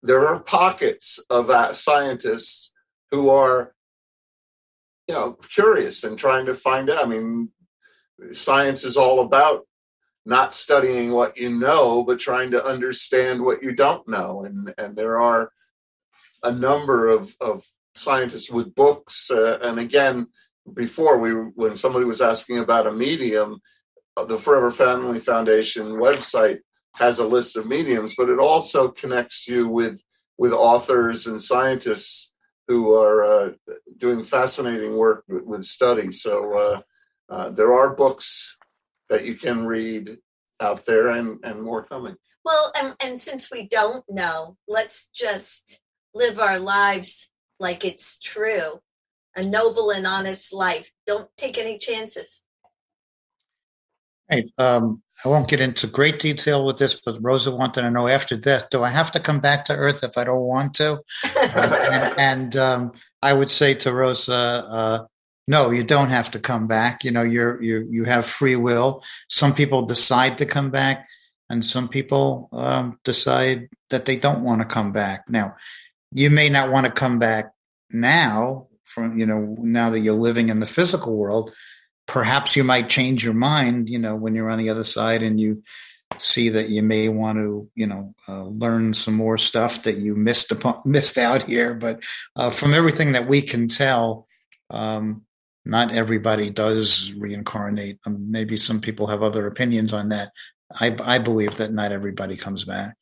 there 0.01 0.26
are 0.28 0.41
pockets 0.41 1.19
of 1.30 1.76
scientists 1.76 2.74
who 3.11 3.30
are 3.30 3.74
you 5.07 5.15
know 5.15 5.34
curious 5.34 6.03
and 6.05 6.17
trying 6.17 6.45
to 6.45 6.55
find 6.55 6.89
out. 6.89 7.05
I 7.05 7.07
mean, 7.07 7.49
science 8.32 8.84
is 8.84 8.97
all 8.97 9.22
about 9.22 9.66
not 10.26 10.53
studying 10.53 11.11
what 11.11 11.38
you 11.38 11.49
know, 11.49 12.03
but 12.03 12.20
trying 12.20 12.51
to 12.51 12.66
understand 12.66 13.41
what 13.41 13.61
you 13.61 13.74
don't 13.74 14.07
know. 14.07 14.45
And 14.45 14.74
and 14.78 14.95
there 14.95 15.20
are 15.20 15.51
a 16.43 16.51
number 16.51 17.09
of 17.09 17.36
of 17.41 17.66
scientists 17.95 18.49
with 18.49 18.76
books. 18.76 19.30
Uh, 19.30 19.59
and 19.61 19.80
again, 19.80 20.28
before 20.74 21.20
we 21.20 21.32
when 21.32 21.76
somebody 21.76 22.05
was 22.05 22.22
asking 22.22 22.59
about 22.59 22.88
a 22.88 22.91
medium, 22.91 23.59
uh, 24.18 24.26
the 24.26 24.38
Forever 24.38 24.72
Family 24.72 25.20
Foundation 25.20 25.93
website 25.93 26.59
has 26.95 27.20
a 27.20 27.28
list 27.28 27.57
of 27.57 27.66
mediums, 27.66 28.16
but 28.16 28.30
it 28.30 28.39
also 28.39 28.89
connects 28.89 29.47
you 29.47 29.68
with 29.68 30.01
with 30.38 30.53
authors 30.53 31.28
and 31.28 31.41
scientists 31.41 32.32
who 32.68 32.93
are 32.95 33.24
uh, 33.24 33.51
doing 33.97 34.24
fascinating 34.24 34.95
work 34.95 35.24
with, 35.28 35.43
with 35.43 35.64
study. 35.64 36.11
So 36.11 36.57
uh, 36.57 36.82
uh, 37.30 37.49
there 37.49 37.74
are 37.74 37.95
books 37.95 38.57
that 39.09 39.26
you 39.26 39.36
can 39.36 39.65
read 39.65 40.17
out 40.59 40.86
there 40.86 41.09
and, 41.09 41.39
and 41.43 41.61
more 41.61 41.84
coming. 41.84 42.15
Well, 42.45 42.71
and, 42.80 42.95
and 43.03 43.21
since 43.21 43.49
we 43.51 43.67
don't 43.67 44.03
know, 44.09 44.57
let's 44.67 45.09
just 45.09 45.80
live 46.13 46.39
our 46.39 46.59
lives 46.59 47.30
like 47.59 47.86
it's 47.86 48.19
true 48.19 48.80
a 49.36 49.43
noble 49.43 49.91
and 49.91 50.05
honest 50.05 50.53
life. 50.53 50.91
Don't 51.05 51.30
take 51.38 51.57
any 51.57 51.78
chances. 51.78 52.43
Right. 54.32 54.45
Um, 54.57 55.01
I 55.26 55.30
won't 55.30 55.47
get 55.47 55.59
into 55.59 55.88
great 55.88 56.19
detail 56.19 56.65
with 56.65 56.78
this, 56.78 56.99
but 56.99 57.21
Rosa 57.21 57.51
wanted 57.51 57.82
to 57.82 57.91
know 57.91 58.07
after 58.07 58.36
death, 58.36 58.69
do 58.69 58.84
I 58.84 58.89
have 58.89 59.11
to 59.13 59.19
come 59.19 59.39
back 59.39 59.65
to 59.65 59.74
Earth 59.74 60.03
if 60.03 60.17
I 60.17 60.24
don't 60.24 60.41
want 60.41 60.74
to? 60.76 61.01
uh, 61.36 61.88
and, 61.91 62.19
and 62.19 62.55
um, 62.55 62.91
I 63.21 63.34
would 63.34 63.49
say 63.49 63.74
to 63.76 63.93
Rosa, 63.93 64.34
uh, 64.34 65.05
no, 65.48 65.72
you 65.72 65.84
don't 65.84 66.10
have 66.10 66.32
to 66.32 66.39
come 66.39 66.68
back. 66.68 67.04
You 67.04 67.12
know, 67.12 67.24
you're 67.24 67.62
you 67.62 67.88
you 67.89 68.04
have 68.06 68.26
free 68.26 68.56
will. 68.56 69.04
Some 69.30 69.54
people 69.54 69.86
decide 69.86 70.38
to 70.38 70.46
come 70.46 70.72
back, 70.72 71.08
and 71.50 71.66
some 71.66 71.88
people 71.88 72.50
um, 72.54 73.00
decide 73.04 73.70
that 73.89 74.06
they 74.06 74.16
don't 74.16 74.44
want 74.44 74.62
to 74.62 74.66
come 74.66 74.91
back. 74.91 75.26
Now, 75.30 75.56
you 76.12 76.30
may 76.30 76.50
not 76.50 76.72
want 76.72 76.86
to 76.86 76.91
come 76.91 77.20
back 77.20 77.54
now. 77.91 78.68
From 78.86 79.18
you 79.18 79.26
know, 79.26 79.58
now 79.60 79.89
that 79.89 80.00
you're 80.00 80.14
living 80.14 80.50
in 80.50 80.60
the 80.60 80.66
physical 80.66 81.16
world, 81.16 81.52
perhaps 82.08 82.56
you 82.56 82.64
might 82.64 82.89
change 82.89 83.26
your 83.26 83.34
mind. 83.34 83.89
You 83.89 84.00
know, 84.00 84.16
when 84.16 84.36
you're 84.36 84.50
on 84.50 84.60
the 84.60 84.70
other 84.70 84.84
side 84.84 85.24
and 85.24 85.39
you 85.39 85.64
see 86.20 86.50
that 86.50 86.70
you 86.70 86.84
may 86.84 87.10
want 87.10 87.38
to, 87.39 87.70
you 87.76 87.88
know, 87.88 88.14
uh, 88.28 88.44
learn 88.44 88.94
some 88.94 89.16
more 89.16 89.38
stuff 89.38 89.84
that 89.84 89.98
you 89.98 90.16
missed 90.16 90.52
upon, 90.52 90.82
missed 90.86 91.18
out 91.18 91.44
here. 91.44 91.74
But 91.74 92.04
uh, 92.36 92.52
from 92.52 92.74
everything 92.74 93.14
that 93.14 93.28
we 93.28 93.41
can 93.41 93.68
tell, 93.68 94.28
um, 94.70 95.26
not 95.66 95.93
everybody 95.93 96.49
does 96.49 97.14
reincarnate. 97.14 97.99
Um, 98.05 98.32
maybe 98.32 98.57
some 98.57 98.82
people 98.82 99.07
have 99.07 99.24
other 99.24 99.47
opinions 99.47 99.93
on 99.93 100.09
that. 100.09 100.32
I, 100.74 100.95
I 101.03 101.20
believe 101.20 101.57
that 101.57 101.72
not 101.72 101.91
everybody 101.91 102.36
comes 102.36 102.64
back. 102.66 102.95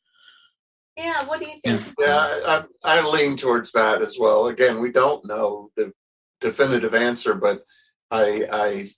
Yeah, 0.96 1.24
what 1.24 1.40
do 1.40 1.46
you 1.46 1.58
think? 1.64 1.94
Yeah, 1.98 2.18
I, 2.46 2.64
I, 2.84 3.10
lean 3.10 3.36
towards 3.36 3.72
that 3.72 4.02
as 4.02 4.18
well. 4.20 4.48
Again, 4.48 4.80
we 4.80 4.92
don't 4.92 5.24
know 5.24 5.70
the 5.74 5.92
definitive 6.40 6.94
answer, 6.94 7.34
but 7.34 7.62
I 8.10 8.46
I 8.52 8.90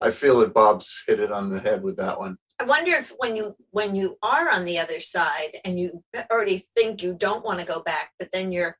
I 0.00 0.10
feel 0.12 0.38
that 0.40 0.54
Bob's 0.54 1.02
hit 1.08 1.18
it 1.18 1.32
on 1.32 1.50
the 1.50 1.58
head 1.58 1.82
with 1.82 1.96
that 1.96 2.20
one. 2.20 2.36
I 2.60 2.64
wonder 2.64 2.92
if 2.92 3.12
when 3.18 3.34
you 3.34 3.56
when 3.70 3.96
you 3.96 4.16
are 4.22 4.48
on 4.48 4.64
the 4.64 4.78
other 4.78 5.00
side 5.00 5.56
and 5.64 5.78
you 5.78 6.04
already 6.30 6.64
think 6.76 7.02
you 7.02 7.14
don't 7.14 7.44
want 7.44 7.58
to 7.58 7.66
go 7.66 7.82
back, 7.82 8.12
but 8.18 8.30
then 8.32 8.52
you're 8.52 8.78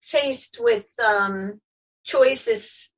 faced 0.00 0.58
with 0.60 0.90
um, 1.06 1.60
choices 2.02 2.90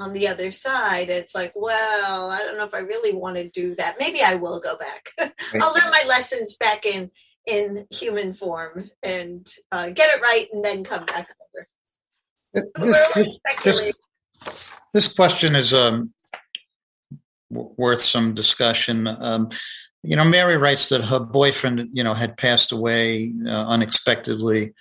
on 0.00 0.12
the 0.12 0.28
other 0.28 0.50
side, 0.50 1.10
it's 1.10 1.34
like, 1.34 1.52
well, 1.54 2.30
I 2.30 2.38
don't 2.38 2.56
know 2.56 2.64
if 2.64 2.74
I 2.74 2.78
really 2.78 3.14
want 3.14 3.36
to 3.36 3.48
do 3.48 3.74
that. 3.76 3.96
Maybe 4.00 4.22
I 4.22 4.36
will 4.36 4.58
go 4.58 4.76
back. 4.76 5.08
I'll 5.60 5.74
learn 5.74 5.90
my 5.90 6.04
lessons 6.08 6.56
back 6.56 6.86
in 6.86 7.10
in 7.46 7.86
human 7.90 8.32
form 8.32 8.90
and 9.02 9.46
uh, 9.72 9.90
get 9.90 10.14
it 10.16 10.22
right, 10.22 10.48
and 10.52 10.64
then 10.64 10.84
come 10.84 11.04
back 11.06 11.28
over. 11.54 12.64
This, 12.76 13.14
this, 13.14 13.38
this, 13.64 13.92
this 14.92 15.12
question 15.14 15.54
is 15.54 15.72
um, 15.74 16.12
w- 17.52 17.74
worth 17.76 18.00
some 18.00 18.34
discussion. 18.34 19.06
Um, 19.06 19.50
you 20.02 20.16
know, 20.16 20.24
Mary 20.24 20.56
writes 20.56 20.88
that 20.88 21.04
her 21.04 21.20
boyfriend, 21.20 21.90
you 21.92 22.04
know, 22.04 22.14
had 22.14 22.36
passed 22.36 22.72
away 22.72 23.34
uh, 23.46 23.50
unexpectedly. 23.50 24.74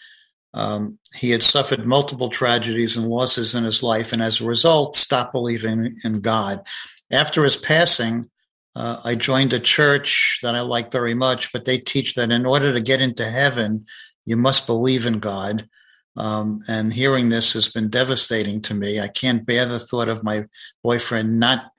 Um, 0.53 0.97
he 1.15 1.29
had 1.29 1.43
suffered 1.43 1.85
multiple 1.85 2.29
tragedies 2.29 2.97
and 2.97 3.07
losses 3.07 3.55
in 3.55 3.63
his 3.63 3.83
life, 3.83 4.13
and 4.13 4.21
as 4.21 4.41
a 4.41 4.45
result, 4.45 4.95
stopped 4.95 5.33
believing 5.33 5.95
in 6.03 6.21
God. 6.21 6.65
After 7.11 7.43
his 7.43 7.57
passing, 7.57 8.29
uh, 8.75 8.99
I 9.03 9.15
joined 9.15 9.53
a 9.53 9.59
church 9.59 10.39
that 10.41 10.55
I 10.55 10.61
like 10.61 10.91
very 10.91 11.13
much, 11.13 11.51
but 11.51 11.65
they 11.65 11.77
teach 11.77 12.15
that 12.15 12.31
in 12.31 12.45
order 12.45 12.73
to 12.73 12.81
get 12.81 13.01
into 13.01 13.25
heaven, 13.25 13.85
you 14.25 14.37
must 14.37 14.67
believe 14.67 15.05
in 15.05 15.19
God. 15.19 15.67
Um, 16.17 16.61
and 16.67 16.91
hearing 16.91 17.29
this 17.29 17.53
has 17.53 17.69
been 17.69 17.89
devastating 17.89 18.61
to 18.63 18.73
me. 18.73 18.99
I 18.99 19.07
can't 19.07 19.45
bear 19.45 19.65
the 19.65 19.79
thought 19.79 20.09
of 20.09 20.23
my 20.23 20.45
boyfriend 20.83 21.39
not, 21.39 21.71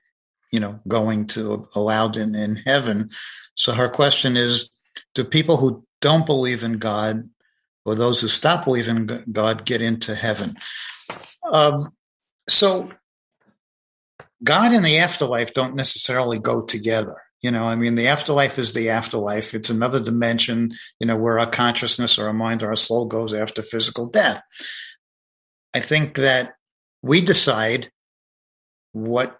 you 0.51 0.59
know, 0.59 0.79
going 0.87 1.27
to 1.27 1.67
allowed 1.75 2.17
in, 2.17 2.35
in 2.35 2.55
heaven. 2.55 3.11
So 3.55 3.73
her 3.73 3.89
question 3.89 4.37
is, 4.37 4.69
do 5.13 5.23
people 5.23 5.57
who 5.57 5.85
don't 5.99 6.25
believe 6.25 6.63
in 6.63 6.77
God 6.77 7.29
or 7.85 7.95
those 7.95 8.21
who 8.21 8.27
stop 8.27 8.65
believing 8.65 8.97
in 8.97 9.23
God 9.31 9.65
get 9.65 9.81
into 9.81 10.15
heaven? 10.15 10.55
Um, 11.51 11.77
so 12.47 12.89
God 14.43 14.71
and 14.71 14.85
the 14.85 14.97
afterlife 14.97 15.53
don't 15.53 15.75
necessarily 15.75 16.39
go 16.39 16.63
together. 16.63 17.15
You 17.41 17.49
know, 17.49 17.65
I 17.65 17.75
mean, 17.75 17.95
the 17.95 18.07
afterlife 18.07 18.59
is 18.59 18.73
the 18.73 18.89
afterlife. 18.89 19.55
It's 19.55 19.71
another 19.71 19.99
dimension, 19.99 20.73
you 20.99 21.07
know, 21.07 21.15
where 21.15 21.39
our 21.39 21.49
consciousness 21.49 22.19
or 22.19 22.27
our 22.27 22.33
mind 22.33 22.61
or 22.61 22.69
our 22.69 22.75
soul 22.75 23.05
goes 23.05 23.33
after 23.33 23.63
physical 23.63 24.05
death. 24.05 24.43
I 25.73 25.79
think 25.79 26.17
that 26.17 26.53
we 27.01 27.21
decide 27.21 27.89
what 28.91 29.39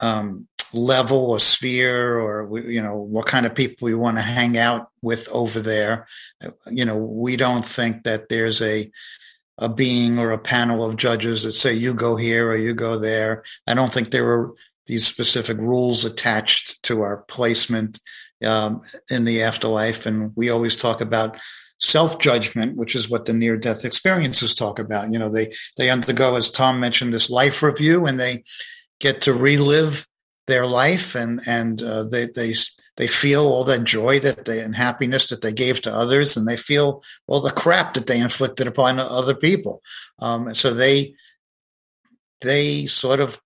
um, 0.00 0.48
level 0.72 1.30
or 1.30 1.38
sphere 1.38 2.18
or, 2.18 2.58
you 2.58 2.82
know, 2.82 2.96
what 2.96 3.26
kind 3.26 3.46
of 3.46 3.54
people 3.54 3.86
we 3.86 3.94
want 3.94 4.16
to 4.16 4.22
hang 4.22 4.58
out 4.58 4.90
with 5.02 5.28
over 5.30 5.60
there. 5.60 6.06
You 6.70 6.84
know, 6.84 6.96
we 6.96 7.36
don't 7.36 7.66
think 7.66 8.04
that 8.04 8.28
there's 8.28 8.60
a, 8.62 8.90
a 9.58 9.68
being 9.68 10.18
or 10.18 10.32
a 10.32 10.38
panel 10.38 10.84
of 10.84 10.96
judges 10.96 11.42
that 11.42 11.52
say 11.52 11.72
you 11.72 11.94
go 11.94 12.16
here 12.16 12.48
or 12.48 12.56
you 12.56 12.74
go 12.74 12.98
there. 12.98 13.44
I 13.66 13.74
don't 13.74 13.92
think 13.92 14.10
there 14.10 14.28
are 14.28 14.52
these 14.86 15.06
specific 15.06 15.58
rules 15.58 16.04
attached 16.04 16.82
to 16.84 17.02
our 17.02 17.18
placement 17.28 18.00
um, 18.44 18.82
in 19.10 19.24
the 19.24 19.42
afterlife. 19.42 20.06
And 20.06 20.32
we 20.36 20.50
always 20.50 20.76
talk 20.76 21.00
about 21.00 21.36
self 21.80 22.18
judgment, 22.18 22.76
which 22.76 22.94
is 22.94 23.08
what 23.10 23.24
the 23.24 23.32
near 23.32 23.56
death 23.56 23.84
experiences 23.84 24.54
talk 24.54 24.78
about. 24.78 25.12
You 25.12 25.18
know, 25.18 25.28
they 25.28 25.54
they 25.76 25.90
undergo, 25.90 26.36
as 26.36 26.50
Tom 26.50 26.80
mentioned, 26.80 27.12
this 27.12 27.30
life 27.30 27.62
review, 27.62 28.06
and 28.06 28.18
they 28.18 28.44
get 29.00 29.22
to 29.22 29.34
relive 29.34 30.06
their 30.46 30.66
life, 30.66 31.14
and 31.14 31.40
and 31.46 31.82
uh, 31.82 32.04
they 32.04 32.26
they 32.26 32.54
they 32.96 33.06
feel 33.06 33.46
all 33.46 33.64
that 33.64 33.84
joy 33.84 34.18
that 34.20 34.44
they 34.44 34.60
and 34.60 34.74
happiness 34.74 35.28
that 35.28 35.42
they 35.42 35.52
gave 35.52 35.80
to 35.82 35.94
others, 35.94 36.36
and 36.36 36.46
they 36.46 36.56
feel 36.56 37.02
all 37.26 37.40
the 37.40 37.50
crap 37.50 37.94
that 37.94 38.06
they 38.06 38.20
inflicted 38.20 38.66
upon 38.66 38.98
other 38.98 39.34
people. 39.34 39.82
Um, 40.18 40.54
so 40.54 40.72
they 40.72 41.14
they 42.40 42.86
sort 42.86 43.20
of 43.20 43.40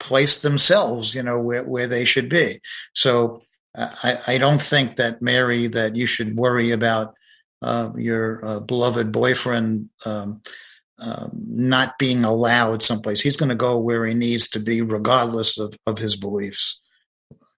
place 0.00 0.38
themselves, 0.38 1.14
you 1.14 1.22
know, 1.22 1.40
where, 1.40 1.64
where 1.64 1.86
they 1.86 2.04
should 2.04 2.28
be. 2.28 2.60
So 2.94 3.42
uh, 3.76 3.90
I, 4.02 4.34
I 4.34 4.38
don't 4.38 4.62
think 4.62 4.96
that 4.96 5.20
Mary 5.20 5.66
that 5.66 5.96
you 5.96 6.06
should 6.06 6.36
worry 6.36 6.70
about 6.70 7.14
uh, 7.62 7.90
your 7.96 8.60
beloved 8.60 9.10
boyfriend 9.10 9.90
um, 10.06 10.40
um, 10.98 11.30
not 11.46 11.98
being 11.98 12.24
allowed 12.24 12.82
someplace. 12.82 13.20
He's 13.20 13.36
going 13.36 13.50
to 13.50 13.54
go 13.54 13.78
where 13.78 14.04
he 14.04 14.14
needs 14.14 14.48
to 14.48 14.60
be, 14.60 14.82
regardless 14.82 15.58
of, 15.58 15.76
of 15.86 15.98
his 15.98 16.16
beliefs. 16.16 16.80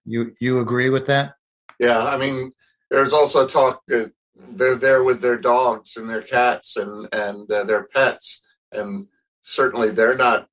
You 0.05 0.33
you 0.39 0.59
agree 0.59 0.89
with 0.89 1.07
that? 1.07 1.33
Yeah, 1.79 2.03
I 2.03 2.17
mean, 2.17 2.53
there's 2.89 3.13
also 3.13 3.47
talk 3.47 3.81
that 3.87 4.11
they're 4.35 4.75
there 4.75 5.03
with 5.03 5.21
their 5.21 5.37
dogs 5.37 5.97
and 5.97 6.09
their 6.09 6.21
cats 6.21 6.77
and 6.77 7.07
and 7.13 7.51
uh, 7.51 7.63
their 7.63 7.85
pets, 7.85 8.41
and 8.71 9.07
certainly 9.41 9.89
they're 9.89 10.17
not 10.17 10.47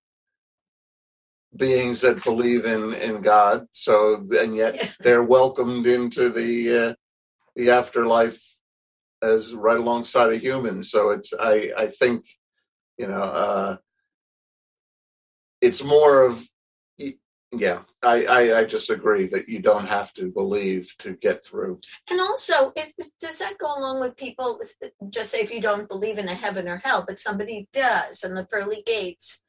beings 1.56 2.02
that 2.02 2.24
believe 2.24 2.64
in 2.64 2.94
in 2.94 3.22
God. 3.22 3.66
So, 3.72 4.26
and 4.38 4.56
yet 4.56 4.96
they're 5.00 5.24
welcomed 5.24 5.86
into 5.86 6.30
the 6.30 6.76
uh, 6.76 6.94
the 7.56 7.70
afterlife 7.70 8.42
as 9.22 9.54
right 9.54 9.78
alongside 9.78 10.32
of 10.32 10.40
humans. 10.40 10.90
So 10.90 11.10
it's 11.10 11.32
I 11.38 11.72
I 11.76 11.86
think 11.88 12.24
you 12.98 13.06
know 13.06 13.22
uh, 13.22 13.76
it's 15.60 15.82
more 15.82 16.22
of 16.22 16.46
yeah 17.52 17.80
I, 18.02 18.24
I 18.26 18.58
I 18.58 18.64
just 18.64 18.90
agree 18.90 19.26
that 19.26 19.48
you 19.48 19.60
don't 19.60 19.86
have 19.86 20.12
to 20.14 20.30
believe 20.30 20.94
to 20.98 21.14
get 21.14 21.44
through. 21.44 21.80
And 22.10 22.20
also, 22.20 22.72
is 22.76 22.92
does 23.18 23.38
that 23.38 23.58
go 23.58 23.74
along 23.78 24.00
with 24.00 24.16
people? 24.16 24.60
Just 25.08 25.30
say 25.30 25.38
if 25.38 25.50
you 25.50 25.60
don't 25.60 25.88
believe 25.88 26.18
in 26.18 26.28
a 26.28 26.34
heaven 26.34 26.68
or 26.68 26.80
hell, 26.84 27.04
but 27.06 27.18
somebody 27.18 27.68
does, 27.72 28.22
and 28.22 28.36
the 28.36 28.44
pearly 28.44 28.82
gates, 28.84 29.44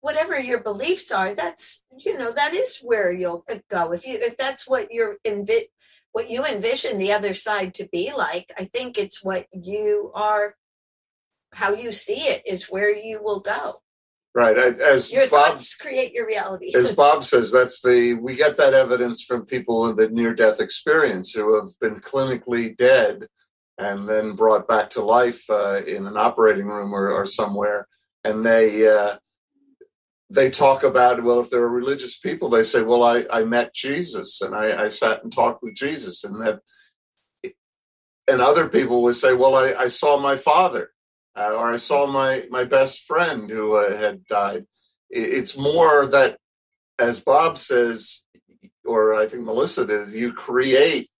whatever 0.00 0.38
your 0.40 0.60
beliefs 0.60 1.12
are, 1.12 1.34
that's 1.34 1.84
you 1.96 2.16
know 2.18 2.32
that 2.32 2.54
is 2.54 2.80
where 2.82 3.12
you'll 3.12 3.44
go. 3.70 3.92
If 3.92 4.06
you 4.06 4.18
if 4.20 4.36
that's 4.36 4.66
what 4.66 4.88
you're 4.90 5.16
envi- 5.24 5.68
what 6.12 6.30
you 6.30 6.44
envision 6.44 6.98
the 6.98 7.12
other 7.12 7.34
side 7.34 7.74
to 7.74 7.88
be 7.90 8.12
like, 8.16 8.52
I 8.58 8.64
think 8.64 8.98
it's 8.98 9.24
what 9.24 9.46
you 9.52 10.10
are, 10.14 10.54
how 11.52 11.74
you 11.74 11.92
see 11.92 12.20
it 12.28 12.42
is 12.46 12.70
where 12.70 12.94
you 12.94 13.22
will 13.22 13.40
go. 13.40 13.82
Right. 14.34 14.56
As 14.56 15.12
Your 15.12 15.28
Bob 15.28 15.52
thoughts 15.52 15.76
create 15.76 16.12
your 16.12 16.26
reality. 16.26 16.72
as 16.74 16.94
Bob 16.96 17.22
says, 17.22 17.52
that's 17.52 17.82
the 17.82 18.14
we 18.14 18.34
get 18.34 18.56
that 18.56 18.72
evidence 18.72 19.22
from 19.22 19.44
people 19.44 19.82
with 19.82 19.98
the 19.98 20.08
near 20.08 20.34
death 20.34 20.58
experience 20.58 21.32
who 21.32 21.60
have 21.60 21.78
been 21.80 22.00
clinically 22.00 22.74
dead 22.74 23.26
and 23.78 24.08
then 24.08 24.34
brought 24.34 24.66
back 24.66 24.90
to 24.90 25.02
life 25.02 25.48
uh, 25.50 25.82
in 25.86 26.06
an 26.06 26.16
operating 26.16 26.66
room 26.66 26.94
or, 26.94 27.10
or 27.10 27.26
somewhere, 27.26 27.86
and 28.24 28.44
they 28.44 28.88
uh, 28.88 29.16
they 30.30 30.50
talk 30.50 30.82
about 30.82 31.22
well, 31.22 31.40
if 31.40 31.50
they're 31.50 31.68
religious 31.68 32.18
people, 32.18 32.48
they 32.48 32.64
say, 32.64 32.82
well, 32.82 33.02
I 33.02 33.26
I 33.30 33.44
met 33.44 33.74
Jesus 33.74 34.40
and 34.40 34.54
I, 34.54 34.84
I 34.84 34.88
sat 34.88 35.22
and 35.22 35.32
talked 35.32 35.62
with 35.62 35.74
Jesus, 35.74 36.24
and 36.24 36.40
that. 36.42 36.60
And 38.30 38.40
other 38.40 38.68
people 38.68 39.02
would 39.02 39.16
say, 39.16 39.34
well, 39.34 39.56
I, 39.56 39.74
I 39.74 39.88
saw 39.88 40.16
my 40.16 40.36
father, 40.36 40.92
uh, 41.36 41.54
or 41.54 41.72
I 41.72 41.76
saw 41.76 42.06
my 42.06 42.44
my 42.50 42.64
best 42.64 43.04
friend 43.04 43.48
who 43.48 43.76
uh, 43.76 43.96
had 43.96 44.26
died. 44.26 44.66
It's 45.10 45.58
more 45.58 46.06
that 46.06 46.38
as 46.98 47.20
Bob 47.20 47.58
says, 47.58 48.22
or 48.84 49.14
I 49.14 49.26
think 49.26 49.44
Melissa 49.44 49.86
did, 49.86 50.12
you 50.12 50.32
create 50.32 51.10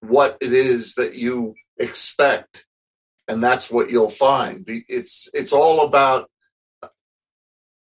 what 0.00 0.38
it 0.40 0.52
is 0.52 0.94
that 0.94 1.14
you 1.14 1.54
expect, 1.78 2.66
and 3.26 3.42
that's 3.42 3.70
what 3.70 3.90
you'll 3.90 4.10
find. 4.10 4.64
It's 4.88 5.28
it's 5.34 5.52
all 5.52 5.86
about 5.86 6.30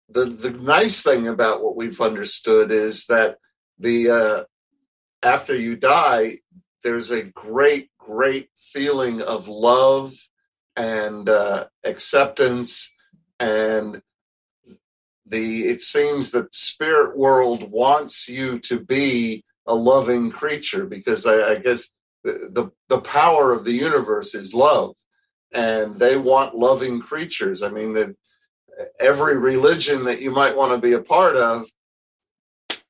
the 0.10 0.26
the 0.26 0.52
nice 0.52 1.04
thing 1.04 1.28
about 1.28 1.64
what 1.64 1.76
we've 1.76 2.02
understood 2.02 2.72
is 2.72 3.06
that 3.08 3.38
the 3.80 4.10
uh, 4.10 4.43
after 5.24 5.56
you 5.56 5.76
die, 5.76 6.38
there's 6.84 7.12
a 7.12 7.24
great 7.24 7.89
great 7.97 8.49
feeling 8.56 9.22
of 9.22 9.47
love 9.47 10.14
and 10.82 11.29
uh, 11.29 11.65
acceptance 11.84 12.91
and 13.39 14.01
the 15.27 15.67
it 15.67 15.82
seems 15.82 16.32
that 16.32 16.55
spirit 16.55 17.15
world 17.15 17.69
wants 17.71 18.27
you 18.27 18.57
to 18.59 18.79
be 18.79 19.43
a 19.67 19.75
loving 19.75 20.32
creature 20.32 20.88
because 20.88 21.27
I, 21.27 21.51
I 21.51 21.55
guess 21.59 21.91
the, 22.23 22.49
the 22.51 22.71
the 22.89 23.01
power 23.01 23.53
of 23.53 23.63
the 23.63 23.73
universe 23.73 24.34
is 24.34 24.55
love, 24.55 24.95
and 25.53 25.99
they 25.99 26.17
want 26.17 26.55
loving 26.55 26.99
creatures. 26.99 27.61
I 27.61 27.69
mean, 27.69 27.93
that 27.93 28.15
every 28.99 29.38
religion 29.38 30.05
that 30.05 30.21
you 30.21 30.32
might 30.32 30.57
want 30.57 30.71
to 30.71 30.79
be 30.79 30.93
a 30.93 31.01
part 31.01 31.36
of, 31.36 31.67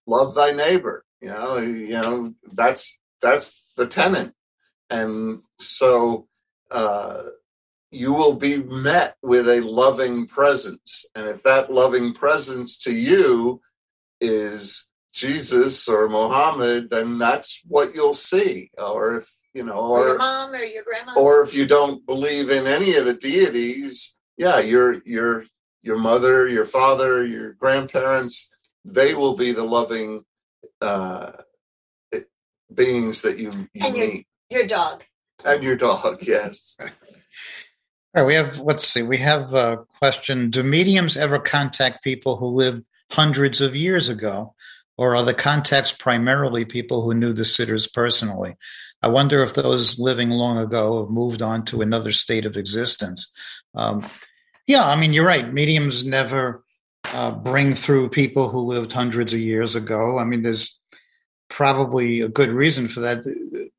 love 0.07 0.33
thy 0.33 0.51
neighbor. 0.51 1.03
You 1.19 1.29
know, 1.29 1.57
you 1.57 2.01
know 2.01 2.33
that's 2.53 2.97
that's 3.21 3.65
the 3.75 3.87
tenant, 3.87 4.33
and 4.89 5.41
so. 5.59 6.27
Uh, 6.69 7.23
you 7.91 8.13
will 8.13 8.33
be 8.35 8.57
met 8.63 9.15
with 9.21 9.47
a 9.49 9.59
loving 9.61 10.25
presence. 10.27 11.05
And 11.15 11.27
if 11.27 11.43
that 11.43 11.71
loving 11.71 12.13
presence 12.13 12.77
to 12.83 12.93
you 12.93 13.61
is 14.21 14.87
Jesus 15.13 15.87
or 15.89 16.07
Mohammed, 16.07 16.89
then 16.89 17.17
that's 17.19 17.61
what 17.67 17.93
you'll 17.93 18.13
see. 18.13 18.71
Or 18.77 19.17
if, 19.17 19.29
you 19.53 19.63
know, 19.65 19.73
or 19.79 20.07
your 20.07 20.17
mom 20.17 20.51
or 20.53 20.59
your 20.63 20.83
grandma. 20.83 21.13
or 21.17 21.41
if 21.41 21.53
you 21.53 21.67
don't 21.67 22.05
believe 22.05 22.49
in 22.49 22.65
any 22.65 22.95
of 22.95 23.05
the 23.05 23.13
deities, 23.15 24.17
yeah, 24.37 24.59
your 24.59 25.01
your 25.05 25.43
your 25.83 25.97
mother, 25.97 26.47
your 26.47 26.65
father, 26.65 27.25
your 27.25 27.53
grandparents, 27.53 28.49
they 28.85 29.13
will 29.15 29.35
be 29.35 29.51
the 29.51 29.63
loving 29.65 30.23
uh, 30.79 31.31
beings 32.73 33.21
that 33.23 33.37
you, 33.39 33.51
you 33.73 33.85
And 33.85 33.97
your- 33.97 34.07
meet. 34.07 34.27
Your 34.49 34.67
dog. 34.67 35.03
And 35.43 35.63
your 35.63 35.75
dog, 35.75 36.19
yes. 36.25 36.77
All 38.13 38.23
right, 38.23 38.27
we 38.27 38.33
have, 38.33 38.59
let's 38.59 38.85
see, 38.85 39.03
we 39.03 39.17
have 39.17 39.53
a 39.53 39.85
question. 39.99 40.49
Do 40.49 40.63
mediums 40.63 41.15
ever 41.15 41.39
contact 41.39 42.03
people 42.03 42.35
who 42.35 42.47
lived 42.47 42.83
hundreds 43.09 43.61
of 43.61 43.75
years 43.75 44.09
ago? 44.09 44.53
Or 44.97 45.15
are 45.15 45.23
the 45.23 45.33
contacts 45.33 45.91
primarily 45.91 46.65
people 46.65 47.01
who 47.01 47.13
knew 47.13 47.33
the 47.33 47.45
sitters 47.45 47.87
personally? 47.87 48.55
I 49.01 49.07
wonder 49.07 49.41
if 49.41 49.53
those 49.53 49.97
living 49.97 50.29
long 50.29 50.57
ago 50.57 51.01
have 51.01 51.09
moved 51.09 51.41
on 51.41 51.65
to 51.65 51.81
another 51.81 52.11
state 52.11 52.45
of 52.45 52.57
existence. 52.57 53.31
Um, 53.73 54.05
yeah, 54.67 54.85
I 54.85 54.99
mean, 54.99 55.13
you're 55.13 55.25
right. 55.25 55.51
Mediums 55.51 56.05
never 56.05 56.63
uh, 57.13 57.31
bring 57.31 57.73
through 57.73 58.09
people 58.09 58.49
who 58.49 58.59
lived 58.59 58.91
hundreds 58.91 59.33
of 59.33 59.39
years 59.39 59.75
ago. 59.75 60.19
I 60.19 60.23
mean, 60.23 60.43
there's 60.43 60.79
probably 61.49 62.21
a 62.21 62.29
good 62.29 62.49
reason 62.49 62.87
for 62.87 62.99
that 62.99 63.70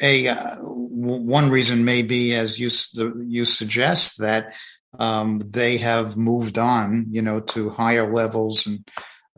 a 0.00 0.28
uh, 0.28 0.54
w- 0.56 1.22
one 1.22 1.50
reason 1.50 1.84
may 1.84 2.02
be, 2.02 2.34
as 2.34 2.58
you 2.58 2.68
s- 2.68 2.96
you 3.26 3.44
suggest, 3.44 4.18
that 4.18 4.54
um, 4.98 5.42
they 5.44 5.76
have 5.78 6.16
moved 6.16 6.58
on, 6.58 7.06
you 7.10 7.22
know, 7.22 7.40
to 7.40 7.70
higher 7.70 8.12
levels 8.12 8.66
and 8.66 8.86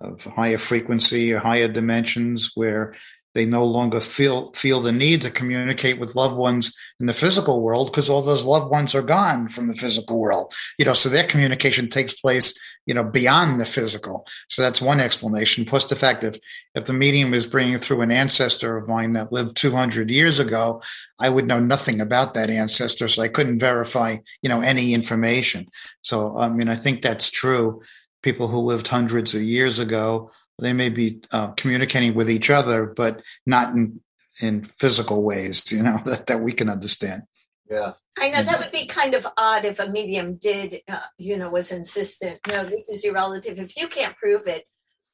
of 0.00 0.24
higher 0.24 0.58
frequency 0.58 1.32
or 1.32 1.38
higher 1.40 1.68
dimensions 1.68 2.52
where 2.54 2.94
they 3.34 3.44
no 3.44 3.64
longer 3.64 4.00
feel 4.00 4.52
feel 4.52 4.80
the 4.80 4.92
need 4.92 5.22
to 5.22 5.30
communicate 5.30 5.98
with 5.98 6.16
loved 6.16 6.36
ones 6.36 6.76
in 6.98 7.06
the 7.06 7.12
physical 7.12 7.62
world 7.62 7.90
because 7.90 8.08
all 8.08 8.22
those 8.22 8.44
loved 8.44 8.70
ones 8.70 8.94
are 8.94 9.02
gone 9.02 9.48
from 9.48 9.68
the 9.68 9.74
physical 9.74 10.18
world 10.18 10.52
you 10.78 10.84
know 10.84 10.94
so 10.94 11.08
their 11.08 11.24
communication 11.24 11.88
takes 11.88 12.12
place 12.12 12.54
you 12.90 12.94
know 12.94 13.04
beyond 13.04 13.60
the 13.60 13.64
physical. 13.64 14.26
So 14.48 14.62
that's 14.62 14.80
one 14.80 14.98
explanation. 14.98 15.64
Plus 15.64 15.84
the 15.84 15.94
fact 15.94 16.24
if 16.24 16.38
if 16.74 16.86
the 16.86 16.92
medium 16.92 17.34
is 17.34 17.46
bringing 17.46 17.78
through 17.78 18.00
an 18.00 18.10
ancestor 18.10 18.76
of 18.76 18.88
mine 18.88 19.12
that 19.12 19.32
lived 19.32 19.56
200 19.56 20.10
years 20.10 20.40
ago 20.40 20.82
i 21.20 21.28
would 21.28 21.46
know 21.46 21.60
nothing 21.60 22.00
about 22.00 22.34
that 22.34 22.50
ancestor 22.50 23.08
so 23.08 23.22
i 23.22 23.28
couldn't 23.28 23.58
verify 23.58 24.16
you 24.42 24.48
know 24.48 24.60
any 24.60 24.92
information. 24.92 25.68
So 26.02 26.36
i 26.36 26.48
mean 26.48 26.68
i 26.68 26.74
think 26.74 27.00
that's 27.00 27.30
true. 27.30 27.82
People 28.22 28.48
who 28.48 28.58
lived 28.58 28.88
hundreds 28.88 29.34
of 29.34 29.42
years 29.42 29.78
ago 29.78 30.30
they 30.60 30.72
may 30.72 30.88
be 30.88 31.20
uh, 31.32 31.50
communicating 31.52 32.14
with 32.14 32.30
each 32.30 32.50
other 32.50 32.86
but 32.86 33.22
not 33.46 33.74
in 33.74 34.00
in 34.40 34.62
physical 34.62 35.22
ways 35.22 35.70
you 35.72 35.82
know 35.82 36.00
that, 36.06 36.26
that 36.26 36.40
we 36.40 36.52
can 36.52 36.68
understand 36.68 37.22
Yeah. 37.70 37.92
I 38.18 38.28
know 38.30 38.42
that 38.42 38.58
would 38.58 38.72
be 38.72 38.86
kind 38.86 39.14
of 39.14 39.26
odd 39.38 39.64
if 39.64 39.78
a 39.78 39.88
medium 39.88 40.34
did, 40.36 40.82
uh, 40.88 41.06
you 41.16 41.36
know, 41.38 41.48
was 41.48 41.70
insistent. 41.72 42.40
No, 42.46 42.64
this 42.64 42.88
is 42.88 43.02
your 43.04 43.14
relative. 43.14 43.58
If 43.58 43.76
you 43.78 43.86
can't 43.88 44.16
prove 44.16 44.46
it, 44.48 44.64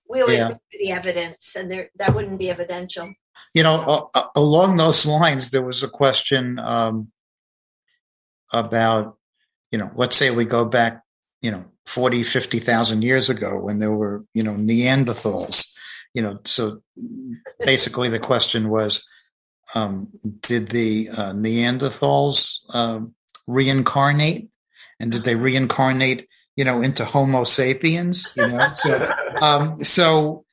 we 0.09 0.23
always 0.23 0.41
Yeah. 0.41 0.49
look 0.49 0.63
for 0.73 0.79
the 0.81 0.91
evidence, 0.91 1.55
and 1.55 1.71
there 1.71 1.91
that 2.01 2.15
wouldn't 2.15 2.39
be 2.39 2.51
evidential. 2.51 3.07
you 3.55 3.63
know 3.63 3.77
uh, 4.15 4.25
along 4.35 4.77
those 4.77 5.05
lines 5.07 5.51
there 5.51 5.67
was 5.71 5.83
a 5.83 5.89
question 6.03 6.59
um, 6.59 7.13
about 8.53 9.19
you 9.71 9.79
know 9.79 9.91
let's 9.95 10.17
say 10.17 10.31
we 10.31 10.45
go 10.45 10.65
back 10.65 11.03
you 11.43 11.51
know 11.51 11.65
40 11.87 12.23
50,000 12.23 13.03
years 13.03 13.31
ago 13.31 13.59
when 13.59 13.79
there 13.79 13.93
were 13.93 14.25
you 14.35 14.43
know 14.43 14.55
neanderthals 14.55 15.73
you 16.15 16.23
know 16.23 16.39
so 16.45 16.83
basically 17.65 18.09
the 18.09 18.19
question 18.19 18.69
was 18.69 19.07
um, 19.75 20.09
did 20.43 20.69
the 20.69 21.09
uh, 21.11 21.33
neanderthals 21.33 22.61
um, 22.75 23.15
reincarnate? 23.47 24.49
And 24.99 25.13
did 25.13 25.25
they 25.25 25.35
reincarnate 25.35 26.29
you 26.57 26.65
know 26.65 26.81
into 26.81 27.05
homo 27.05 27.45
sapiens 27.45 28.33
you 28.37 28.49
know? 28.49 28.73
So 28.73 29.13
um, 29.43 29.85
so 29.85 30.45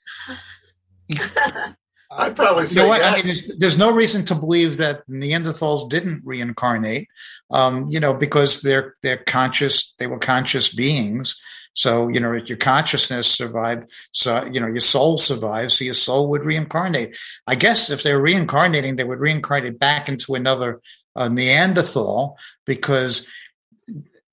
I'd 2.17 2.35
probably 2.35 2.63
you 2.63 2.67
say 2.67 2.83
know 2.83 2.89
what? 2.89 3.01
yeah. 3.01 3.09
I 3.09 3.15
mean, 3.15 3.25
there's, 3.25 3.57
there's 3.57 3.77
no 3.77 3.91
reason 3.93 4.25
to 4.25 4.35
believe 4.35 4.77
that 4.77 5.07
Neanderthals 5.07 5.89
didn't 5.89 6.21
reincarnate, 6.23 7.07
um, 7.51 7.89
you 7.89 7.99
know, 7.99 8.13
because 8.13 8.61
they're 8.61 8.95
they're 9.01 9.17
conscious. 9.17 9.93
They 9.99 10.07
were 10.07 10.19
conscious 10.19 10.73
beings. 10.73 11.39
So 11.73 12.07
you 12.07 12.19
know, 12.19 12.33
your 12.33 12.57
consciousness 12.57 13.27
survived. 13.27 13.89
So 14.11 14.45
you 14.45 14.59
know, 14.59 14.67
your 14.67 14.79
soul 14.79 15.17
survived. 15.17 15.71
So 15.71 15.85
your 15.85 15.93
soul 15.93 16.29
would 16.29 16.45
reincarnate. 16.45 17.17
I 17.47 17.55
guess 17.55 17.89
if 17.89 18.03
they 18.03 18.13
were 18.13 18.21
reincarnating, 18.21 18.95
they 18.95 19.03
would 19.03 19.19
reincarnate 19.19 19.79
back 19.79 20.09
into 20.09 20.35
another 20.35 20.81
uh, 21.15 21.29
Neanderthal 21.29 22.37
because, 22.65 23.27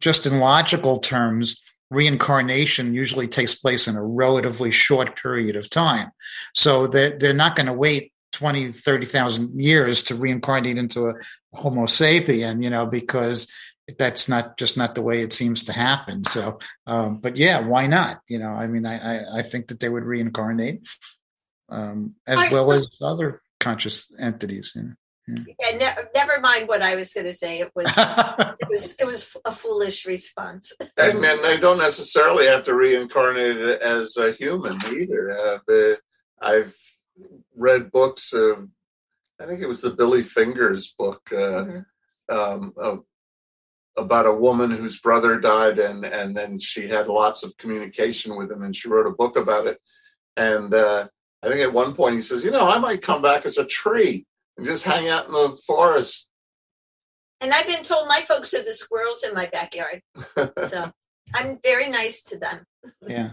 just 0.00 0.26
in 0.26 0.38
logical 0.38 0.98
terms, 0.98 1.60
reincarnation 1.90 2.94
usually 2.94 3.28
takes 3.28 3.54
place 3.54 3.88
in 3.88 3.96
a 3.96 4.02
relatively 4.04 4.70
short 4.70 5.20
period 5.20 5.56
of 5.56 5.68
time. 5.68 6.10
So 6.54 6.86
they're, 6.86 7.18
they're 7.18 7.34
not 7.34 7.56
going 7.56 7.66
to 7.66 7.72
wait 7.72 8.12
20, 8.32 8.72
30,000 8.72 9.60
years 9.60 10.04
to 10.04 10.14
reincarnate 10.14 10.78
into 10.78 11.08
a 11.08 11.14
Homo 11.52 11.86
sapien, 11.86 12.62
you 12.62 12.70
know, 12.70 12.86
because 12.86 13.52
that's 13.98 14.28
not 14.28 14.56
just 14.56 14.76
not 14.76 14.94
the 14.94 15.02
way 15.02 15.22
it 15.22 15.32
seems 15.32 15.64
to 15.64 15.72
happen. 15.72 16.22
So, 16.24 16.60
um, 16.86 17.18
but 17.18 17.36
yeah, 17.36 17.58
why 17.60 17.88
not? 17.88 18.20
You 18.28 18.38
know, 18.38 18.50
I 18.50 18.68
mean, 18.68 18.86
I, 18.86 19.16
I, 19.18 19.38
I 19.38 19.42
think 19.42 19.68
that 19.68 19.80
they 19.80 19.88
would 19.88 20.04
reincarnate 20.04 20.88
um, 21.68 22.14
as 22.26 22.38
I- 22.38 22.52
well 22.52 22.72
as 22.72 22.88
other 23.00 23.42
conscious 23.58 24.12
entities. 24.18 24.72
You 24.74 24.94
Yeah, 25.60 25.76
ne- 25.76 26.02
never 26.14 26.40
mind 26.40 26.68
what 26.68 26.82
I 26.82 26.94
was 26.94 27.12
going 27.12 27.26
to 27.26 27.32
say. 27.32 27.60
It 27.60 27.70
was 27.74 27.86
it 27.96 28.68
was 28.68 28.96
it 29.00 29.04
was 29.06 29.36
a 29.44 29.52
foolish 29.52 30.06
response. 30.06 30.72
and, 30.96 31.24
and 31.24 31.44
they 31.44 31.58
don't 31.58 31.78
necessarily 31.78 32.46
have 32.46 32.64
to 32.64 32.74
reincarnate 32.74 33.56
it 33.58 33.82
as 33.82 34.16
a 34.16 34.32
human 34.32 34.76
either. 34.86 35.36
Uh, 35.38 35.58
the, 35.66 35.98
I've 36.40 36.74
read 37.56 37.90
books 37.92 38.32
of, 38.32 38.68
I 39.40 39.46
think 39.46 39.60
it 39.60 39.66
was 39.68 39.82
the 39.82 39.90
Billy 39.90 40.22
Fingers 40.22 40.94
book 40.98 41.20
uh, 41.32 41.64
Mhm. 41.64 41.84
um, 42.30 42.72
of, 42.76 43.04
about 43.98 44.24
a 44.26 44.32
woman 44.32 44.70
whose 44.70 45.00
brother 45.00 45.40
died, 45.40 45.78
and 45.78 46.06
and 46.06 46.34
then 46.36 46.58
she 46.58 46.86
had 46.86 47.08
lots 47.08 47.42
of 47.42 47.56
communication 47.58 48.36
with 48.36 48.50
him, 48.50 48.62
and 48.62 48.74
she 48.74 48.88
wrote 48.88 49.06
a 49.06 49.10
book 49.16 49.36
about 49.36 49.66
it. 49.66 49.78
And 50.36 50.72
uh, 50.72 51.08
I 51.42 51.48
think 51.48 51.60
at 51.60 51.72
one 51.72 51.94
point 51.94 52.14
he 52.14 52.22
says, 52.22 52.44
you 52.44 52.50
know, 52.52 52.66
I 52.70 52.78
might 52.78 53.02
come 53.02 53.20
back 53.20 53.44
as 53.44 53.58
a 53.58 53.64
tree 53.64 54.26
and 54.60 54.68
just 54.68 54.84
hang 54.84 55.08
out 55.08 55.26
in 55.26 55.32
the 55.32 55.58
forest. 55.66 56.28
And 57.40 57.52
I've 57.52 57.66
been 57.66 57.82
told 57.82 58.06
my 58.06 58.20
folks 58.28 58.52
are 58.52 58.62
the 58.62 58.74
squirrels 58.74 59.24
in 59.24 59.34
my 59.34 59.46
backyard, 59.46 60.02
so 60.62 60.92
I'm 61.34 61.58
very 61.62 61.88
nice 61.88 62.22
to 62.24 62.38
them. 62.38 62.66
Yeah, 63.06 63.30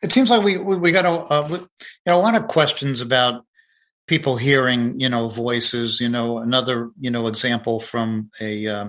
it 0.00 0.12
seems 0.12 0.30
like 0.30 0.44
we 0.44 0.58
we, 0.58 0.76
we 0.76 0.92
got 0.92 1.04
a 1.04 1.10
uh, 1.10 1.48
we, 1.50 1.58
you 1.58 1.68
know, 2.06 2.18
a 2.18 2.22
lot 2.22 2.36
of 2.36 2.46
questions 2.46 3.00
about 3.00 3.44
people 4.06 4.36
hearing 4.36 5.00
you 5.00 5.08
know 5.08 5.28
voices. 5.28 6.00
You 6.00 6.08
know, 6.08 6.38
another 6.38 6.90
you 7.00 7.10
know 7.10 7.26
example 7.26 7.80
from 7.80 8.30
a, 8.40 8.68
uh, 8.68 8.88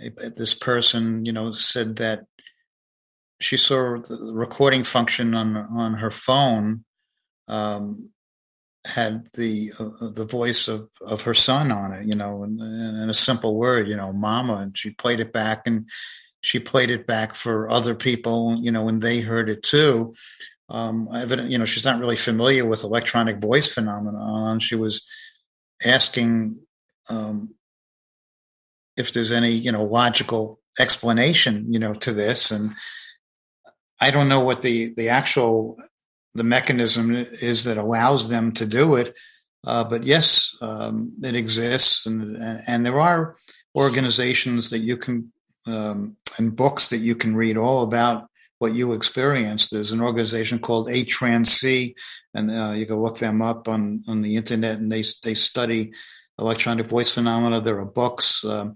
a 0.00 0.30
this 0.30 0.54
person 0.54 1.24
you 1.24 1.32
know 1.32 1.52
said 1.52 1.96
that 1.96 2.24
she 3.40 3.56
saw 3.56 3.98
the 3.98 4.32
recording 4.34 4.82
function 4.82 5.34
on 5.34 5.56
on 5.56 5.94
her 5.94 6.10
phone 6.10 6.84
um, 7.46 8.10
had 8.86 9.26
the 9.34 9.72
uh, 9.78 10.10
the 10.10 10.24
voice 10.24 10.68
of 10.68 10.88
of 11.00 11.22
her 11.22 11.34
son 11.34 11.72
on 11.72 11.92
it. 11.92 12.06
You 12.06 12.14
know, 12.14 12.42
and, 12.44 12.60
and 12.60 13.10
a 13.10 13.14
simple 13.14 13.56
word, 13.56 13.88
you 13.88 13.96
know, 13.96 14.12
mama, 14.12 14.56
and 14.56 14.76
she 14.76 14.90
played 14.90 15.20
it 15.20 15.32
back 15.32 15.66
and 15.66 15.88
she 16.40 16.60
played 16.60 16.90
it 16.90 17.06
back 17.06 17.34
for 17.34 17.68
other 17.70 17.94
people, 17.94 18.56
you 18.60 18.70
know, 18.70 18.88
and 18.88 19.02
they 19.02 19.20
heard 19.20 19.50
it 19.50 19.64
too. 19.64 20.14
Um, 20.68 21.08
evident, 21.14 21.50
you 21.50 21.58
know, 21.58 21.64
she's 21.64 21.84
not 21.84 21.98
really 21.98 22.16
familiar 22.16 22.64
with 22.64 22.84
electronic 22.84 23.38
voice 23.38 23.72
phenomenon. 23.72 24.60
She 24.60 24.76
was 24.76 25.04
asking 25.84 26.60
um, 27.08 27.54
if 28.96 29.12
there's 29.12 29.32
any, 29.32 29.50
you 29.50 29.72
know, 29.72 29.84
logical 29.84 30.60
explanation, 30.78 31.72
you 31.72 31.78
know, 31.78 31.94
to 31.94 32.12
this, 32.12 32.50
and 32.50 32.74
I 34.00 34.10
don't 34.10 34.28
know 34.28 34.40
what 34.40 34.62
the 34.62 34.94
the 34.94 35.08
actual 35.08 35.78
the 36.36 36.44
mechanism 36.44 37.14
is 37.14 37.64
that 37.64 37.78
allows 37.78 38.28
them 38.28 38.52
to 38.52 38.66
do 38.66 38.94
it. 38.96 39.14
Uh, 39.64 39.84
but 39.84 40.04
yes, 40.04 40.56
um, 40.60 41.12
it 41.22 41.34
exists, 41.34 42.06
and 42.06 42.36
and 42.68 42.86
there 42.86 43.00
are 43.00 43.36
organizations 43.74 44.70
that 44.70 44.78
you 44.78 44.96
can 44.96 45.32
um, 45.66 46.16
and 46.38 46.54
books 46.54 46.88
that 46.88 46.98
you 46.98 47.16
can 47.16 47.34
read 47.34 47.56
all 47.56 47.82
about 47.82 48.28
what 48.58 48.74
you 48.74 48.92
experienced. 48.92 49.70
There's 49.70 49.92
an 49.92 50.00
organization 50.00 50.58
called 50.58 50.88
A 50.88 51.04
Trans 51.04 51.52
C, 51.52 51.94
and 52.32 52.50
uh, 52.50 52.72
you 52.76 52.86
can 52.86 53.02
look 53.02 53.18
them 53.18 53.42
up 53.42 53.68
on 53.68 54.04
on 54.06 54.22
the 54.22 54.36
internet, 54.36 54.78
and 54.78 54.90
they 54.90 55.04
they 55.24 55.34
study 55.34 55.92
electronic 56.38 56.86
voice 56.86 57.12
phenomena. 57.12 57.60
There 57.60 57.80
are 57.80 57.86
books. 57.86 58.44
Um, 58.44 58.74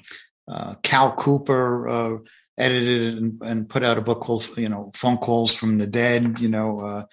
uh, 0.48 0.74
Cal 0.82 1.12
Cooper 1.12 1.88
uh, 1.88 2.18
edited 2.58 3.18
and, 3.18 3.42
and, 3.42 3.68
put 3.68 3.84
out 3.84 3.98
a 3.98 4.02
book 4.02 4.20
called 4.20 4.48
you 4.58 4.68
know 4.68 4.90
Phone 4.94 5.18
Calls 5.18 5.54
from 5.54 5.78
the 5.78 5.86
Dead. 5.86 6.40
You 6.40 6.48
know, 6.48 6.80
uh, 6.80 7.04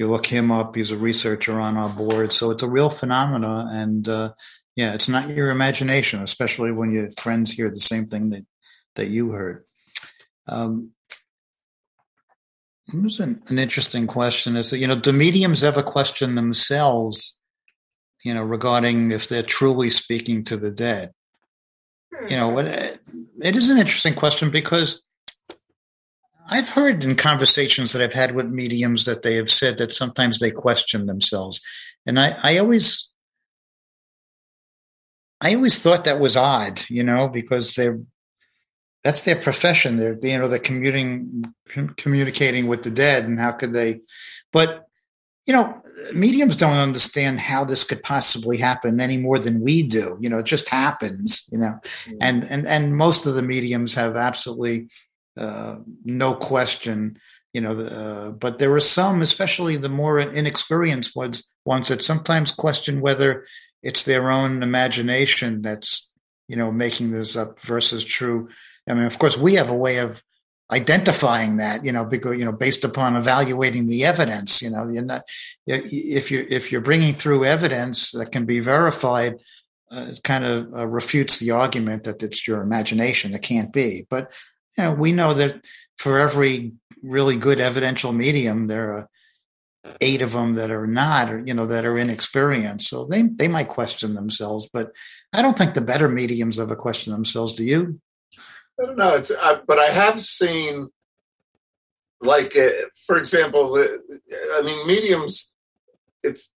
you 0.00 0.10
look 0.10 0.24
him 0.24 0.50
up. 0.50 0.74
He's 0.74 0.92
a 0.92 0.96
researcher 0.96 1.60
on 1.60 1.76
our 1.76 1.90
board, 1.90 2.32
so 2.32 2.50
it's 2.50 2.62
a 2.62 2.68
real 2.68 2.88
phenomena, 2.88 3.68
and 3.70 4.08
uh, 4.08 4.32
yeah, 4.74 4.94
it's 4.94 5.10
not 5.10 5.28
your 5.28 5.50
imagination, 5.50 6.22
especially 6.22 6.72
when 6.72 6.90
your 6.90 7.10
friends 7.18 7.52
hear 7.52 7.68
the 7.68 7.80
same 7.80 8.06
thing 8.06 8.30
that 8.30 8.46
that 8.96 9.08
you 9.08 9.32
heard. 9.32 9.62
Um, 10.48 10.92
it 12.88 13.02
was 13.02 13.20
an, 13.20 13.42
an 13.48 13.58
interesting 13.58 14.06
question. 14.06 14.56
Is 14.56 14.70
that 14.70 14.78
you 14.78 14.86
know, 14.86 14.98
do 14.98 15.12
mediums 15.12 15.62
ever 15.62 15.82
question 15.82 16.34
themselves? 16.34 17.38
You 18.24 18.32
know, 18.32 18.42
regarding 18.42 19.12
if 19.12 19.28
they're 19.28 19.42
truly 19.42 19.90
speaking 19.90 20.44
to 20.44 20.56
the 20.56 20.70
dead. 20.70 21.12
You 22.30 22.36
know, 22.36 22.48
what 22.48 22.64
it 22.64 23.00
is 23.54 23.68
an 23.68 23.76
interesting 23.76 24.14
question 24.14 24.50
because 24.50 25.02
I've 26.50 26.68
heard 26.68 27.04
in 27.04 27.14
conversations 27.14 27.92
that 27.92 28.02
I've 28.02 28.12
had 28.12 28.34
with 28.34 28.46
mediums 28.46 29.04
that 29.04 29.22
they 29.22 29.36
have 29.36 29.50
said 29.50 29.78
that 29.78 29.92
sometimes 29.92 30.38
they 30.38 30.50
question 30.50 31.06
themselves, 31.06 31.60
and 32.06 32.18
I, 32.18 32.36
I 32.42 32.58
always, 32.58 33.10
I 35.40 35.54
always 35.54 35.80
thought 35.80 36.04
that 36.04 36.20
was 36.20 36.36
odd, 36.36 36.82
you 36.88 37.04
know, 37.04 37.28
because 37.28 37.74
they're 37.74 38.00
that's 39.02 39.22
their 39.22 39.36
profession. 39.36 39.96
They're 39.96 40.18
you 40.20 40.38
know 40.38 40.48
they're 40.48 40.58
commuting 40.58 41.44
communicating 41.96 42.66
with 42.66 42.82
the 42.82 42.90
dead, 42.90 43.24
and 43.24 43.38
how 43.38 43.52
could 43.52 43.72
they? 43.72 44.00
But 44.52 44.86
you 45.46 45.54
know, 45.54 45.82
mediums 46.12 46.56
don't 46.56 46.76
understand 46.76 47.40
how 47.40 47.64
this 47.64 47.84
could 47.84 48.02
possibly 48.02 48.58
happen 48.58 49.00
any 49.00 49.16
more 49.16 49.38
than 49.38 49.60
we 49.60 49.82
do. 49.82 50.18
You 50.20 50.28
know, 50.28 50.38
it 50.38 50.46
just 50.46 50.68
happens. 50.68 51.48
You 51.50 51.58
know, 51.58 51.78
mm-hmm. 51.82 52.16
and 52.20 52.44
and 52.50 52.66
and 52.66 52.96
most 52.96 53.26
of 53.26 53.34
the 53.34 53.42
mediums 53.42 53.94
have 53.94 54.16
absolutely 54.16 54.88
uh, 55.40 55.76
no 56.04 56.34
question. 56.34 57.18
You 57.52 57.62
know, 57.62 57.80
uh, 57.80 58.30
but 58.30 58.60
there 58.60 58.72
are 58.74 58.80
some, 58.80 59.22
especially 59.22 59.76
the 59.76 59.88
more 59.88 60.20
inexperienced 60.20 61.16
ones, 61.16 61.42
ones 61.64 61.88
that 61.88 62.02
sometimes 62.02 62.52
question 62.52 63.00
whether 63.00 63.44
it's 63.82 64.04
their 64.04 64.30
own 64.30 64.62
imagination 64.62 65.62
that's 65.62 66.10
you 66.46 66.54
know 66.54 66.70
making 66.70 67.10
this 67.10 67.34
up 67.36 67.60
versus 67.60 68.04
true 68.04 68.48
I 68.88 68.94
mean, 68.94 69.04
of 69.04 69.18
course, 69.18 69.36
we 69.36 69.54
have 69.54 69.70
a 69.70 69.76
way 69.76 69.98
of 69.98 70.22
identifying 70.70 71.56
that, 71.56 71.84
you 71.84 71.92
know, 71.92 72.04
because 72.04 72.38
you 72.38 72.44
know, 72.44 72.52
based 72.52 72.84
upon 72.84 73.16
evaluating 73.16 73.86
the 73.86 74.04
evidence. 74.04 74.62
You 74.62 74.70
know, 74.70 74.88
you're 74.88 75.04
not 75.04 75.22
if 75.66 76.30
you 76.30 76.46
if 76.48 76.70
you're 76.70 76.80
bringing 76.80 77.14
through 77.14 77.44
evidence 77.44 78.12
that 78.12 78.32
can 78.32 78.46
be 78.46 78.60
verified, 78.60 79.36
uh, 79.90 80.08
it 80.10 80.22
kind 80.22 80.44
of 80.44 80.72
uh, 80.74 80.86
refutes 80.86 81.38
the 81.38 81.52
argument 81.52 82.04
that 82.04 82.22
it's 82.22 82.46
your 82.46 82.62
imagination. 82.62 83.34
It 83.34 83.42
can't 83.42 83.72
be. 83.72 84.06
But 84.08 84.30
you 84.76 84.84
know, 84.84 84.92
we 84.92 85.12
know 85.12 85.34
that 85.34 85.64
for 85.98 86.18
every 86.18 86.72
really 87.02 87.36
good 87.36 87.60
evidential 87.60 88.12
medium, 88.12 88.66
there 88.66 88.92
are 88.94 89.08
eight 90.00 90.22
of 90.22 90.32
them 90.32 90.54
that 90.54 90.70
are 90.70 90.86
not, 90.86 91.32
or 91.32 91.38
you 91.38 91.54
know, 91.54 91.66
that 91.66 91.84
are 91.84 91.96
inexperienced. 91.96 92.88
So 92.88 93.04
they 93.04 93.22
they 93.22 93.48
might 93.48 93.68
question 93.68 94.14
themselves, 94.14 94.68
but 94.72 94.92
I 95.32 95.42
don't 95.42 95.56
think 95.56 95.74
the 95.74 95.80
better 95.80 96.08
mediums 96.08 96.58
ever 96.58 96.76
question 96.76 97.12
themselves. 97.12 97.54
Do 97.54 97.64
you? 97.64 98.00
I 98.80 98.86
don't 98.86 98.96
know. 98.96 99.14
It's 99.14 99.30
uh, 99.30 99.60
but 99.66 99.78
I 99.78 99.86
have 99.86 100.20
seen, 100.20 100.88
like 102.20 102.56
uh, 102.56 102.68
for 103.06 103.16
example, 103.16 103.76
I 103.78 104.62
mean, 104.62 104.86
mediums. 104.86 105.52
It's 106.22 106.50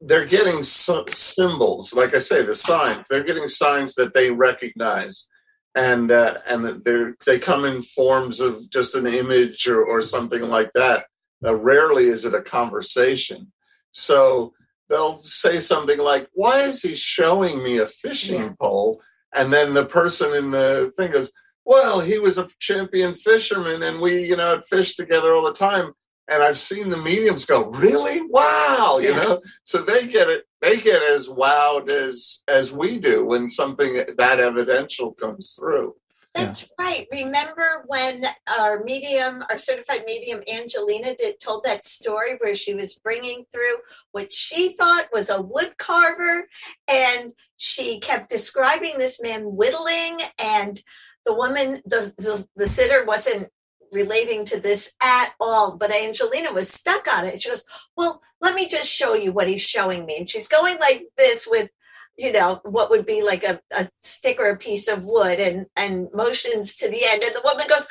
they're 0.00 0.24
getting 0.24 0.62
symbols, 0.62 1.94
like 1.94 2.14
I 2.14 2.18
say, 2.18 2.42
the 2.42 2.54
signs. 2.54 3.00
They're 3.08 3.22
getting 3.22 3.48
signs 3.48 3.94
that 3.94 4.14
they 4.14 4.30
recognize, 4.30 5.28
and 5.74 6.10
uh, 6.10 6.38
and 6.46 6.66
they 6.66 7.04
they 7.26 7.38
come 7.38 7.64
in 7.64 7.82
forms 7.82 8.40
of 8.40 8.68
just 8.70 8.94
an 8.94 9.06
image 9.06 9.66
or, 9.66 9.84
or 9.84 10.02
something 10.02 10.42
like 10.42 10.72
that. 10.74 11.06
Uh, 11.44 11.56
rarely 11.56 12.06
is 12.06 12.24
it 12.24 12.34
a 12.34 12.42
conversation. 12.42 13.52
So 13.90 14.52
they'll 14.88 15.18
say 15.18 15.60
something 15.60 15.98
like, 15.98 16.28
"Why 16.34 16.62
is 16.62 16.82
he 16.82 16.94
showing 16.94 17.62
me 17.62 17.78
a 17.78 17.86
fishing 17.86 18.42
yeah. 18.42 18.52
pole?" 18.60 19.02
And 19.34 19.52
then 19.52 19.72
the 19.72 19.86
person 19.86 20.34
in 20.34 20.50
the 20.50 20.92
thing 20.94 21.12
goes, 21.12 21.32
well, 21.64 22.00
he 22.00 22.18
was 22.18 22.38
a 22.38 22.48
champion 22.58 23.14
fisherman 23.14 23.82
and 23.82 24.00
we, 24.00 24.24
you 24.24 24.36
know, 24.36 24.50
had 24.50 24.64
fished 24.64 24.96
together 24.96 25.32
all 25.32 25.44
the 25.44 25.52
time. 25.52 25.92
And 26.28 26.42
I've 26.42 26.58
seen 26.58 26.88
the 26.88 26.98
mediums 26.98 27.44
go, 27.44 27.68
really? 27.70 28.22
Wow. 28.22 28.98
You 29.02 29.14
know, 29.14 29.42
so 29.64 29.82
they 29.82 30.06
get 30.06 30.28
it, 30.28 30.44
they 30.60 30.78
get 30.78 31.02
as 31.02 31.28
wowed 31.28 31.90
as 31.90 32.42
as 32.48 32.72
we 32.72 32.98
do 32.98 33.24
when 33.26 33.50
something 33.50 34.04
that 34.16 34.40
evidential 34.40 35.12
comes 35.12 35.54
through. 35.58 35.94
That's 36.34 36.62
yeah. 36.62 36.86
right. 36.86 37.06
Remember 37.12 37.84
when 37.86 38.24
our 38.58 38.82
medium, 38.84 39.44
our 39.50 39.58
certified 39.58 40.04
medium 40.06 40.42
Angelina 40.50 41.14
did 41.14 41.38
told 41.38 41.64
that 41.64 41.84
story 41.84 42.36
where 42.38 42.54
she 42.54 42.74
was 42.74 42.98
bringing 42.98 43.44
through 43.52 43.76
what 44.12 44.32
she 44.32 44.72
thought 44.72 45.08
was 45.12 45.28
a 45.28 45.42
wood 45.42 45.76
carver 45.76 46.48
and 46.90 47.32
she 47.56 48.00
kept 48.00 48.30
describing 48.30 48.94
this 48.98 49.20
man 49.20 49.42
whittling 49.42 50.20
and 50.42 50.80
the 51.26 51.34
woman 51.34 51.82
the 51.84 52.14
the, 52.16 52.48
the 52.56 52.66
sitter 52.66 53.04
wasn't 53.04 53.48
relating 53.92 54.44
to 54.46 54.60
this 54.60 54.94
at 55.02 55.32
all 55.40 55.76
but 55.76 55.94
Angelina 55.94 56.52
was 56.52 56.68
stuck 56.68 57.06
on 57.12 57.26
it. 57.26 57.42
She 57.42 57.48
goes, 57.48 57.64
"Well, 57.96 58.22
let 58.40 58.54
me 58.54 58.66
just 58.66 58.90
show 58.90 59.14
you 59.14 59.32
what 59.32 59.48
he's 59.48 59.62
showing 59.62 60.06
me." 60.06 60.16
And 60.16 60.28
she's 60.28 60.48
going 60.48 60.78
like 60.78 61.06
this 61.16 61.46
with 61.50 61.70
you 62.16 62.32
know 62.32 62.60
what 62.64 62.90
would 62.90 63.06
be 63.06 63.22
like 63.22 63.44
a, 63.44 63.60
a 63.76 63.84
stick 63.96 64.38
or 64.38 64.50
a 64.50 64.56
piece 64.56 64.88
of 64.88 65.04
wood 65.04 65.40
and 65.40 65.66
and 65.76 66.08
motions 66.12 66.76
to 66.76 66.88
the 66.88 67.00
end 67.04 67.22
and 67.22 67.34
the 67.34 67.42
woman 67.44 67.66
goes 67.68 67.88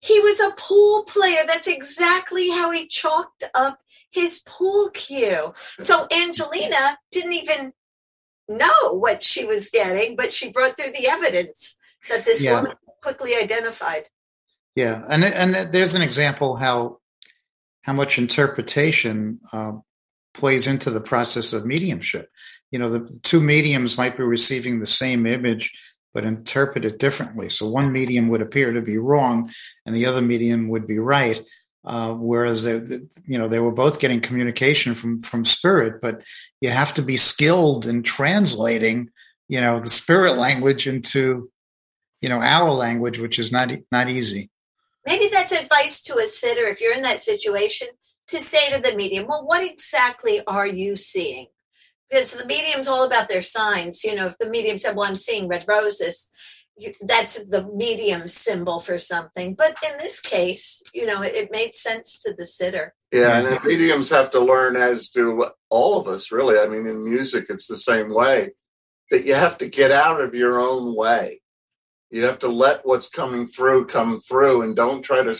he 0.00 0.18
was 0.20 0.40
a 0.40 0.54
pool 0.56 1.04
player 1.04 1.42
that's 1.46 1.66
exactly 1.66 2.50
how 2.50 2.70
he 2.70 2.86
chalked 2.86 3.44
up 3.54 3.78
his 4.10 4.40
pool 4.46 4.88
cue 4.94 5.52
so 5.78 6.06
angelina 6.22 6.98
didn't 7.10 7.34
even 7.34 7.72
know 8.48 8.98
what 8.98 9.22
she 9.22 9.44
was 9.44 9.70
getting 9.70 10.16
but 10.16 10.32
she 10.32 10.50
brought 10.50 10.76
through 10.76 10.92
the 10.92 11.08
evidence 11.08 11.78
that 12.08 12.24
this 12.24 12.42
yeah. 12.42 12.54
woman 12.54 12.76
quickly 13.02 13.34
identified 13.36 14.08
yeah 14.76 15.02
and 15.08 15.24
and 15.24 15.72
there's 15.72 15.96
an 15.96 16.02
example 16.02 16.56
how 16.56 16.98
how 17.82 17.92
much 17.92 18.18
interpretation 18.18 19.40
uh, 19.52 19.72
plays 20.34 20.66
into 20.66 20.90
the 20.90 21.00
process 21.00 21.52
of 21.52 21.64
mediumship. 21.64 22.30
You 22.70 22.78
know 22.78 22.90
the 22.90 23.18
two 23.22 23.40
mediums 23.40 23.96
might 23.96 24.16
be 24.16 24.22
receiving 24.22 24.78
the 24.78 24.86
same 24.86 25.26
image 25.26 25.72
but 26.12 26.24
interpret 26.24 26.86
it 26.86 26.98
differently. 26.98 27.50
So 27.50 27.68
one 27.68 27.92
medium 27.92 28.28
would 28.28 28.40
appear 28.40 28.72
to 28.72 28.80
be 28.80 28.96
wrong 28.96 29.50
and 29.84 29.94
the 29.94 30.06
other 30.06 30.22
medium 30.22 30.68
would 30.68 30.86
be 30.86 30.98
right 30.98 31.42
uh, 31.84 32.12
whereas 32.14 32.64
they, 32.64 32.80
you 33.24 33.38
know 33.38 33.48
they 33.48 33.60
were 33.60 33.72
both 33.72 34.00
getting 34.00 34.20
communication 34.20 34.94
from 34.94 35.20
from 35.20 35.44
spirit 35.44 36.00
but 36.02 36.22
you 36.60 36.70
have 36.70 36.92
to 36.94 37.02
be 37.02 37.16
skilled 37.16 37.86
in 37.86 38.02
translating 38.02 39.08
you 39.48 39.60
know 39.60 39.80
the 39.80 39.88
spirit 39.88 40.36
language 40.46 40.88
into 40.88 41.50
you 42.20 42.28
know 42.28 42.40
our 42.40 42.70
language 42.70 43.20
which 43.20 43.38
is 43.38 43.52
not 43.52 43.70
not 43.92 44.10
easy 44.10 44.50
maybe 45.06 45.26
that's 45.32 45.52
advice 45.52 46.02
to 46.02 46.18
a 46.18 46.26
sitter 46.26 46.66
if 46.66 46.80
you're 46.80 46.94
in 46.94 47.02
that 47.02 47.20
situation 47.20 47.88
to 48.26 48.38
say 48.38 48.70
to 48.70 48.82
the 48.82 48.96
medium 48.96 49.26
well 49.28 49.46
what 49.46 49.64
exactly 49.64 50.40
are 50.46 50.66
you 50.66 50.96
seeing 50.96 51.46
because 52.08 52.32
the 52.32 52.46
medium's 52.46 52.88
all 52.88 53.04
about 53.04 53.28
their 53.28 53.42
signs. 53.42 54.04
You 54.04 54.14
know, 54.14 54.26
if 54.26 54.38
the 54.38 54.48
medium 54.48 54.78
said, 54.78 54.96
"Well, 54.96 55.08
I'm 55.08 55.16
seeing 55.16 55.48
red 55.48 55.64
roses," 55.66 56.30
you, 56.76 56.92
that's 57.00 57.44
the 57.44 57.66
medium 57.74 58.28
symbol 58.28 58.78
for 58.78 58.98
something. 58.98 59.54
But 59.54 59.76
in 59.88 59.96
this 59.98 60.20
case, 60.20 60.82
you 60.94 61.06
know, 61.06 61.22
it, 61.22 61.34
it 61.34 61.50
made 61.50 61.74
sense 61.74 62.18
to 62.22 62.34
the 62.36 62.44
sitter. 62.44 62.94
Yeah, 63.12 63.38
and 63.38 63.64
mediums 63.64 64.10
have 64.10 64.30
to 64.32 64.40
learn, 64.40 64.76
as 64.76 65.10
do 65.10 65.50
all 65.70 65.98
of 65.98 66.06
us, 66.06 66.30
really. 66.30 66.58
I 66.58 66.68
mean, 66.68 66.86
in 66.86 67.04
music, 67.04 67.46
it's 67.48 67.66
the 67.66 67.76
same 67.76 68.12
way 68.12 68.50
that 69.10 69.24
you 69.24 69.34
have 69.34 69.58
to 69.58 69.68
get 69.68 69.90
out 69.90 70.20
of 70.20 70.34
your 70.34 70.60
own 70.60 70.94
way. 70.94 71.40
You 72.10 72.24
have 72.24 72.38
to 72.40 72.48
let 72.48 72.86
what's 72.86 73.08
coming 73.08 73.46
through 73.46 73.86
come 73.86 74.20
through, 74.20 74.62
and 74.62 74.76
don't 74.76 75.02
try 75.02 75.22
to 75.22 75.34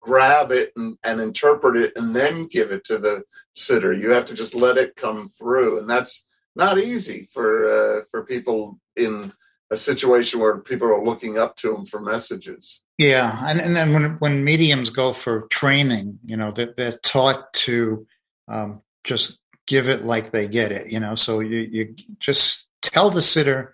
grab 0.00 0.52
it 0.52 0.70
and, 0.76 0.96
and 1.02 1.20
interpret 1.20 1.76
it 1.76 1.92
and 1.96 2.14
then 2.14 2.46
give 2.46 2.70
it 2.70 2.84
to 2.84 2.98
the 2.98 3.24
sitter. 3.54 3.92
You 3.92 4.10
have 4.10 4.26
to 4.26 4.34
just 4.34 4.54
let 4.54 4.76
it 4.76 4.96
come 4.96 5.28
through, 5.28 5.80
and 5.80 5.88
that's 5.88 6.24
not 6.54 6.78
easy 6.78 7.28
for 7.32 7.70
uh, 7.70 8.00
for 8.10 8.24
people 8.24 8.78
in 8.96 9.32
a 9.70 9.76
situation 9.76 10.40
where 10.40 10.58
people 10.58 10.88
are 10.88 11.04
looking 11.04 11.38
up 11.38 11.56
to 11.56 11.72
them 11.72 11.84
for 11.84 12.00
messages. 12.00 12.82
Yeah, 12.98 13.42
and 13.46 13.60
and 13.60 13.74
then 13.74 13.92
when 13.92 14.04
when 14.18 14.44
mediums 14.44 14.90
go 14.90 15.12
for 15.12 15.42
training, 15.48 16.18
you 16.24 16.36
know, 16.36 16.52
they're, 16.52 16.74
they're 16.76 16.98
taught 17.02 17.52
to 17.54 18.06
um, 18.48 18.82
just 19.02 19.38
give 19.66 19.88
it 19.88 20.04
like 20.04 20.30
they 20.30 20.46
get 20.46 20.70
it. 20.70 20.92
You 20.92 21.00
know, 21.00 21.14
so 21.14 21.40
you 21.40 21.58
you 21.58 21.94
just 22.20 22.68
tell 22.82 23.10
the 23.10 23.22
sitter 23.22 23.73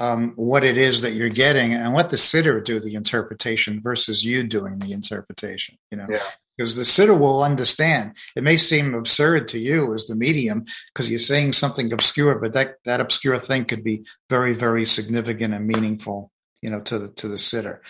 um, 0.00 0.32
what 0.34 0.64
it 0.64 0.78
is 0.78 1.02
that 1.02 1.12
you're 1.12 1.28
getting 1.28 1.74
and 1.74 1.94
let 1.94 2.10
the 2.10 2.16
sitter 2.16 2.60
do 2.60 2.80
the 2.80 2.94
interpretation 2.94 3.80
versus 3.80 4.24
you 4.24 4.42
doing 4.42 4.78
the 4.78 4.92
interpretation 4.92 5.76
you 5.90 5.98
know 5.98 6.06
yeah. 6.08 6.22
because 6.56 6.74
the 6.74 6.84
sitter 6.84 7.14
will 7.14 7.44
understand 7.44 8.16
it 8.34 8.42
may 8.42 8.56
seem 8.56 8.94
absurd 8.94 9.46
to 9.48 9.58
you 9.58 9.94
as 9.94 10.06
the 10.06 10.16
medium 10.16 10.64
because 10.92 11.10
you're 11.10 11.18
saying 11.18 11.52
something 11.52 11.92
obscure 11.92 12.38
but 12.38 12.54
that 12.54 12.76
that 12.84 13.00
obscure 13.00 13.38
thing 13.38 13.64
could 13.64 13.84
be 13.84 14.04
very 14.28 14.54
very 14.54 14.84
significant 14.84 15.54
and 15.54 15.66
meaningful 15.66 16.32
you 16.62 16.70
know 16.70 16.80
to 16.80 16.98
the 16.98 17.08
to 17.08 17.28
the 17.28 17.38
sitter 17.38 17.82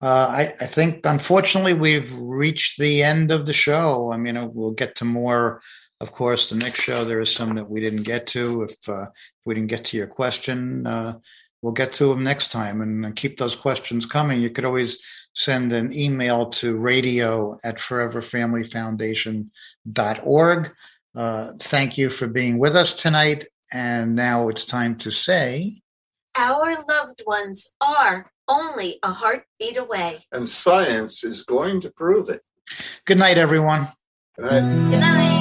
uh, 0.00 0.28
I, 0.30 0.42
I, 0.60 0.66
think 0.66 1.00
unfortunately 1.04 1.74
we've 1.74 2.14
reached 2.14 2.78
the 2.78 3.02
end 3.02 3.32
of 3.32 3.46
the 3.46 3.52
show. 3.52 4.12
I 4.12 4.16
mean, 4.16 4.36
uh, 4.36 4.46
we'll 4.46 4.70
get 4.70 4.94
to 4.96 5.04
more, 5.04 5.60
of 6.00 6.12
course. 6.12 6.50
The 6.50 6.56
next 6.56 6.82
show 6.82 7.04
there 7.04 7.20
is 7.20 7.34
some 7.34 7.56
that 7.56 7.68
we 7.68 7.80
didn't 7.80 8.04
get 8.04 8.28
to. 8.28 8.62
If, 8.62 8.88
uh, 8.88 9.06
if 9.10 9.44
we 9.44 9.56
didn't 9.56 9.70
get 9.70 9.86
to 9.86 9.96
your 9.96 10.06
question, 10.06 10.86
uh, 10.86 11.18
we'll 11.62 11.72
get 11.72 11.92
to 11.94 12.06
them 12.06 12.22
next 12.24 12.50
time 12.52 12.80
and 12.80 13.14
keep 13.16 13.38
those 13.38 13.56
questions 13.56 14.06
coming. 14.06 14.40
You 14.40 14.50
could 14.50 14.64
always 14.64 14.98
send 15.34 15.72
an 15.72 15.92
email 15.96 16.46
to 16.46 16.76
radio 16.76 17.58
at 17.64 17.78
foreverfamilyfoundation.org. 17.78 20.74
Uh, 21.14 21.50
thank 21.58 21.98
you 21.98 22.10
for 22.10 22.26
being 22.26 22.58
with 22.58 22.76
us 22.76 22.94
tonight. 22.94 23.46
And 23.72 24.14
now 24.14 24.48
it's 24.48 24.64
time 24.64 24.96
to 24.98 25.10
say 25.10 25.80
Our 26.36 26.76
loved 26.88 27.22
ones 27.26 27.74
are 27.80 28.30
only 28.48 28.98
a 29.02 29.12
heartbeat 29.12 29.76
away. 29.76 30.18
And 30.32 30.48
science 30.48 31.24
is 31.24 31.42
going 31.44 31.80
to 31.82 31.90
prove 31.90 32.28
it. 32.30 32.42
good 33.04 33.18
night, 33.18 33.36
everyone. 33.38 33.88
Good 34.36 34.50
night. 34.50 34.90
Good 34.90 35.00
night. 35.00 35.37